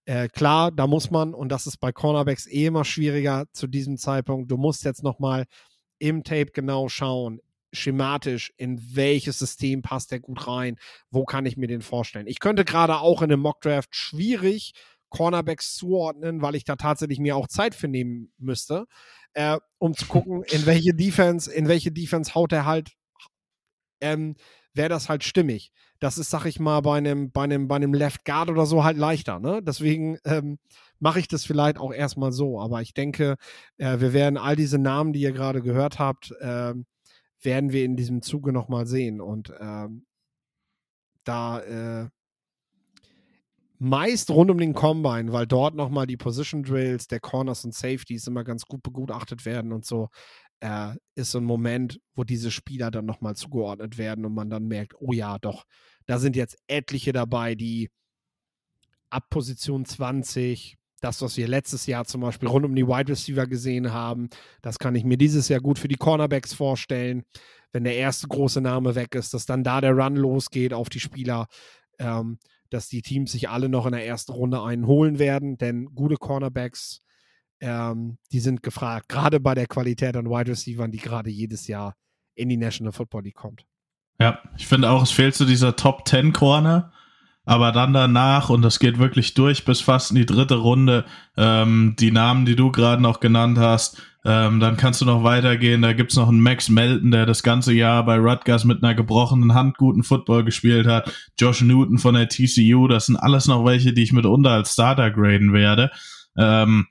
Äh, 0.06 0.28
klar, 0.28 0.72
da 0.72 0.86
muss 0.86 1.10
man, 1.10 1.34
und 1.34 1.50
das 1.50 1.66
ist 1.66 1.76
bei 1.76 1.92
Cornerbacks 1.92 2.46
eh 2.46 2.64
immer 2.64 2.86
schwieriger 2.86 3.44
zu 3.52 3.66
diesem 3.66 3.98
Zeitpunkt, 3.98 4.50
du 4.50 4.56
musst 4.56 4.82
jetzt 4.84 5.02
nochmal 5.02 5.44
im 5.98 6.24
Tape 6.24 6.52
genau 6.54 6.88
schauen, 6.88 7.38
schematisch, 7.70 8.54
in 8.56 8.80
welches 8.96 9.38
System 9.38 9.82
passt 9.82 10.10
der 10.10 10.20
gut 10.20 10.48
rein, 10.48 10.78
wo 11.10 11.26
kann 11.26 11.44
ich 11.44 11.58
mir 11.58 11.66
den 11.68 11.82
vorstellen. 11.82 12.28
Ich 12.28 12.40
könnte 12.40 12.64
gerade 12.64 12.96
auch 13.00 13.20
in 13.20 13.30
einem 13.30 13.42
Mockdraft 13.42 13.94
schwierig 13.94 14.72
Cornerbacks 15.10 15.74
zuordnen, 15.74 16.40
weil 16.40 16.54
ich 16.54 16.64
da 16.64 16.76
tatsächlich 16.76 17.18
mir 17.18 17.36
auch 17.36 17.46
Zeit 17.46 17.74
für 17.74 17.88
nehmen 17.88 18.32
müsste 18.38 18.86
äh, 19.34 19.58
um 19.78 19.94
zu 19.94 20.06
gucken, 20.06 20.42
in 20.44 20.66
welche 20.66 20.94
Defense, 20.94 21.52
in 21.52 21.68
welche 21.68 21.92
Defense 21.92 22.34
haut 22.34 22.52
er 22.52 22.64
halt, 22.66 22.92
ähm, 24.00 24.36
wäre 24.74 24.88
das 24.88 25.08
halt 25.08 25.24
stimmig. 25.24 25.72
Das 26.00 26.18
ist, 26.18 26.30
sag 26.30 26.44
ich 26.46 26.60
mal, 26.60 26.80
bei 26.80 26.98
einem, 26.98 27.30
bei 27.30 27.44
einem, 27.44 27.68
bei 27.68 27.76
einem 27.76 27.94
Left 27.94 28.24
Guard 28.24 28.50
oder 28.50 28.66
so 28.66 28.84
halt 28.84 28.96
leichter, 28.98 29.38
ne? 29.40 29.62
Deswegen 29.62 30.18
ähm, 30.24 30.58
mache 30.98 31.20
ich 31.20 31.28
das 31.28 31.44
vielleicht 31.44 31.78
auch 31.78 31.92
erstmal 31.92 32.32
so. 32.32 32.60
Aber 32.60 32.82
ich 32.82 32.94
denke, 32.94 33.36
äh, 33.78 34.00
wir 34.00 34.12
werden 34.12 34.36
all 34.36 34.56
diese 34.56 34.78
Namen, 34.78 35.12
die 35.12 35.20
ihr 35.20 35.32
gerade 35.32 35.62
gehört 35.62 35.98
habt, 35.98 36.32
äh, 36.40 36.74
werden 37.40 37.72
wir 37.72 37.84
in 37.84 37.96
diesem 37.96 38.22
Zuge 38.22 38.52
nochmal 38.52 38.86
sehen. 38.86 39.20
Und 39.20 39.52
ähm, 39.60 40.06
da 41.24 41.60
äh, 41.60 42.08
meist 43.84 44.30
rund 44.30 44.50
um 44.50 44.58
den 44.58 44.72
Combine, 44.72 45.32
weil 45.32 45.46
dort 45.46 45.74
nochmal 45.74 46.06
die 46.06 46.16
Position 46.16 46.62
Drills 46.62 47.06
der 47.06 47.20
Corners 47.20 47.64
und 47.64 47.74
Safeties 47.74 48.26
immer 48.26 48.42
ganz 48.42 48.64
gut 48.64 48.82
begutachtet 48.82 49.44
werden 49.44 49.72
und 49.72 49.84
so, 49.84 50.08
äh, 50.60 50.94
ist 51.14 51.32
so 51.32 51.38
ein 51.38 51.44
Moment, 51.44 52.00
wo 52.14 52.24
diese 52.24 52.50
Spieler 52.50 52.90
dann 52.90 53.04
nochmal 53.04 53.36
zugeordnet 53.36 53.98
werden 53.98 54.24
und 54.24 54.34
man 54.34 54.48
dann 54.48 54.66
merkt, 54.66 54.94
oh 54.98 55.12
ja, 55.12 55.38
doch, 55.38 55.64
da 56.06 56.18
sind 56.18 56.34
jetzt 56.34 56.56
etliche 56.66 57.12
dabei, 57.12 57.54
die 57.54 57.90
ab 59.10 59.28
Position 59.28 59.84
20, 59.84 60.76
das, 61.02 61.20
was 61.20 61.36
wir 61.36 61.46
letztes 61.46 61.84
Jahr 61.86 62.06
zum 62.06 62.22
Beispiel 62.22 62.48
rund 62.48 62.64
um 62.64 62.74
die 62.74 62.86
Wide 62.86 63.12
Receiver 63.12 63.46
gesehen 63.46 63.92
haben, 63.92 64.30
das 64.62 64.78
kann 64.78 64.94
ich 64.94 65.04
mir 65.04 65.18
dieses 65.18 65.48
Jahr 65.48 65.60
gut 65.60 65.78
für 65.78 65.88
die 65.88 65.96
Cornerbacks 65.96 66.54
vorstellen. 66.54 67.24
Wenn 67.72 67.84
der 67.84 67.96
erste 67.96 68.28
große 68.28 68.62
Name 68.62 68.94
weg 68.94 69.14
ist, 69.14 69.34
dass 69.34 69.44
dann 69.46 69.64
da 69.64 69.82
der 69.82 69.92
Run 69.92 70.16
losgeht 70.16 70.72
auf 70.72 70.88
die 70.88 71.00
Spieler, 71.00 71.48
ähm, 71.98 72.38
dass 72.70 72.88
die 72.88 73.02
Teams 73.02 73.32
sich 73.32 73.48
alle 73.48 73.68
noch 73.68 73.86
in 73.86 73.92
der 73.92 74.06
ersten 74.06 74.32
Runde 74.32 74.62
einen 74.62 74.86
holen 74.86 75.18
werden, 75.18 75.58
denn 75.58 75.94
gute 75.94 76.16
Cornerbacks, 76.16 77.02
ähm, 77.60 78.18
die 78.32 78.40
sind 78.40 78.62
gefragt, 78.62 79.08
gerade 79.08 79.40
bei 79.40 79.54
der 79.54 79.66
Qualität 79.66 80.16
an 80.16 80.26
Wide 80.26 80.50
Receivers, 80.50 80.90
die 80.90 80.98
gerade 80.98 81.30
jedes 81.30 81.66
Jahr 81.66 81.94
in 82.34 82.48
die 82.48 82.56
National 82.56 82.92
Football 82.92 83.24
League 83.24 83.36
kommt. 83.36 83.64
Ja, 84.18 84.40
ich 84.56 84.66
finde 84.66 84.90
auch, 84.90 85.02
es 85.02 85.10
fehlt 85.10 85.34
zu 85.34 85.44
so 85.44 85.48
dieser 85.48 85.76
Top 85.76 86.06
10 86.06 86.32
Corner 86.32 86.92
aber 87.46 87.72
dann 87.72 87.92
danach, 87.92 88.48
und 88.48 88.62
das 88.62 88.78
geht 88.78 88.98
wirklich 88.98 89.34
durch 89.34 89.64
bis 89.64 89.80
fast 89.80 90.10
in 90.10 90.16
die 90.16 90.26
dritte 90.26 90.56
Runde, 90.56 91.04
ähm, 91.36 91.94
die 91.98 92.10
Namen, 92.10 92.46
die 92.46 92.56
du 92.56 92.70
gerade 92.72 93.02
noch 93.02 93.20
genannt 93.20 93.58
hast, 93.58 94.02
ähm, 94.24 94.58
dann 94.58 94.76
kannst 94.78 95.02
du 95.02 95.04
noch 95.04 95.22
weitergehen. 95.22 95.82
Da 95.82 95.92
gibt's 95.92 96.16
noch 96.16 96.28
einen 96.28 96.40
Max 96.40 96.70
Melton, 96.70 97.10
der 97.10 97.26
das 97.26 97.42
ganze 97.42 97.74
Jahr 97.74 98.04
bei 98.04 98.16
Rutgers 98.16 98.64
mit 98.64 98.82
einer 98.82 98.94
gebrochenen 98.94 99.54
Hand 99.54 99.76
guten 99.76 100.02
Football 100.02 100.44
gespielt 100.44 100.86
hat. 100.86 101.12
Josh 101.38 101.60
Newton 101.60 101.98
von 101.98 102.14
der 102.14 102.28
TCU, 102.28 102.88
das 102.88 103.06
sind 103.06 103.16
alles 103.16 103.46
noch 103.46 103.64
welche, 103.66 103.92
die 103.92 104.02
ich 104.02 104.12
mitunter 104.12 104.50
als 104.50 104.72
Starter 104.72 105.10
graden 105.10 105.52
werde. 105.52 105.90
Ähm, 106.38 106.86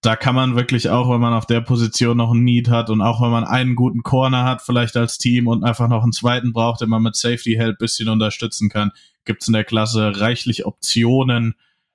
da 0.00 0.16
kann 0.16 0.34
man 0.34 0.56
wirklich 0.56 0.90
auch, 0.90 1.08
wenn 1.08 1.20
man 1.20 1.32
auf 1.32 1.46
der 1.46 1.60
Position 1.60 2.16
noch 2.16 2.32
einen 2.32 2.42
Need 2.42 2.68
hat 2.68 2.90
und 2.90 3.00
auch 3.00 3.22
wenn 3.22 3.30
man 3.30 3.44
einen 3.44 3.76
guten 3.76 4.02
Corner 4.02 4.42
hat, 4.44 4.60
vielleicht 4.60 4.96
als 4.96 5.16
Team 5.16 5.46
und 5.46 5.62
einfach 5.62 5.88
noch 5.88 6.02
einen 6.02 6.10
zweiten 6.10 6.52
braucht, 6.52 6.80
den 6.80 6.88
man 6.88 7.04
mit 7.04 7.14
Safety 7.14 7.54
Help 7.54 7.78
bisschen 7.78 8.08
unterstützen 8.08 8.68
kann, 8.68 8.90
gibt 9.24 9.42
es 9.42 9.48
in 9.48 9.54
der 9.54 9.62
Klasse 9.62 10.20
reichlich 10.20 10.66
Optionen 10.66 11.54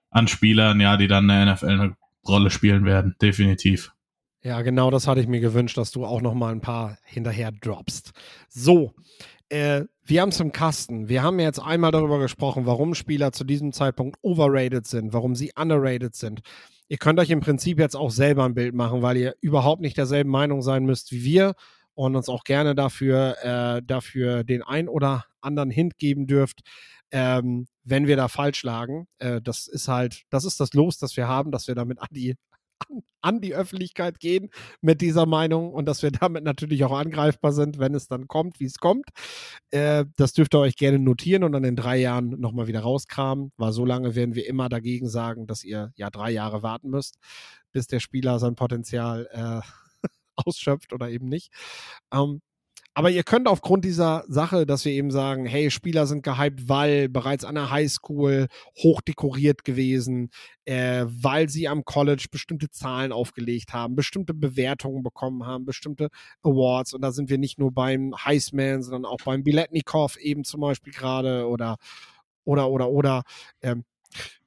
an 0.10 0.30
Spielern, 0.30 0.80
ja, 0.80 0.96
die 0.96 1.08
dann 1.08 1.30
in 1.30 1.46
der 1.46 1.54
NFL 1.54 1.68
eine 1.68 1.98
Rolle 2.26 2.50
spielen 2.50 2.86
werden, 2.86 3.18
definitiv. 3.22 3.92
Ja, 4.48 4.62
genau 4.62 4.89
das 4.91 5.08
hatte 5.08 5.20
ich 5.20 5.28
mir 5.28 5.41
gewünscht, 5.41 5.78
dass 5.78 5.91
du 5.91 6.06
auch 6.06 6.22
noch 6.22 6.34
mal 6.34 6.54
ein 6.54 6.62
paar 6.62 6.98
hinterher 7.04 7.52
droppst. 7.52 8.12
So, 8.48 8.93
äh, 9.50 9.82
wir 10.06 10.22
haben 10.22 10.30
es 10.30 10.39
im 10.39 10.54
Kasten. 10.54 11.10
Wir 11.10 11.22
haben 11.22 11.38
jetzt 11.41 11.60
einmal 11.60 11.91
darüber 11.91 12.18
gesprochen, 12.18 12.66
warum 12.66 12.95
Spieler 12.95 13.34
zu 13.34 13.43
diesem 13.43 13.74
Zeitpunkt 13.74 14.18
overrated 14.22 14.88
sind, 14.88 15.12
warum 15.12 15.36
sie 15.36 15.52
underrated 15.58 16.16
sind. 16.16 16.43
Ihr 16.88 16.98
könnt 16.98 17.20
euch 17.20 17.30
im 17.30 17.41
Prinzip 17.41 17.78
jetzt 17.78 17.98
auch 17.98 18.10
selber 18.10 18.45
ein 18.45 18.54
Bild 18.54 18.74
machen, 18.74 19.02
weil 19.02 19.18
ihr 19.18 19.36
überhaupt 19.41 19.82
nicht 19.82 19.98
derselben 19.98 20.30
Meinung 20.30 20.62
sein 20.62 20.86
müsst 20.86 21.12
wie 21.12 21.26
wir 21.26 21.54
und 21.93 22.16
uns 22.16 22.30
auch 22.30 22.45
gerne 22.45 22.74
dafür, 22.74 23.36
äh, 23.41 23.82
dafür 23.86 24.45
den 24.45 24.64
ein 24.64 24.88
oder 24.88 25.26
anderen 25.41 25.72
Hint 25.72 25.98
geben 25.98 26.26
dürft 26.26 26.62
ähm, 27.12 27.68
wenn 27.84 28.08
wir 28.08 28.18
da 28.18 28.28
falsch 28.28 28.64
lagen. 28.64 29.08
Äh, 29.20 29.41
das 29.41 29.68
ist 29.68 29.88
halt, 29.88 30.24
das 30.30 30.45
ist 30.45 30.60
das 30.60 30.74
Los, 30.74 30.98
das 30.98 31.16
wir 31.16 31.28
haben, 31.28 31.52
dass 31.52 31.68
wir 31.68 31.76
damit 31.76 32.00
an 32.00 32.08
die, 32.12 32.36
an, 32.80 33.03
an 33.21 33.41
die 33.41 33.55
Öffentlichkeit 33.55 34.19
gehen 34.19 34.49
mit 34.82 35.01
dieser 35.01 35.25
Meinung 35.25 35.73
und 35.73 35.86
dass 35.86 36.03
wir 36.03 36.11
damit 36.11 36.43
natürlich 36.43 36.84
auch 36.84 36.97
angreifbar 36.97 37.51
sind, 37.51 37.80
wenn 37.80 37.95
es 37.95 38.07
dann 38.07 38.28
kommt, 38.28 38.59
wie 38.59 38.65
es 38.65 38.78
kommt. 38.80 39.09
Äh, 39.71 40.05
das 40.17 40.34
dürft 40.34 40.55
ihr 40.55 40.59
euch 40.59 40.75
gerne 40.75 40.99
notieren 40.99 41.43
und 41.43 41.51
dann 41.51 41.63
in 41.63 41.75
drei 41.75 41.97
Jahren 41.97 42.39
nochmal 42.39 42.67
wieder 42.67 42.82
rauskramen, 42.82 43.51
weil 43.57 43.71
so 43.71 43.86
lange 43.86 44.15
werden 44.15 44.36
wir 44.36 44.47
immer 44.47 44.69
dagegen 44.69 45.09
sagen, 45.09 45.47
dass 45.47 45.63
ihr 45.63 45.91
ja 45.95 46.09
drei 46.09 46.32
Jahre 46.32 46.63
warten 46.63 46.89
müsst, 46.89 47.17
bis 47.71 47.88
der 47.88 47.99
Spieler 47.99 48.39
sein 48.39 48.55
Potenzial 48.55 49.28
äh, 49.32 50.07
ausschöpft 50.36 50.93
oder 50.93 51.09
eben 51.09 51.28
nicht. 51.28 51.51
Ähm, 52.13 52.41
aber 52.98 53.12
ihr 53.12 53.22
könnt 53.22 53.48
aufgrund 53.48 53.86
dieser 53.86 54.24
Sache, 54.28 54.66
dass 54.66 54.84
wir 54.84 54.91
eben 54.91 55.12
sagen, 55.12 55.45
hey, 55.45 55.70
Spieler 55.70 56.08
sind 56.08 56.24
gehypt, 56.24 56.68
weil 56.68 57.10
bereits 57.10 57.45
an 57.45 57.54
der 57.54 57.70
Highschool 57.70 58.48
hochdekoriert 58.76 59.64
gewesen, 59.64 60.32
äh, 60.66 61.06
weil 61.06 61.48
sie 61.48 61.68
am 61.68 61.86
College 61.86 62.26
bestimmte 62.32 62.72
Zahlen 62.72 63.12
aufgelegt 63.12 63.72
haben, 63.72 63.95
bestimmte 63.95 64.34
Bewertungen 64.34 65.04
bekommen 65.04 65.45
haben, 65.45 65.64
bestimmte 65.64 66.10
Awards. 66.41 66.95
Und 66.95 67.02
da 67.02 67.12
sind 67.12 67.30
wir 67.30 67.38
nicht 67.38 67.60
nur 67.60 67.72
beim 67.72 68.16
Heisman, 68.18 68.82
sondern 68.82 69.06
auch 69.06 69.20
beim 69.24 69.43
Biletnikov 69.43 70.18
eben 70.18 70.43
zum 70.43 70.62
Beispiel 70.62 70.91
gerade 70.91 71.48
oder, 71.48 71.78
oder, 72.45 72.68
oder, 72.68 72.89
oder. 72.89 73.22
Ähm, 73.62 73.84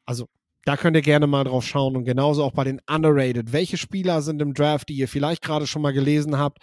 also 0.05 0.27
da 0.65 0.77
könnt 0.77 0.97
ihr 0.97 1.03
gerne 1.03 1.29
mal 1.29 1.45
drauf 1.45 1.65
schauen 1.65 1.95
und 1.95 2.05
genauso 2.05 2.43
auch 2.43 2.53
bei 2.53 2.65
den 2.65 2.81
Underrated. 2.91 3.53
Welche 3.53 3.77
Spieler 3.77 4.23
sind 4.23 4.43
im 4.43 4.55
Draft, 4.55 4.89
die 4.89 4.97
ihr 4.97 5.07
vielleicht 5.07 5.41
gerade 5.41 5.69
schon 5.69 5.83
mal 5.83 5.93
gelesen 5.93 6.37
habt, 6.37 6.59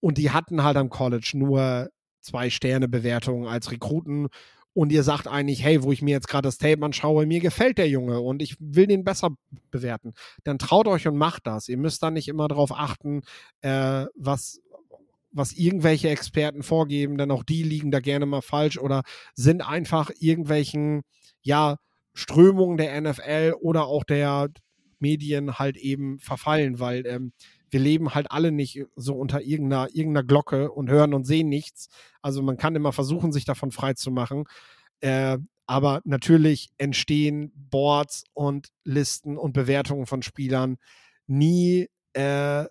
und 0.00 0.18
die 0.18 0.30
hatten 0.30 0.62
halt 0.62 0.76
am 0.76 0.90
College 0.90 1.32
nur 1.34 1.90
zwei 2.20 2.50
Sterne 2.50 2.88
Bewertungen 2.88 3.46
als 3.46 3.70
Rekruten. 3.70 4.28
Und 4.74 4.92
ihr 4.92 5.02
sagt 5.02 5.26
eigentlich, 5.26 5.64
hey, 5.64 5.82
wo 5.82 5.90
ich 5.90 6.02
mir 6.02 6.12
jetzt 6.12 6.28
gerade 6.28 6.46
das 6.46 6.58
Tape 6.58 6.84
anschaue, 6.84 7.26
mir 7.26 7.40
gefällt 7.40 7.78
der 7.78 7.88
Junge 7.88 8.20
und 8.20 8.42
ich 8.42 8.54
will 8.60 8.86
den 8.86 9.02
besser 9.02 9.30
bewerten. 9.70 10.12
Dann 10.44 10.58
traut 10.58 10.86
euch 10.86 11.08
und 11.08 11.16
macht 11.16 11.46
das. 11.46 11.68
Ihr 11.68 11.78
müsst 11.78 12.02
da 12.02 12.10
nicht 12.12 12.28
immer 12.28 12.46
darauf 12.46 12.70
achten, 12.70 13.22
äh, 13.60 14.06
was, 14.14 14.60
was 15.32 15.52
irgendwelche 15.52 16.10
Experten 16.10 16.62
vorgeben, 16.62 17.18
denn 17.18 17.32
auch 17.32 17.42
die 17.42 17.64
liegen 17.64 17.90
da 17.90 17.98
gerne 17.98 18.26
mal 18.26 18.42
falsch 18.42 18.78
oder 18.78 19.02
sind 19.34 19.62
einfach 19.66 20.10
irgendwelchen, 20.20 21.02
ja, 21.42 21.76
Strömungen 22.14 22.76
der 22.76 23.00
NFL 23.00 23.54
oder 23.60 23.86
auch 23.86 24.04
der 24.04 24.48
Medien 25.00 25.58
halt 25.58 25.76
eben 25.76 26.18
verfallen, 26.18 26.78
weil 26.80 27.06
ähm, 27.06 27.32
wir 27.70 27.80
leben 27.80 28.14
halt 28.14 28.30
alle 28.30 28.52
nicht 28.52 28.84
so 28.96 29.14
unter 29.14 29.42
irgendeiner, 29.42 29.88
irgendeiner 29.92 30.26
Glocke 30.26 30.70
und 30.70 30.90
hören 30.90 31.14
und 31.14 31.24
sehen 31.24 31.48
nichts. 31.48 31.88
Also 32.22 32.42
man 32.42 32.56
kann 32.56 32.76
immer 32.76 32.92
versuchen, 32.92 33.32
sich 33.32 33.44
davon 33.44 33.70
frei 33.70 33.94
zu 33.94 34.10
machen. 34.10 34.44
Äh, 35.00 35.38
aber 35.66 36.00
natürlich 36.04 36.70
entstehen 36.78 37.52
Boards 37.54 38.24
und 38.32 38.68
Listen 38.84 39.36
und 39.36 39.52
Bewertungen 39.52 40.06
von 40.06 40.22
Spielern 40.22 40.78
nie 41.26 41.88
äh, 42.14 42.64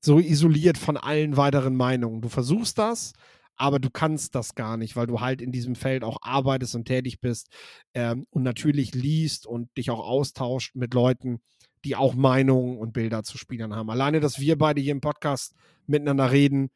so 0.00 0.18
isoliert 0.18 0.78
von 0.78 0.96
allen 0.96 1.36
weiteren 1.36 1.76
Meinungen. 1.76 2.20
Du 2.20 2.28
versuchst 2.28 2.76
das, 2.76 3.14
aber 3.56 3.78
du 3.78 3.88
kannst 3.88 4.34
das 4.34 4.54
gar 4.54 4.76
nicht, 4.76 4.96
weil 4.96 5.06
du 5.06 5.20
halt 5.20 5.40
in 5.40 5.52
diesem 5.52 5.74
Feld 5.74 6.04
auch 6.04 6.18
arbeitest 6.22 6.74
und 6.74 6.86
tätig 6.86 7.20
bist 7.20 7.48
ähm, 7.94 8.26
und 8.30 8.42
natürlich 8.42 8.94
liest 8.94 9.46
und 9.46 9.74
dich 9.76 9.90
auch 9.90 10.00
austauscht 10.00 10.74
mit 10.74 10.92
Leuten, 10.94 11.40
die 11.84 11.96
auch 11.96 12.14
Meinungen 12.14 12.78
und 12.78 12.92
Bilder 12.92 13.22
zu 13.22 13.38
Spielern 13.38 13.74
haben. 13.74 13.90
Alleine, 13.90 14.20
dass 14.20 14.38
wir 14.38 14.56
beide 14.56 14.80
hier 14.80 14.92
im 14.92 15.00
Podcast 15.00 15.54
miteinander 15.86 16.30
reden, 16.30 16.70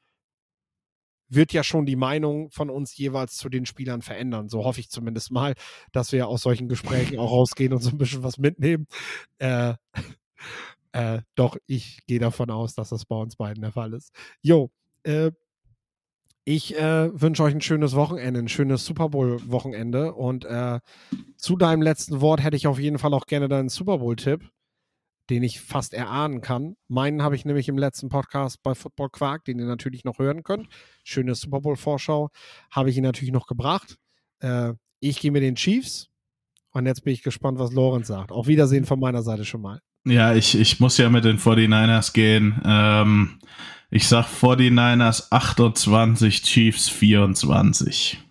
wird 1.29 1.53
ja 1.53 1.65
schon 1.65 1.87
die 1.87 1.97
Meinung 1.97 2.51
von 2.51 2.71
uns 2.71 2.97
jeweils 2.97 3.37
zu 3.37 3.49
den 3.49 3.67
Spielern 3.67 4.03
verändern. 4.03 4.49
So 4.49 4.65
hoffe 4.65 4.81
ich 4.81 4.91
zumindest 4.91 5.33
mal, 5.33 5.55
dass 5.93 6.13
wir 6.13 6.29
aus 6.29 6.43
solchen 6.43 6.69
Gesprächen 6.69 7.19
auch 7.19 7.31
rausgehen 7.31 7.73
und 7.73 7.81
so 7.81 7.91
ein 7.91 7.99
bisschen 7.99 8.23
was 8.23 8.39
mitnehmen. 8.39 8.87
Äh, 9.39 9.75
äh, 10.93 11.21
doch, 11.35 11.57
ich 11.67 12.05
gehe 12.07 12.21
davon 12.21 12.51
aus, 12.51 12.75
dass 12.75 12.91
das 12.91 13.05
bei 13.05 13.17
uns 13.17 13.37
beiden 13.37 13.63
der 13.63 13.73
Fall 13.73 13.93
ist. 13.93 14.13
Jo, 14.43 14.71
äh, 15.03 15.33
ich 16.45 16.79
äh, 16.79 17.11
wünsche 17.21 17.43
euch 17.43 17.55
ein 17.55 17.61
schönes 17.61 17.97
Wochenende, 17.97 18.39
ein 18.39 18.49
schönes 18.49 18.87
Super 18.87 19.09
Bowl-Wochenende. 19.09 20.15
Und 20.15 20.45
äh, 20.45 20.79
zu 21.37 21.57
deinem 21.57 21.83
letzten 21.83 22.21
Wort 22.21 22.41
hätte 22.41 22.57
ich 22.57 22.69
auf 22.69 22.79
jeden 22.79 22.99
Fall 22.99 23.13
auch 23.15 23.27
gerne 23.27 23.49
deinen 23.49 23.69
Super 23.69 23.99
Bowl-Tipp 23.99 24.49
den 25.31 25.43
ich 25.43 25.61
fast 25.61 25.95
erahnen 25.95 26.41
kann. 26.41 26.77
Meinen 26.89 27.22
habe 27.22 27.35
ich 27.35 27.45
nämlich 27.45 27.68
im 27.68 27.79
letzten 27.79 28.09
Podcast 28.09 28.62
bei 28.62 28.74
Football 28.74 29.11
Quark, 29.11 29.45
den 29.45 29.59
ihr 29.59 29.66
natürlich 29.66 30.05
noch 30.05 30.18
hören 30.18 30.43
könnt. 30.43 30.68
Schöne 31.05 31.35
Super 31.35 31.61
Bowl-Vorschau 31.61 32.31
habe 32.70 32.91
ich 32.91 32.97
ihn 32.97 33.03
natürlich 33.03 33.33
noch 33.33 33.47
gebracht. 33.47 33.97
Äh, 34.41 34.74
ich 35.01 35.20
gehe 35.20 35.33
mit 35.33 35.43
den 35.43 35.57
Chiefs 35.57 36.09
und 36.70 36.87
jetzt 36.87 37.05
bin 37.05 37.12
ich 37.12 37.22
gespannt, 37.22 37.59
was 37.59 37.72
Lorenz 37.72 38.09
sagt. 38.09 38.33
Auf 38.33 38.47
Wiedersehen 38.47 38.85
von 38.85 39.01
meiner 39.01 39.22
Seite 39.22 39.45
schon 39.45 39.62
mal. 39.62 39.81
Ja, 40.05 40.35
ich, 40.35 40.59
ich 40.59 40.79
muss 40.79 40.99
ja 40.99 41.11
mit 41.11 41.24
den 41.24 41.39
49ers 41.39 42.12
gehen. 42.12 42.61
Ähm, 42.64 43.41
ich 43.91 44.07
sag 44.07 44.27
49ers 44.27 45.31
28, 45.31 46.43
Chiefs 46.43 46.89
24. 46.89 48.26